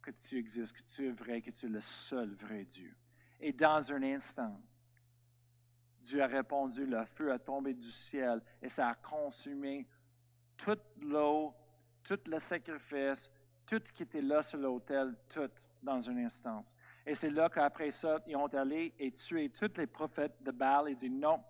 que 0.00 0.10
tu 0.10 0.38
existes, 0.38 0.72
que 0.72 0.82
tu 0.94 1.08
es 1.08 1.10
vrai, 1.10 1.42
que 1.42 1.50
tu 1.50 1.66
es 1.66 1.68
le 1.68 1.80
seul 1.80 2.34
vrai 2.34 2.64
Dieu. 2.64 2.96
Et 3.40 3.52
dans 3.52 3.92
un 3.92 4.02
instant, 4.04 4.60
Dieu 6.08 6.22
a 6.22 6.26
répondu, 6.26 6.86
le 6.86 7.04
feu 7.04 7.30
a 7.30 7.38
tombé 7.38 7.74
du 7.74 7.90
ciel 7.90 8.40
et 8.62 8.70
ça 8.70 8.88
a 8.88 8.94
consumé 8.94 9.86
toute 10.56 10.80
l'eau, 11.02 11.52
tout 12.02 12.18
le 12.26 12.38
sacrifice, 12.38 13.30
tout 13.66 13.82
qui 13.92 14.04
était 14.04 14.22
là 14.22 14.42
sur 14.42 14.58
l'autel, 14.58 15.14
tout 15.28 15.50
dans 15.82 16.00
une 16.00 16.20
instance. 16.20 16.74
Et 17.06 17.14
c'est 17.14 17.28
là 17.28 17.50
qu'après 17.50 17.90
ça, 17.90 18.20
ils 18.26 18.36
ont 18.36 18.46
allé 18.46 18.94
et 18.98 19.12
tué 19.12 19.50
tous 19.50 19.76
les 19.76 19.86
prophètes 19.86 20.42
de 20.42 20.50
Baal 20.50 20.88
et 20.88 20.94
dit 20.94 21.10
non, 21.10 21.42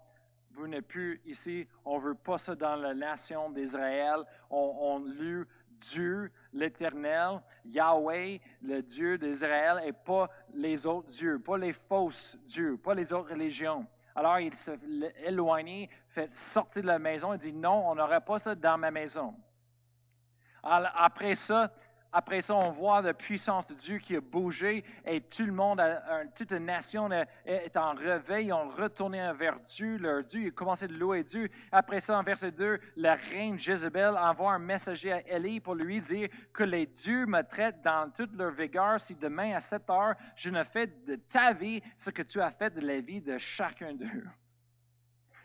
vous 0.50 0.66
n'êtes 0.66 0.88
plus 0.88 1.20
ici, 1.24 1.68
on 1.84 1.98
ne 1.98 2.02
veut 2.02 2.14
pas 2.16 2.38
ça 2.38 2.56
dans 2.56 2.74
la 2.74 2.94
nation 2.94 3.50
d'Israël. 3.50 4.24
On, 4.50 4.76
on 4.80 4.98
loue 4.98 5.44
Dieu, 5.70 6.32
l'Éternel, 6.52 7.40
Yahweh, 7.64 8.40
le 8.62 8.82
Dieu 8.82 9.18
d'Israël, 9.18 9.80
et 9.86 9.92
pas 9.92 10.28
les 10.52 10.84
autres 10.84 11.12
dieux, 11.12 11.38
pas 11.38 11.58
les 11.58 11.72
fausses 11.72 12.36
dieux, 12.46 12.76
pas 12.76 12.94
les 12.94 13.12
autres 13.12 13.30
religions. 13.30 13.86
Alors 14.18 14.40
il 14.40 14.56
s'est 14.56 14.80
éloigné, 15.24 15.88
fait 16.08 16.32
sortir 16.32 16.82
de 16.82 16.88
la 16.88 16.98
maison 16.98 17.34
et 17.34 17.38
dit 17.38 17.52
non, 17.52 17.88
on 17.88 17.94
n'aurait 17.94 18.20
pas 18.20 18.40
ça 18.40 18.52
dans 18.56 18.76
ma 18.76 18.90
maison. 18.90 19.32
après 20.64 21.36
ça, 21.36 21.70
après 22.10 22.40
ça, 22.40 22.54
on 22.54 22.70
voit 22.70 23.02
la 23.02 23.12
puissance 23.12 23.66
de 23.66 23.74
Dieu 23.74 23.98
qui 23.98 24.16
a 24.16 24.20
bougé 24.20 24.82
et 25.04 25.20
tout 25.20 25.44
le 25.44 25.52
monde, 25.52 25.82
toute 26.34 26.50
la 26.52 26.58
nation 26.58 27.10
est 27.44 27.76
en 27.76 27.92
réveil. 27.92 28.46
Ils 28.46 28.52
ont 28.54 28.70
retourné 28.70 29.30
vers 29.34 29.60
Dieu, 29.60 29.98
leur 29.98 30.24
Dieu. 30.24 30.40
Ils 30.40 30.48
ont 30.48 30.54
commencé 30.54 30.88
de 30.88 30.94
louer 30.94 31.22
Dieu. 31.22 31.50
Après 31.70 32.00
ça, 32.00 32.18
en 32.18 32.22
verset 32.22 32.50
2, 32.50 32.80
la 32.96 33.14
reine 33.14 33.58
Jézabel 33.58 34.16
envoie 34.16 34.52
un 34.52 34.58
messager 34.58 35.12
à 35.12 35.28
Élie 35.28 35.60
pour 35.60 35.74
lui 35.74 36.00
dire 36.00 36.30
que 36.54 36.64
les 36.64 36.86
dieux 36.86 37.26
me 37.26 37.42
traitent 37.42 37.82
dans 37.82 38.10
toute 38.10 38.34
leur 38.34 38.52
vigueur 38.52 38.98
si 38.98 39.14
demain 39.14 39.54
à 39.54 39.60
7 39.60 39.90
heures, 39.90 40.14
je 40.34 40.48
ne 40.48 40.64
fais 40.64 40.86
de 40.86 41.16
ta 41.16 41.52
vie 41.52 41.82
ce 41.98 42.08
que 42.08 42.22
tu 42.22 42.40
as 42.40 42.50
fait 42.50 42.70
de 42.70 42.80
la 42.80 43.00
vie 43.00 43.20
de 43.20 43.36
chacun 43.36 43.92
d'eux. 43.92 44.26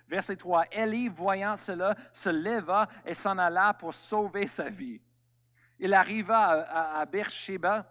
Verset 0.08 0.38
3, 0.38 0.66
Élie, 0.72 1.10
voyant 1.10 1.58
cela, 1.58 1.96
se 2.14 2.30
leva 2.30 2.88
et 3.06 3.14
s'en 3.14 3.38
alla 3.38 3.74
pour 3.74 3.94
sauver 3.94 4.48
sa 4.48 4.70
vie. 4.70 5.02
Il 5.84 5.94
arriva 5.94 6.66
à, 6.98 7.06
Beersheba, 7.06 7.86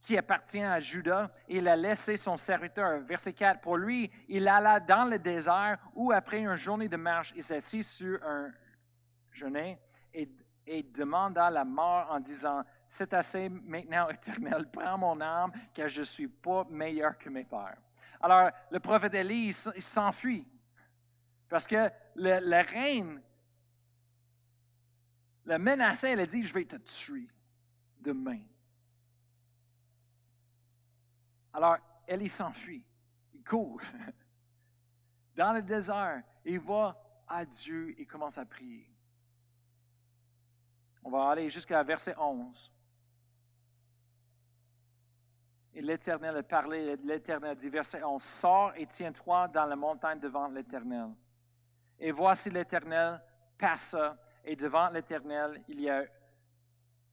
qui 0.00 0.16
appartient 0.16 0.62
à 0.62 0.80
Judas, 0.80 1.30
et 1.46 1.58
il 1.58 1.68
a 1.68 1.76
laissé 1.76 2.16
son 2.16 2.38
serviteur. 2.38 3.00
Verset 3.00 3.34
4. 3.34 3.60
Pour 3.60 3.76
lui, 3.76 4.10
il 4.26 4.48
alla 4.48 4.80
dans 4.80 5.04
le 5.04 5.18
désert 5.18 5.76
où, 5.94 6.12
après 6.12 6.40
une 6.40 6.56
journée 6.56 6.88
de 6.88 6.96
marche, 6.96 7.34
il 7.36 7.42
s'assit 7.42 7.84
sur 7.84 8.18
un 8.24 8.50
genet 9.32 9.78
et, 10.14 10.30
demanda 10.82 11.50
la 11.50 11.62
mort 11.66 12.08
en 12.10 12.20
disant 12.20 12.64
C'est 12.88 13.12
assez 13.12 13.50
maintenant, 13.50 14.08
éternel, 14.08 14.66
prends 14.72 14.96
mon 14.96 15.20
âme, 15.20 15.52
car 15.74 15.88
je 15.88 16.00
ne 16.00 16.04
suis 16.06 16.28
pas 16.28 16.66
meilleur 16.70 17.18
que 17.18 17.28
mes 17.28 17.44
pères. 17.44 17.76
Alors, 18.22 18.50
le 18.70 18.80
prophète 18.80 19.12
Élie, 19.12 19.52
s'enfuit. 19.52 20.48
Parce 21.50 21.66
que 21.66 21.90
la 22.14 22.62
reine 22.62 23.20
la 25.48 25.58
menaçait, 25.58 26.12
elle 26.12 26.20
a 26.20 26.26
dit, 26.26 26.44
je 26.44 26.52
vais 26.52 26.66
te 26.66 26.76
tuer 26.76 27.26
demain. 28.00 28.40
Alors, 31.54 31.78
elle 32.06 32.22
y 32.22 32.28
s'enfuit. 32.28 32.84
Il 33.32 33.42
court 33.42 33.80
dans 35.36 35.54
le 35.54 35.62
désert. 35.62 36.22
Il 36.44 36.60
va 36.60 36.96
à 37.26 37.46
Dieu 37.46 37.98
et 37.98 38.04
commence 38.04 38.36
à 38.36 38.44
prier. 38.44 38.86
On 41.02 41.10
va 41.10 41.30
aller 41.30 41.48
jusqu'à 41.48 41.82
verset 41.82 42.14
11. 42.18 42.70
Et 45.72 45.80
l'Éternel 45.80 46.36
a 46.36 46.42
parlé, 46.42 46.94
l'Éternel 46.96 47.56
dit, 47.56 47.70
verset 47.70 48.02
11, 48.02 48.22
Sors 48.22 48.72
et 48.76 48.86
tiens-toi 48.86 49.48
dans 49.48 49.64
la 49.64 49.76
montagne 49.76 50.20
devant 50.20 50.48
l'Éternel. 50.48 51.08
Et 51.98 52.10
voici 52.10 52.50
l'Éternel 52.50 53.22
passa 53.56 54.18
et 54.48 54.56
devant 54.56 54.88
l'Éternel, 54.88 55.62
il 55.68 55.78
y 55.82 55.90
a, 55.90 56.06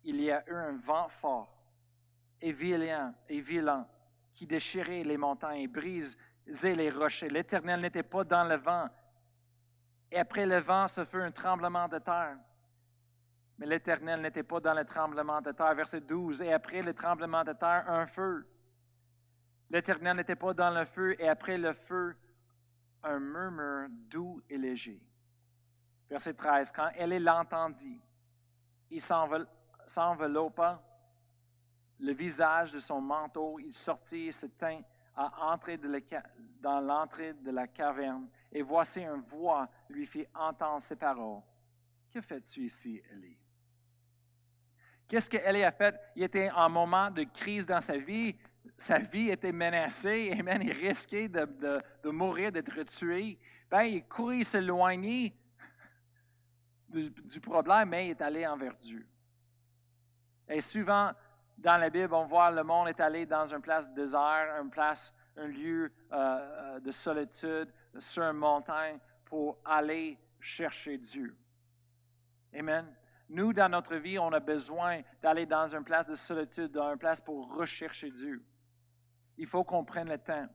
eu 0.05 0.55
un 0.55 0.77
vent 0.85 1.09
fort 1.19 1.53
et 2.39 2.53
violent, 2.53 3.13
et 3.27 3.41
violent 3.41 3.85
qui 4.33 4.47
déchirait 4.47 5.03
les 5.03 5.17
montagnes 5.17 5.63
et 5.63 5.67
brisait 5.67 6.15
les 6.75 6.89
rochers. 6.89 7.27
L'Éternel 7.27 7.81
n'était 7.81 8.03
pas 8.03 8.23
dans 8.23 8.45
le 8.45 8.55
vent. 8.55 8.87
Et 10.11 10.17
après 10.17 10.45
le 10.45 10.59
vent, 10.59 10.87
ce 10.87 11.03
fut 11.03 11.19
un 11.19 11.31
tremblement 11.31 11.89
de 11.89 11.99
terre. 11.99 12.37
Mais 13.57 13.65
l'Éternel 13.65 14.21
n'était 14.21 14.43
pas 14.43 14.61
dans 14.61 14.73
le 14.73 14.85
tremblement 14.85 15.41
de 15.41 15.51
terre. 15.51 15.75
Verset 15.75 16.01
12. 16.01 16.41
Et 16.41 16.53
après 16.53 16.81
le 16.81 16.93
tremblement 16.93 17.43
de 17.43 17.51
terre, 17.51 17.83
un 17.89 18.07
feu. 18.07 18.47
L'Éternel 19.69 20.15
n'était 20.15 20.37
pas 20.37 20.53
dans 20.53 20.69
le 20.69 20.85
feu. 20.85 21.19
Et 21.19 21.27
après 21.27 21.57
le 21.57 21.73
feu, 21.73 22.15
un 23.03 23.19
murmure 23.19 23.89
doux 24.09 24.41
et 24.49 24.57
léger. 24.57 25.01
Verset 26.09 26.33
13. 26.33 26.71
Quand 26.71 26.89
elle 26.95 27.23
l'entendit, 27.23 27.99
il 28.89 29.01
s'enveloppa 29.01 30.81
le 31.99 32.13
visage 32.13 32.71
de 32.71 32.79
son 32.79 33.01
manteau, 33.01 33.59
il 33.59 33.73
sortit 33.73 34.27
et 34.27 34.31
se 34.31 34.45
tint 34.47 34.81
à 35.15 35.53
entrer 35.53 35.79
dans 36.59 36.81
l'entrée 36.81 37.33
de 37.33 37.51
la 37.51 37.67
caverne. 37.67 38.27
Et 38.51 38.61
voici 38.61 39.01
une 39.01 39.21
voix 39.21 39.67
lui 39.89 40.05
fit 40.05 40.25
entendre 40.33 40.81
ces 40.81 40.95
paroles. 40.95 41.41
Que 42.11 42.21
fais-tu 42.21 42.65
ici, 42.65 43.01
Élie? 43.11 43.37
Qu'est-ce 45.07 45.29
qu'Élie 45.29 45.63
a 45.63 45.71
fait? 45.71 45.95
Il 46.15 46.23
était 46.23 46.49
en 46.51 46.69
moment 46.69 47.11
de 47.11 47.23
crise 47.23 47.65
dans 47.65 47.81
sa 47.81 47.97
vie. 47.97 48.35
Sa 48.77 48.97
vie 48.97 49.29
était 49.29 49.51
menacée. 49.51 50.35
Amen. 50.37 50.61
Il 50.63 50.71
risquait 50.71 51.29
de, 51.29 52.11
mourir, 52.11 52.51
d'être 52.51 52.83
tué. 52.83 53.37
Ben, 53.69 53.83
il 53.83 54.05
courait 54.05 54.43
s'éloigner 54.43 55.33
du, 56.89 57.39
problème, 57.41 57.89
mais 57.89 58.09
est 58.09 58.21
allé 58.21 58.45
envers 58.45 58.75
Dieu. 58.77 59.07
Et 60.47 60.61
souvent, 60.61 61.11
dans 61.57 61.77
la 61.77 61.89
Bible, 61.89 62.13
on 62.13 62.25
voit 62.25 62.51
le 62.51 62.63
monde 62.63 62.89
est 62.89 62.99
allé 62.99 63.25
dans 63.25 63.47
une 63.47 63.61
place 63.61 63.91
désert, 63.93 64.63
place, 64.71 65.13
un 65.37 65.47
lieu 65.47 65.91
euh, 66.11 66.15
euh, 66.15 66.79
de 66.79 66.91
solitude, 66.91 67.73
sur 67.97 68.23
une 68.23 68.37
montagne, 68.37 68.99
pour 69.25 69.57
aller 69.65 70.19
chercher 70.39 70.97
Dieu. 70.97 71.35
Amen. 72.53 72.93
Nous, 73.27 73.53
dans 73.53 73.69
notre 73.69 73.95
vie, 73.95 74.19
on 74.19 74.31
a 74.33 74.39
besoin 74.39 75.01
d'aller 75.21 75.45
dans 75.45 75.67
une 75.73 75.83
place 75.83 76.05
de 76.05 76.15
solitude, 76.15 76.71
dans 76.71 76.91
une 76.91 76.99
place 76.99 77.19
pour 77.19 77.53
rechercher 77.55 78.11
Dieu. 78.11 78.43
Il 79.37 79.47
faut 79.47 79.63
qu'on 79.63 79.83
prenne 79.83 80.09
le 80.09 80.19
temps. 80.19 80.47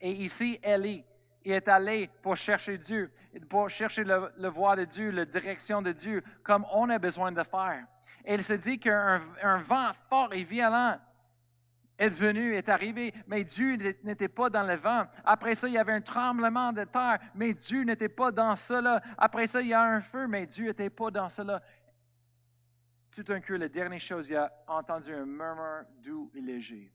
Et 0.00 0.12
ici, 0.12 0.60
Élie, 0.62 1.04
il 1.44 1.52
est 1.52 1.68
allé 1.68 2.10
pour 2.22 2.36
chercher 2.36 2.78
Dieu, 2.78 3.10
pour 3.48 3.68
chercher 3.70 4.04
le, 4.04 4.48
voie 4.48 4.76
de 4.76 4.84
Dieu, 4.84 5.10
la 5.10 5.24
direction 5.24 5.82
de 5.82 5.92
Dieu, 5.92 6.22
comme 6.42 6.66
on 6.72 6.88
a 6.90 6.98
besoin 6.98 7.32
de 7.32 7.42
faire. 7.42 7.86
Et 8.24 8.34
il 8.34 8.44
se 8.44 8.54
dit 8.54 8.78
qu'un 8.78 9.20
vent 9.66 9.92
fort 10.08 10.32
et 10.34 10.44
violent 10.44 10.98
est 11.98 12.08
venu, 12.08 12.54
est 12.54 12.68
arrivé, 12.68 13.12
mais 13.26 13.44
Dieu 13.44 13.76
n'était 14.04 14.28
pas 14.28 14.48
dans 14.48 14.62
le 14.62 14.76
vent. 14.76 15.06
Après 15.24 15.54
ça, 15.54 15.66
il 15.66 15.74
y 15.74 15.78
avait 15.78 15.92
un 15.92 16.00
tremblement 16.00 16.72
de 16.72 16.84
terre, 16.84 17.18
mais 17.34 17.54
Dieu 17.54 17.82
n'était 17.82 18.08
pas 18.08 18.30
dans 18.30 18.54
cela. 18.54 19.02
Après 19.16 19.46
ça, 19.46 19.60
il 19.60 19.68
y 19.68 19.74
a 19.74 19.82
un 19.82 20.00
feu, 20.00 20.26
mais 20.28 20.46
Dieu 20.46 20.66
n'était 20.66 20.90
pas 20.90 21.10
dans 21.10 21.28
cela. 21.28 21.60
Tout 23.10 23.24
d'un 23.24 23.40
coup, 23.40 23.54
la 23.54 23.68
dernière 23.68 24.00
chose, 24.00 24.28
il 24.28 24.36
a 24.36 24.52
entendu 24.68 25.12
un 25.12 25.26
murmure 25.26 25.84
doux 26.04 26.30
et 26.36 26.40
léger. 26.40 26.92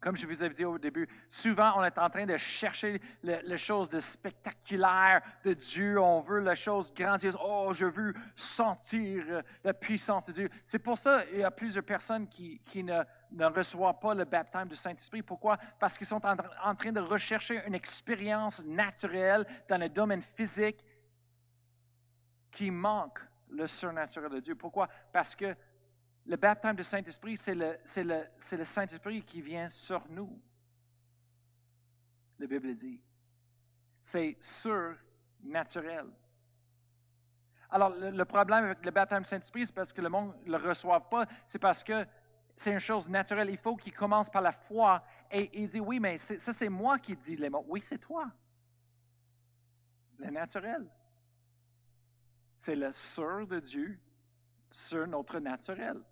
Comme 0.00 0.16
je 0.16 0.26
vous 0.26 0.42
avais 0.42 0.54
dit 0.54 0.64
au 0.64 0.78
début, 0.78 1.08
souvent 1.28 1.72
on 1.76 1.84
est 1.84 1.98
en 1.98 2.10
train 2.10 2.26
de 2.26 2.36
chercher 2.36 3.00
les 3.22 3.58
choses 3.58 3.88
de 3.88 3.98
spectaculaire 3.98 5.22
de 5.42 5.54
Dieu. 5.54 5.98
On 5.98 6.20
veut 6.20 6.40
les 6.40 6.54
choses 6.54 6.92
grandioses. 6.92 7.36
Oh, 7.42 7.72
je 7.72 7.86
veux 7.86 8.14
sentir 8.36 9.42
la 9.64 9.72
puissance 9.72 10.24
de 10.26 10.32
Dieu. 10.32 10.50
C'est 10.66 10.78
pour 10.78 10.98
ça 10.98 11.24
qu'il 11.24 11.38
y 11.38 11.44
a 11.44 11.50
plusieurs 11.50 11.84
personnes 11.84 12.28
qui, 12.28 12.60
ne, 12.84 13.02
reçoivent 13.46 13.98
pas 13.98 14.14
le 14.14 14.24
baptême 14.24 14.68
du 14.68 14.76
Saint-Esprit. 14.76 15.22
Pourquoi? 15.22 15.56
Parce 15.80 15.96
qu'ils 15.96 16.06
sont 16.06 16.24
en 16.24 16.74
train 16.74 16.92
de 16.92 17.00
rechercher 17.00 17.62
une 17.66 17.74
expérience 17.74 18.62
naturelle 18.64 19.46
dans 19.68 19.78
le 19.78 19.88
domaine 19.88 20.22
physique 20.22 20.84
qui 22.52 22.70
manque 22.70 23.20
le 23.50 23.66
surnaturel 23.66 24.30
de 24.30 24.40
Dieu. 24.40 24.54
Pourquoi? 24.54 24.88
Parce 25.12 25.34
que 25.34 25.56
le 26.26 26.36
baptême 26.36 26.76
du 26.76 26.82
Saint-Esprit, 26.82 27.36
c'est 27.36 27.54
le, 27.54 27.78
Saint-Esprit 28.40 29.22
qui 29.22 29.40
vient 29.40 29.68
sur 29.68 30.02
nous. 30.08 30.40
La 32.38 32.46
Bible 32.46 32.74
dit. 32.74 33.00
C'est 34.02 34.36
surnaturel. 34.40 36.06
Alors, 37.70 37.90
le, 37.90 38.24
problème 38.24 38.64
avec 38.64 38.84
le 38.84 38.90
baptême 38.90 39.22
du 39.22 39.28
Saint-Esprit, 39.28 39.66
c'est 39.66 39.74
parce 39.74 39.92
que 39.92 40.00
le 40.00 40.08
monde 40.08 40.34
ne 40.44 40.56
le 40.56 40.68
reçoit 40.68 41.08
pas, 41.08 41.26
c'est 41.46 41.58
parce 41.58 41.82
que 41.82 42.06
c'est 42.56 42.72
une 42.72 42.80
chose 42.80 43.08
naturelle. 43.08 43.50
Il 43.50 43.58
faut 43.58 43.76
qu'il 43.76 43.92
commence 43.92 44.30
par 44.30 44.42
la 44.42 44.52
foi 44.52 45.04
et 45.30 45.50
il 45.60 45.68
dit 45.68 45.80
Oui, 45.80 46.00
mais 46.00 46.18
ça, 46.18 46.52
c'est 46.52 46.68
moi 46.68 46.98
qui 46.98 47.16
dis 47.16 47.36
les 47.36 47.50
mots. 47.50 47.64
Oui, 47.68 47.82
c'est 47.84 47.98
toi. 47.98 48.30
Le 50.18 50.30
naturel. 50.30 50.88
C'est 52.58 52.76
le 52.76 52.92
sur 52.92 53.46
de 53.46 53.60
Dieu 53.60 53.98
sur 54.70 55.06
notre 55.06 55.38
naturel. 55.38 56.02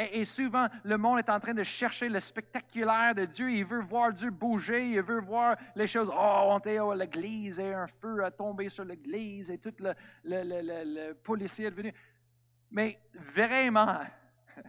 Et, 0.00 0.24
souvent, 0.24 0.66
le 0.82 0.96
monde 0.96 1.18
est 1.18 1.28
en 1.28 1.38
train 1.38 1.52
de 1.52 1.62
chercher 1.62 2.08
le 2.08 2.20
spectaculaire 2.20 3.14
de 3.14 3.26
Dieu. 3.26 3.50
Il 3.50 3.66
veut 3.66 3.82
voir 3.82 4.14
Dieu 4.14 4.30
bouger, 4.30 4.88
il 4.88 5.02
veut 5.02 5.20
voir 5.20 5.56
les 5.76 5.86
choses. 5.86 6.10
Oh, 6.10 6.40
on 6.46 6.58
était 6.58 6.78
à 6.78 6.94
l'église 6.94 7.58
et 7.58 7.74
un 7.74 7.86
feu 7.86 8.24
a 8.24 8.30
tombé 8.30 8.70
sur 8.70 8.84
l'église 8.84 9.50
et 9.50 9.58
tout 9.58 9.74
le, 9.78 9.92
le, 10.24 11.12
policier 11.12 11.66
est 11.66 11.70
venu. 11.70 11.92
Mais 12.70 12.98
vraiment, 13.34 14.00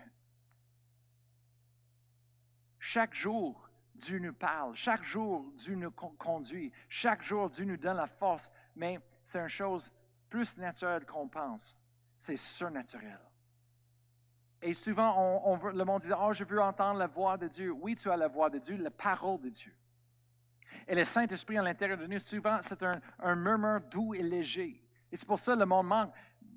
chaque 2.79 3.13
jour, 3.13 3.69
Dieu 3.95 4.19
nous 4.19 4.33
parle. 4.33 4.75
Chaque 4.75 5.05
jour, 5.05 5.49
Dieu 5.55 5.75
nous 5.75 5.91
conduit. 5.91 6.73
Chaque 6.89 7.23
jour, 7.23 7.49
Dieu 7.49 7.63
nous 7.63 7.77
donne 7.77 7.97
la 7.97 8.07
force. 8.07 8.51
Mais 8.75 8.99
c'est 9.23 9.39
une 9.39 9.47
chose 9.47 9.89
plus 10.29 10.57
naturelle 10.57 11.05
qu'on 11.05 11.29
pense. 11.29 11.73
C'est 12.19 12.35
surnaturel. 12.35 13.30
Et 14.61 14.73
souvent, 14.73 15.59
le 15.73 15.83
monde 15.83 16.03
dit, 16.03 16.11
oh, 16.17 16.33
je 16.33 16.43
veux 16.43 16.61
entendre 16.61 16.99
la 16.99 17.07
voix 17.07 17.37
de 17.37 17.47
Dieu. 17.47 17.71
Oui, 17.71 17.95
tu 17.95 18.11
as 18.11 18.17
la 18.17 18.27
voix 18.27 18.49
de 18.49 18.59
Dieu, 18.59 18.77
la 18.77 18.91
parole 18.91 19.41
de 19.41 19.49
Dieu. 19.49 19.73
Et 20.87 20.95
le 20.95 21.03
Saint-Esprit 21.03 21.57
à 21.57 21.63
l'intérieur 21.63 21.97
de 21.97 22.05
nous, 22.05 22.19
souvent, 22.19 22.59
c'est 22.61 22.81
un, 22.83 23.35
murmure 23.35 23.81
doux 23.89 24.13
et 24.13 24.21
léger. 24.21 24.83
Et 25.11 25.17
c'est 25.17 25.27
pour 25.27 25.39
ça 25.39 25.53
que 25.53 25.59
le 25.59 25.65
monde 25.65 25.87
manque. 25.87 26.13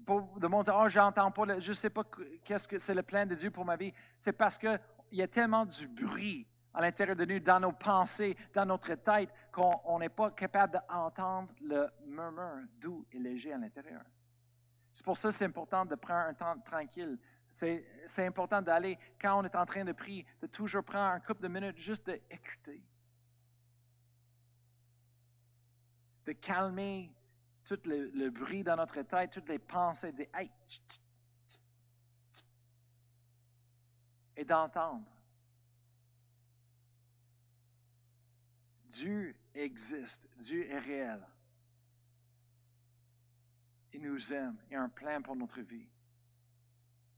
le 0.07 0.49
monde 0.49 0.67
dit, 0.67 0.71
oh, 0.75 0.89
j'entends 0.89 1.31
pas, 1.31 1.59
je 1.59 1.69
ne 1.71 1.75
sais 1.75 1.91
pas 1.91 2.03
qu'est-ce 2.45 2.69
que 2.69 2.79
c'est 2.79 2.95
le 2.95 3.03
plan 3.03 3.25
de 3.25 3.35
Dieu 3.35 3.51
pour 3.51 3.65
ma 3.65 3.77
vie. 3.77 3.93
C'est 4.21 4.33
parce 4.33 4.59
qu'il 4.59 4.79
y 5.13 5.23
a 5.23 5.29
tellement 5.29 5.65
du 5.65 5.89
bruit 5.89 6.47
à 6.75 6.83
l'intérieur 6.83 7.17
de 7.17 7.25
nous, 7.25 7.41
dans 7.41 7.61
nos 7.61 7.73
pensées, 7.73 8.37
dans 8.53 8.67
notre 8.67 8.95
tête, 8.97 9.31
qu'on 9.51 9.99
n'est 9.99 10.09
pas 10.09 10.31
capable 10.33 10.83
d'entendre 10.89 11.49
le 11.63 11.89
murmure 12.07 12.67
doux 12.81 13.07
et 13.13 13.19
léger 13.19 13.53
à 13.53 13.59
l'intérieur. 13.59 14.03
C'est 14.93 15.05
pour 15.05 15.17
ça 15.17 15.29
que 15.29 15.35
c'est 15.35 15.45
important 15.45 15.85
de 15.85 15.95
prendre 15.95 16.29
un 16.29 16.35
temps 16.35 16.59
tranquille, 16.65 17.19
c'est 17.55 18.27
important 18.27 18.61
d'aller, 18.61 18.99
quand 19.21 19.41
on 19.41 19.45
est 19.45 19.57
en 19.57 19.67
train 19.67 19.85
de 19.85 19.93
prier, 19.93 20.27
de 20.43 20.47
toujours 20.47 20.85
prendre 20.85 21.15
un 21.15 21.21
couple 21.21 21.43
de 21.43 21.49
minutes 21.49 21.79
juste 21.79 22.05
d'écouter. 22.07 22.83
De 26.27 26.33
calmer 26.33 27.13
tout 27.65 27.79
le, 27.85 28.31
bruit 28.31 28.65
dans 28.65 28.77
notre 28.77 29.01
tête, 29.03 29.31
toutes 29.31 29.49
les 29.49 29.59
pensées, 29.59 30.13
de 30.13 30.19
dire 30.19 30.29
Hey, 30.35 30.51
et 34.37 34.45
d'entendre. 34.45 35.07
Dieu 38.89 39.35
existe, 39.55 40.29
Dieu 40.39 40.69
est 40.71 40.79
réel. 40.79 41.27
Il 43.93 44.03
nous 44.03 44.33
aime, 44.33 44.57
il 44.71 44.77
a 44.77 44.83
un 44.83 44.89
plan 44.89 45.23
pour 45.23 45.37
notre 45.37 45.61
vie. 45.61 45.87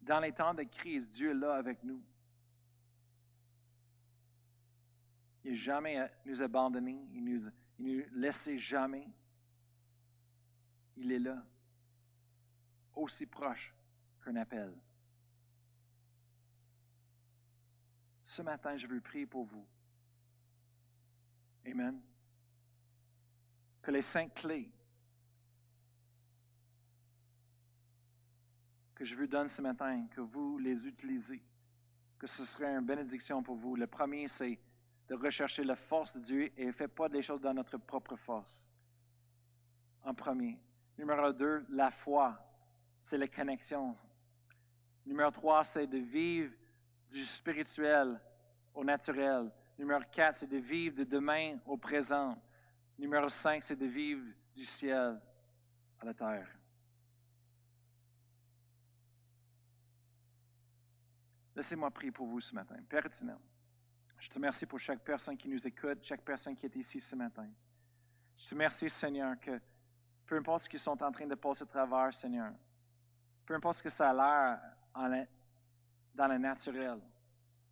Dans 0.06 0.20
les 0.20 0.32
temps 0.32 0.54
de 0.54 0.62
crise, 0.62 1.10
Dieu 1.10 1.32
est 1.32 1.34
là 1.34 1.56
avec 1.56 1.82
nous. 1.82 2.00
Il 5.42 5.50
n'a 5.50 5.56
jamais 5.56 6.10
nous 6.24 6.40
abandonné, 6.40 6.96
il 7.12 7.24
ne 7.24 7.38
nous, 7.38 7.50
nous 7.80 8.04
laissé 8.12 8.56
jamais. 8.56 9.08
Il 10.96 11.10
est 11.10 11.18
là, 11.18 11.44
aussi 12.94 13.26
proche 13.26 13.74
qu'un 14.24 14.36
appel. 14.36 14.72
Ce 18.22 18.42
matin, 18.42 18.76
je 18.76 18.86
veux 18.86 19.00
prier 19.00 19.26
pour 19.26 19.44
vous. 19.44 19.66
Amen. 21.66 22.00
Que 23.82 23.90
les 23.90 24.02
cinq 24.02 24.34
clés 24.34 24.70
que 28.96 29.04
je 29.04 29.14
vous 29.14 29.26
donne 29.26 29.46
ce 29.46 29.60
matin, 29.60 30.06
que 30.10 30.22
vous 30.22 30.58
les 30.58 30.86
utilisez, 30.86 31.42
que 32.18 32.26
ce 32.26 32.44
serait 32.46 32.74
une 32.74 32.84
bénédiction 32.84 33.42
pour 33.42 33.54
vous. 33.54 33.76
Le 33.76 33.86
premier, 33.86 34.26
c'est 34.26 34.58
de 35.06 35.14
rechercher 35.14 35.62
la 35.64 35.76
force 35.76 36.14
de 36.14 36.20
Dieu 36.20 36.50
et 36.56 36.64
ne 36.64 36.72
faites 36.72 36.94
pas 36.94 37.08
des 37.08 37.22
choses 37.22 37.42
dans 37.42 37.52
notre 37.52 37.76
propre 37.76 38.16
force. 38.16 38.66
En 40.02 40.14
premier. 40.14 40.58
Numéro 40.98 41.30
deux, 41.30 41.64
la 41.68 41.90
foi, 41.90 42.38
c'est 43.02 43.18
la 43.18 43.28
connexion. 43.28 43.94
Numéro 45.04 45.30
trois, 45.30 45.62
c'est 45.62 45.86
de 45.86 45.98
vivre 45.98 46.54
du 47.10 47.24
spirituel 47.26 48.18
au 48.74 48.82
naturel. 48.82 49.52
Numéro 49.78 50.00
quatre, 50.10 50.38
c'est 50.38 50.50
de 50.50 50.56
vivre 50.56 50.96
de 50.96 51.04
demain 51.04 51.58
au 51.66 51.76
présent. 51.76 52.40
Numéro 52.98 53.28
cinq, 53.28 53.62
c'est 53.62 53.76
de 53.76 53.86
vivre 53.86 54.24
du 54.54 54.64
ciel 54.64 55.20
à 56.00 56.04
la 56.06 56.14
terre. 56.14 56.48
Laissez-moi 61.56 61.90
prier 61.90 62.12
pour 62.12 62.26
vous 62.26 62.40
ce 62.40 62.54
matin. 62.54 62.76
Père 62.86 63.06
éternel, 63.06 63.38
je 64.18 64.28
te 64.28 64.34
remercie 64.34 64.66
pour 64.66 64.78
chaque 64.78 65.02
personne 65.02 65.38
qui 65.38 65.48
nous 65.48 65.66
écoute, 65.66 65.98
chaque 66.02 66.20
personne 66.20 66.54
qui 66.54 66.66
est 66.66 66.76
ici 66.76 67.00
ce 67.00 67.16
matin. 67.16 67.48
Je 68.36 68.44
te 68.44 68.50
remercie, 68.50 68.90
Seigneur, 68.90 69.40
que 69.40 69.58
peu 70.26 70.36
importe 70.36 70.64
ce 70.64 70.68
qu'ils 70.68 70.80
sont 70.80 71.02
en 71.02 71.10
train 71.10 71.26
de 71.26 71.34
passer 71.34 71.62
à 71.62 71.66
travers, 71.66 72.12
Seigneur, 72.12 72.52
peu 73.46 73.54
importe 73.54 73.78
ce 73.78 73.82
que 73.84 73.88
ça 73.88 74.10
a 74.10 75.08
l'air 75.08 75.26
dans 76.14 76.28
le 76.28 76.36
naturel, 76.36 77.00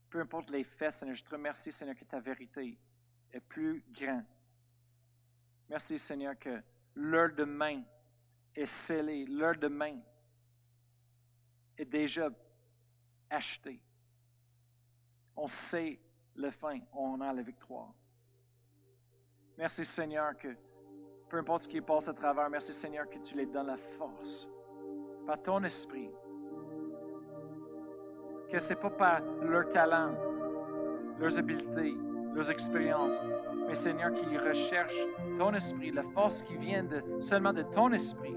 peu 0.09 0.20
importe 0.20 0.49
les 0.49 0.64
faits, 0.64 0.95
Seigneur, 0.95 1.16
je 1.16 1.24
te 1.24 1.30
remercie, 1.30 1.70
Seigneur, 1.70 1.95
que 1.95 2.05
ta 2.05 2.20
vérité 2.20 2.78
est 3.30 3.41
plus 3.41 3.85
grande. 3.91 4.24
Merci, 5.68 5.99
Seigneur, 5.99 6.39
que 6.39 6.62
l'heure 6.95 7.35
de 7.35 7.45
main 7.45 7.82
est 8.55 8.66
scellée, 8.66 9.26
l'heure 9.26 9.59
de 9.59 9.68
main 9.68 10.01
est 11.76 11.85
déjà 11.85 12.30
acheté. 13.35 13.80
On 15.37 15.49
sait 15.49 16.01
le 16.37 16.51
fin, 16.51 16.78
on 16.93 17.20
a 17.20 17.32
la 17.32 17.43
victoire. 17.43 17.93
Merci 19.59 19.85
Seigneur 19.85 20.37
que 20.37 20.49
peu 21.28 21.39
importe 21.39 21.64
ce 21.64 21.68
qui 21.68 21.80
passe 21.80 22.09
à 22.09 22.12
travers, 22.12 22.49
merci 22.51 22.72
Seigneur 22.72 23.09
que 23.09 23.18
tu 23.18 23.37
les 23.37 23.47
donnes 23.47 23.66
la 23.66 23.76
force 23.76 24.49
par 25.26 25.41
ton 25.43 25.62
esprit. 25.64 26.11
Que 28.51 28.59
ce 28.59 28.70
n'est 28.70 28.76
pas 28.76 28.91
par 28.91 29.20
leur 29.43 29.68
talent, 29.70 30.12
leurs 31.18 31.39
habiletés, 31.39 31.95
leurs 32.35 32.51
expériences, 32.51 33.20
mais 33.66 33.74
Seigneur 33.74 34.12
qui 34.12 34.37
recherche 34.37 34.95
ton 35.39 35.55
esprit, 35.55 35.91
la 35.91 36.05
force 36.14 36.43
qui 36.43 36.57
vient 36.57 36.85
de, 36.85 37.03
seulement 37.20 37.53
de 37.53 37.62
ton 37.62 37.91
esprit, 37.93 38.35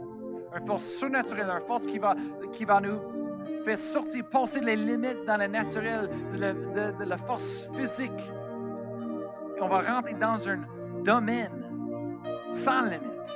une 0.55 0.65
force 0.65 0.85
surnaturelle, 0.85 1.49
une 1.49 1.67
force 1.67 1.85
qui 1.85 1.99
va, 1.99 2.15
qui 2.51 2.65
va 2.65 2.79
nous 2.79 3.16
faire 3.63 3.79
sortir, 3.79 4.25
passer 4.29 4.59
les 4.59 4.75
limites 4.75 5.25
dans 5.25 5.37
le 5.37 5.47
naturel, 5.47 6.09
de 6.33 7.03
la, 7.03 7.17
force 7.17 7.67
physique. 7.73 8.31
On 9.59 9.67
va 9.67 9.81
rentrer 9.81 10.13
dans 10.13 10.47
un 10.47 10.59
domaine 11.03 11.65
sans 12.53 12.81
limite, 12.81 13.35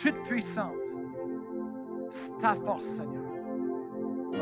toute 0.00 0.22
puissante. 0.24 0.74
C'est 2.10 2.38
ta 2.38 2.54
force, 2.54 2.86
Seigneur. 2.86 3.24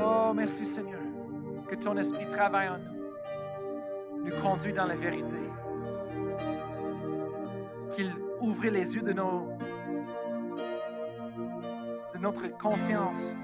Oh, 0.01 0.33
merci, 0.35 0.67
Seigneur, 0.67 1.01
que 1.69 1.77
ton 1.77 1.97
esprit 1.97 2.27
travaille 2.33 2.69
en 2.69 2.79
nous, 2.79 4.25
nous 4.25 4.41
conduit 4.43 4.73
dans 4.73 4.87
la 4.87 4.97
vérité, 4.97 5.25
qu'il 7.93 8.13
ouvre 8.41 8.67
les 8.67 8.95
yeux 8.95 9.03
de 9.03 9.13
notre 12.21 12.49
conscience, 12.59 13.35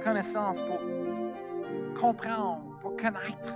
connaissance 0.00 0.60
pour 0.62 0.80
comprendre, 2.00 2.62
pour 2.80 2.96
connaître 2.96 3.54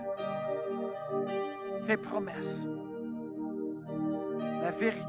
tes 1.85 1.97
promesses 1.97 2.67
la 4.63 4.71
vérité. 4.71 5.05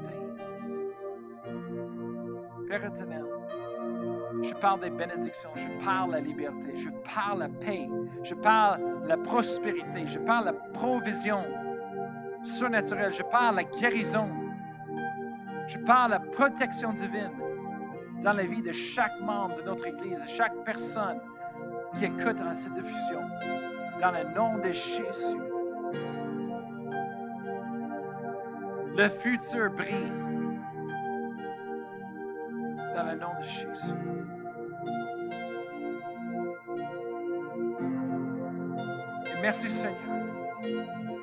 Père 2.68 2.86
éternel, 2.86 3.26
je 4.44 4.54
parle 4.56 4.82
des 4.82 4.90
bénédictions, 4.90 5.50
je 5.56 5.86
parle 5.86 6.12
la 6.12 6.20
liberté, 6.20 6.76
je 6.76 6.90
parle 7.14 7.40
la 7.40 7.48
paix, 7.48 7.88
je 8.24 8.34
parle 8.34 8.82
la 9.08 9.18
prospérité, 9.18 10.08
je 10.08 10.20
parle 10.20 10.46
la 10.46 10.54
provision 10.54 11.44
surnaturelle, 12.44 13.14
je 13.14 13.24
parle 13.24 13.56
la 13.56 13.64
guérison, 13.64 14.28
je 15.68 15.78
parle 15.80 16.12
la 16.12 16.20
protection 16.20 16.92
divine 16.92 17.32
dans 18.26 18.34
la 18.34 18.44
vie 18.44 18.64
de 18.64 18.72
chaque 18.72 19.22
membre 19.22 19.58
de 19.58 19.62
notre 19.62 19.86
Église, 19.86 20.20
de 20.20 20.28
chaque 20.30 20.56
personne 20.66 21.20
qui 21.94 22.06
écoute 22.06 22.38
dans 22.38 22.56
cette 22.56 22.74
diffusion. 22.74 23.22
Dans 24.02 24.12
le 24.12 24.24
nom 24.34 24.58
de 24.58 24.72
Jésus. 24.72 25.38
Le 28.98 29.10
futur 29.22 29.70
brille 29.72 30.12
dans 32.96 33.04
le 33.04 33.16
nom 33.20 33.30
de 33.40 33.44
Jésus. 33.44 33.94
Et 39.28 39.42
merci 39.42 39.70
Seigneur 39.70 40.00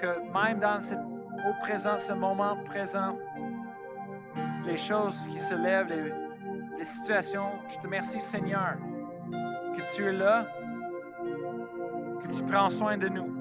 que 0.00 0.32
même 0.32 0.60
dans 0.60 0.80
ce, 0.80 0.94
au 0.94 1.62
présent, 1.62 1.98
ce 1.98 2.12
moment 2.12 2.56
présent, 2.64 3.18
les 4.64 4.76
choses 4.76 5.26
qui 5.32 5.40
se 5.40 5.54
lèvent, 5.54 5.88
les, 5.88 6.21
les 6.82 6.88
situations, 6.88 7.50
je 7.68 7.76
te 7.76 7.82
remercie 7.82 8.20
Seigneur 8.20 8.74
que 9.30 9.94
tu 9.94 10.04
es 10.04 10.12
là, 10.12 10.48
que 12.24 12.36
tu 12.36 12.42
prends 12.42 12.70
soin 12.70 12.98
de 12.98 13.06
nous. 13.06 13.38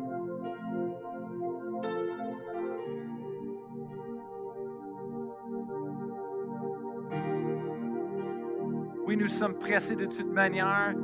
nous 9.18 9.28
sommes 9.28 9.54
pressés 9.56 9.96
de 9.96 10.06
toute 10.06 10.32
manière, 10.32 10.96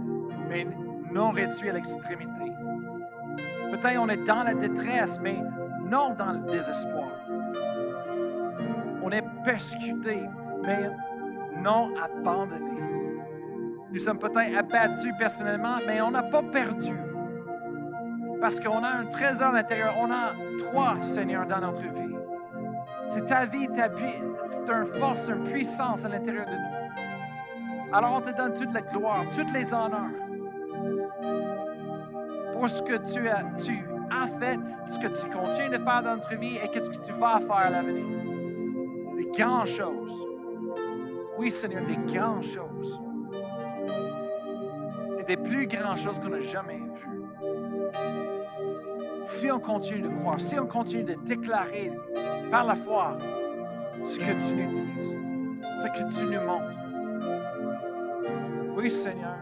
mais 0.49 0.65
non 1.11 1.29
réduits 1.31 1.69
à 1.69 1.73
l'extrémité. 1.73 2.51
Peut-être 3.69 3.99
on 3.99 4.09
est 4.09 4.25
dans 4.25 4.43
la 4.43 4.55
détresse, 4.55 5.19
mais 5.21 5.37
non 5.85 6.15
dans 6.15 6.31
le 6.31 6.39
désespoir. 6.51 7.11
On 9.03 9.11
est 9.11 9.23
persécuté, 9.43 10.21
mais 10.63 10.89
non 11.61 11.93
abandonné. 12.01 12.81
Nous 13.91 13.99
sommes 13.99 14.19
peut-être 14.19 14.57
abattus 14.57 15.13
personnellement, 15.17 15.77
mais 15.85 16.01
on 16.01 16.11
n'a 16.11 16.23
pas 16.23 16.43
perdu. 16.43 16.93
Parce 18.41 18.59
qu'on 18.59 18.83
a 18.83 18.89
un 18.89 19.05
trésor 19.05 19.49
à 19.49 19.53
l'intérieur. 19.53 19.95
On 19.99 20.11
a 20.11 20.33
trois, 20.67 21.01
Seigneur, 21.01 21.45
dans 21.47 21.61
notre 21.61 21.81
vie. 21.81 22.15
C'est 23.09 23.25
ta 23.25 23.45
vie, 23.45 23.67
ta 23.69 23.87
vie, 23.87 24.21
c'est 24.49 24.71
une 24.71 24.85
force, 24.99 25.27
une 25.29 25.45
puissance 25.45 26.03
à 26.03 26.09
l'intérieur 26.09 26.45
de 26.45 26.51
nous. 26.51 27.95
Alors 27.95 28.13
on 28.13 28.21
te 28.21 28.35
donne 28.35 28.53
toute 28.53 28.73
la 28.73 28.81
gloire, 28.81 29.23
toutes 29.33 29.51
les 29.53 29.73
honneurs 29.73 30.11
pour 32.57 32.69
ce 32.69 32.81
que 32.81 32.97
tu 33.13 33.29
as, 33.29 33.43
tu 33.63 33.85
as 34.09 34.27
fait, 34.39 34.59
ce 34.89 34.97
que 34.97 35.07
tu 35.07 35.29
continues 35.29 35.69
de 35.69 35.77
faire 35.77 36.03
dans 36.03 36.15
notre 36.15 36.35
vie 36.37 36.57
et 36.57 36.67
qu'est-ce 36.69 36.89
que 36.89 37.05
tu 37.05 37.13
vas 37.13 37.39
faire 37.39 37.51
à 37.51 37.69
l'avenir. 37.69 38.05
Des 39.15 39.25
grandes 39.37 39.67
choses. 39.67 40.26
Oui, 41.37 41.51
Seigneur, 41.51 41.85
des 41.85 41.97
grandes 42.13 42.43
choses. 42.43 42.99
Et 45.19 45.23
des 45.23 45.37
plus 45.37 45.67
grandes 45.67 45.99
choses 45.99 46.19
qu'on 46.19 46.29
n'a 46.29 46.41
jamais 46.41 46.77
vues. 46.79 47.21
Si 49.25 49.51
on 49.51 49.59
continue 49.59 50.01
de 50.01 50.07
croire, 50.07 50.39
si 50.39 50.57
on 50.59 50.65
continue 50.65 51.03
de 51.03 51.15
déclarer 51.25 51.91
par 52.49 52.65
la 52.65 52.75
foi 52.75 53.17
ce 54.05 54.17
que 54.17 54.23
tu 54.23 54.53
nous 54.55 54.71
dis, 54.71 55.17
ce 55.61 55.87
que 55.87 56.15
tu 56.15 56.23
nous 56.23 56.41
montres, 56.41 56.77
oui, 58.77 58.89
Seigneur, 58.89 59.37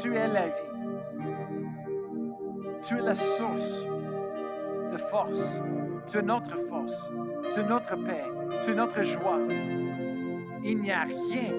tu 0.00 0.14
es 0.14 0.28
la 0.28 0.46
vie. 0.46 0.68
Tu 2.82 2.96
es 2.96 3.02
la 3.02 3.14
source 3.14 3.86
de 4.92 4.98
force. 5.10 5.60
Tu 6.08 6.18
es 6.18 6.22
notre 6.22 6.56
force. 6.68 7.10
Tu 7.54 7.60
es 7.60 7.64
notre 7.64 7.96
paix. 8.06 8.24
Tu 8.62 8.70
es 8.70 8.74
notre 8.74 9.02
joie. 9.02 9.38
Il 10.62 10.80
n'y 10.80 10.90
a 10.90 11.02
rien 11.02 11.52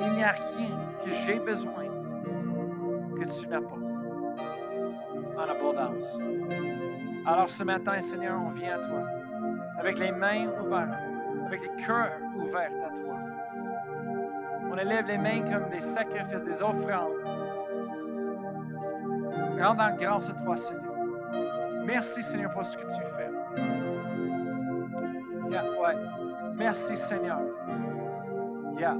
Il 0.00 0.12
n'y 0.14 0.22
a 0.22 0.32
rien 0.32 0.78
que 1.04 1.10
j'ai 1.10 1.38
besoin 1.38 1.84
que 3.16 3.40
tu 3.40 3.48
n'as 3.48 3.60
pas 3.60 3.76
en 5.36 5.48
abondance. 5.48 6.18
Alors 7.26 7.50
ce 7.50 7.62
matin, 7.62 8.00
Seigneur, 8.00 8.40
on 8.40 8.50
vient 8.50 8.76
à 8.76 8.88
toi 8.88 9.02
avec 9.78 9.98
les 9.98 10.12
mains 10.12 10.48
ouvertes, 10.60 10.90
avec 11.46 11.60
les 11.62 11.84
cœurs 11.84 12.18
ouverts 12.36 12.72
à 12.86 12.90
toi. 12.90 13.16
On 14.70 14.78
élève 14.78 15.06
les 15.06 15.18
mains 15.18 15.42
comme 15.42 15.70
des 15.70 15.80
sacrifices, 15.80 16.44
des 16.44 16.62
offrandes. 16.62 17.12
Rendant 19.58 19.96
grâce 19.96 20.30
à 20.30 20.32
toi, 20.32 20.56
Seigneur. 20.56 20.94
Merci, 21.84 22.22
Seigneur, 22.22 22.52
pour 22.52 22.64
ce 22.64 22.76
que 22.76 22.82
tu 22.82 23.00
fais. 23.16 23.30
Yeah, 25.50 25.64
ouais. 25.80 25.96
Merci, 26.56 26.96
Seigneur. 26.96 27.40
Yeah. 28.78 28.96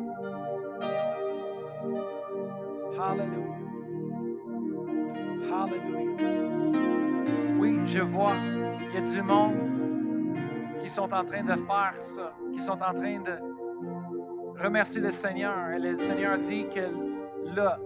Hallelujah. 2.98 3.56
Hallelujah 5.52 6.56
je 7.86 8.00
vois, 8.00 8.34
il 8.80 8.94
y 8.94 8.98
a 8.98 9.00
du 9.00 9.22
monde 9.22 9.54
qui 10.82 10.90
sont 10.90 11.10
en 11.12 11.24
train 11.24 11.42
de 11.42 11.54
faire 11.54 11.94
ça, 12.14 12.34
qui 12.52 12.60
sont 12.60 12.72
en 12.72 12.92
train 12.92 13.20
de 13.20 14.62
remercier 14.62 15.00
le 15.00 15.10
Seigneur. 15.10 15.70
Et 15.70 15.78
le 15.78 15.96
Seigneur 15.96 16.38
dit 16.38 16.66
que 16.68 16.90
là, 17.54 17.78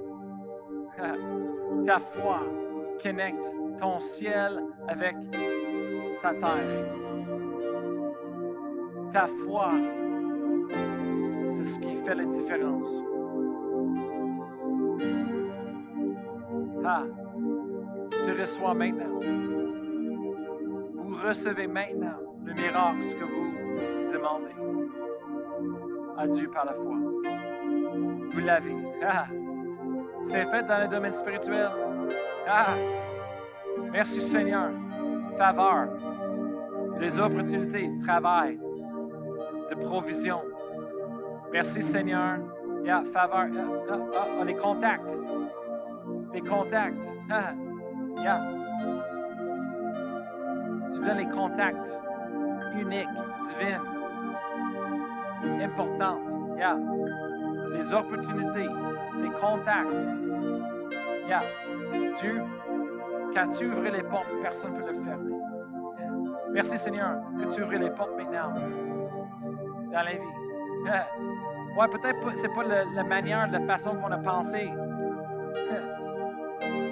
ta 1.85 1.99
foi 1.99 2.41
connecte 3.03 3.55
ton 3.81 4.01
ciel 4.01 4.61
avec 4.89 5.17
ta 6.23 6.35
terre. 6.35 6.87
Ta 9.13 9.27
foi, 9.45 9.71
c'est 11.53 11.65
ce 11.65 11.79
qui 11.79 11.97
fait 12.05 12.15
la 12.15 12.25
différence. 12.25 13.03
Ah, 16.85 17.05
tu 18.11 18.41
reçois 18.41 18.75
maintenant 18.75 19.21
recevez 21.23 21.67
maintenant 21.67 22.19
le 22.45 22.55
miracle 22.55 23.15
que 23.19 23.25
vous 23.25 24.13
demandez 24.13 24.55
à 26.17 26.27
Dieu 26.27 26.51
par 26.51 26.65
la 26.65 26.75
foi. 26.75 26.97
Vous 28.33 28.41
l'avez. 28.41 28.75
Ah, 29.03 29.27
c'est 30.25 30.47
fait 30.51 30.63
dans 30.63 30.81
le 30.83 30.89
domaine 30.89 31.13
spirituel. 31.13 31.71
Ah, 32.49 32.75
merci 33.93 34.21
Seigneur. 34.21 34.71
Faveur. 35.39 35.89
des 36.99 37.19
opportunités 37.19 37.89
de 37.89 38.05
travail, 38.05 38.59
de 39.71 39.75
provision. 39.75 40.43
Merci 41.51 41.83
Seigneur. 41.83 42.39
Yeah, 42.85 43.05
faveur. 43.13 43.49
Ah, 43.91 43.97
ah, 44.15 44.27
ah, 44.41 44.45
les 44.45 44.55
contacts. 44.55 45.11
Les 46.33 46.41
contacts. 46.41 46.95
Ah, 47.31 47.53
yeah. 48.23 48.41
Tu 50.93 51.01
donnes 51.01 51.19
les 51.19 51.29
contacts 51.29 51.99
uniques, 52.79 53.09
divines, 53.47 53.81
importantes. 55.63 56.21
Yeah. 56.57 56.79
Les 57.77 57.93
opportunités, 57.93 58.69
les 59.23 59.31
contacts. 59.31 59.91
Yeah. 61.27 61.43
Dieu, 62.21 62.43
quand 63.35 63.49
tu 63.51 63.67
ouvres 63.67 63.89
les 63.89 64.03
portes, 64.03 64.29
personne 64.43 64.75
ne 64.75 64.83
peut 64.83 64.93
le 64.93 65.05
fermer. 65.05 65.35
Merci 66.53 66.79
Seigneur 66.79 67.21
que 67.39 67.55
tu 67.55 67.63
ouvres 67.63 67.75
les 67.75 67.91
portes 67.91 68.17
maintenant 68.17 68.55
dans 69.93 70.03
la 70.03 70.13
vie. 70.13 70.19
Ouais, 71.77 71.87
peut-être 71.87 72.19
que 72.25 72.37
ce 72.37 72.43
n'est 72.43 72.49
pas 72.53 72.65
la 72.65 73.05
manière, 73.05 73.49
la 73.49 73.61
façon 73.61 73.95
qu'on 73.95 74.11
a 74.11 74.19
pensé, 74.19 74.69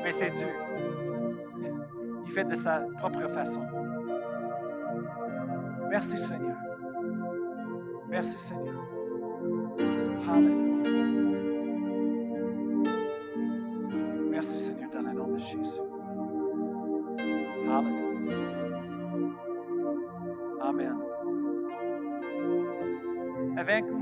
mais 0.05 0.13
c'est 0.13 0.31
Dieu. 0.31 0.47
Il 2.25 2.31
fait 2.33 2.45
de 2.45 2.55
sa 2.55 2.83
propre 2.99 3.27
façon. 3.35 3.61
Merci 5.91 6.17
Seigneur. 6.17 6.57
Merci 8.09 8.39
Seigneur. 8.39 8.78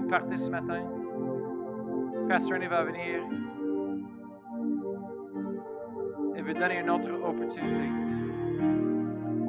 Vous 0.06 0.12
partez 0.12 0.36
ce 0.36 0.48
matin, 0.48 0.84
Pasteur 2.28 2.54
Ernie 2.54 2.68
va 2.68 2.84
venir 2.84 3.24
et 6.36 6.42
vous 6.42 6.52
donner 6.52 6.78
une 6.80 6.90
autre 6.90 7.10
opportunité. 7.24 7.90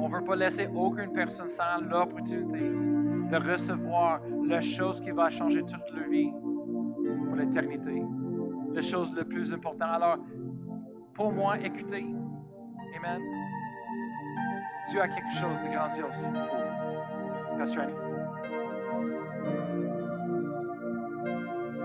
On 0.00 0.08
ne 0.08 0.16
veut 0.16 0.24
pas 0.24 0.34
laisser 0.34 0.68
aucune 0.74 1.12
personne 1.12 1.48
sans 1.48 1.80
l'opportunité 1.88 2.58
de 2.58 3.50
recevoir 3.52 4.20
la 4.46 4.60
chose 4.60 5.00
qui 5.00 5.12
va 5.12 5.30
changer 5.30 5.60
toute 5.60 5.94
leur 5.94 6.08
vie 6.08 6.32
pour 7.26 7.36
l'éternité. 7.36 8.02
La 8.72 8.82
chose 8.82 9.12
le 9.14 9.24
plus 9.24 9.52
importante. 9.52 9.90
Alors, 9.92 10.18
pour 11.14 11.32
moi, 11.32 11.56
écoutez. 11.60 12.04
Amen. 12.96 13.22
Dieu 14.90 15.00
a 15.00 15.06
quelque 15.06 15.34
chose 15.34 15.56
de 15.64 15.72
grandiose 15.72 16.16
Pasteur 17.58 17.84
Annie. 17.84 18.07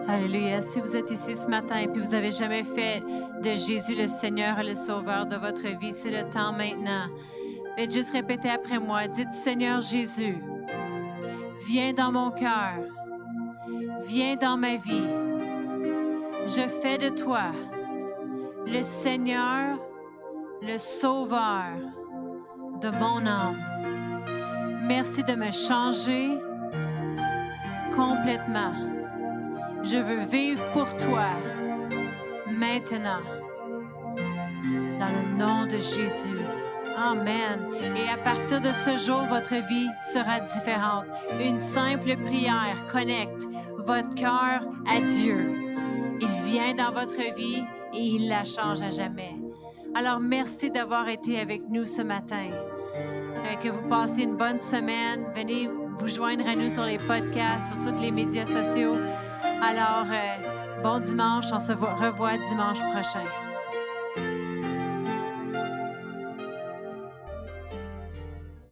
Alléluia. 0.07 0.61
Si 0.61 0.81
vous 0.81 0.95
êtes 0.95 1.09
ici 1.11 1.35
ce 1.35 1.47
matin 1.47 1.77
et 1.77 1.87
puis 1.87 2.01
vous 2.01 2.11
n'avez 2.11 2.31
jamais 2.31 2.63
fait 2.63 3.01
de 3.41 3.55
Jésus 3.55 3.95
le 3.95 4.07
Seigneur 4.07 4.59
et 4.59 4.63
le 4.63 4.75
Sauveur 4.75 5.25
de 5.25 5.35
votre 5.37 5.67
vie, 5.79 5.93
c'est 5.93 6.11
le 6.11 6.29
temps 6.29 6.51
maintenant. 6.51 7.07
Faites 7.77 7.91
juste 7.91 8.11
répéter 8.11 8.49
après 8.49 8.79
moi. 8.79 9.07
Dites 9.07 9.31
Seigneur 9.31 9.81
Jésus, 9.81 10.37
viens 11.65 11.93
dans 11.93 12.11
mon 12.11 12.31
cœur, 12.31 12.79
viens 14.05 14.35
dans 14.35 14.57
ma 14.57 14.75
vie. 14.75 15.07
Je 16.47 16.67
fais 16.81 16.97
de 16.97 17.09
toi 17.09 17.51
le 18.67 18.83
Seigneur, 18.83 19.79
le 20.61 20.77
Sauveur 20.77 21.75
de 22.81 22.89
mon 22.89 23.25
âme. 23.25 23.57
Merci 24.85 25.23
de 25.23 25.33
me 25.33 25.49
changer 25.49 26.29
complètement. 27.95 28.92
Je 29.83 29.97
veux 29.97 30.21
vivre 30.21 30.63
pour 30.71 30.95
toi 30.97 31.27
maintenant. 32.47 33.21
Dans 34.99 35.07
le 35.07 35.37
nom 35.37 35.65
de 35.65 35.79
Jésus. 35.79 36.39
Amen. 36.95 37.67
Et 37.97 38.07
à 38.07 38.17
partir 38.17 38.61
de 38.61 38.71
ce 38.71 38.97
jour, 38.97 39.23
votre 39.25 39.55
vie 39.67 39.89
sera 40.13 40.39
différente. 40.39 41.05
Une 41.39 41.57
simple 41.57 42.15
prière 42.25 42.85
connecte 42.91 43.47
votre 43.79 44.13
cœur 44.15 44.69
à 44.87 45.01
Dieu. 45.01 45.53
Il 46.21 46.31
vient 46.45 46.73
dans 46.75 46.93
votre 46.93 47.35
vie 47.35 47.63
et 47.93 47.99
il 47.99 48.29
la 48.29 48.45
change 48.45 48.81
à 48.81 48.89
jamais. 48.89 49.35
Alors 49.95 50.19
merci 50.19 50.71
d'avoir 50.71 51.09
été 51.09 51.39
avec 51.39 51.63
nous 51.69 51.85
ce 51.85 52.01
matin. 52.01 52.49
Euh, 53.35 53.55
que 53.55 53.69
vous 53.69 53.87
passiez 53.89 54.23
une 54.23 54.37
bonne 54.37 54.59
semaine. 54.59 55.25
Venez 55.35 55.69
vous 55.99 56.07
joindre 56.07 56.47
à 56.47 56.55
nous 56.55 56.69
sur 56.69 56.85
les 56.85 56.97
podcasts, 56.97 57.73
sur 57.73 57.81
tous 57.83 58.01
les 58.01 58.11
médias 58.11 58.45
sociaux. 58.45 58.95
Alors, 59.65 60.07
euh, 60.11 60.81
bon 60.83 60.99
dimanche, 60.99 61.45
on 61.53 61.59
se 61.61 61.71
revoit 61.71 62.37
dimanche 62.49 62.79
prochain. 62.91 63.23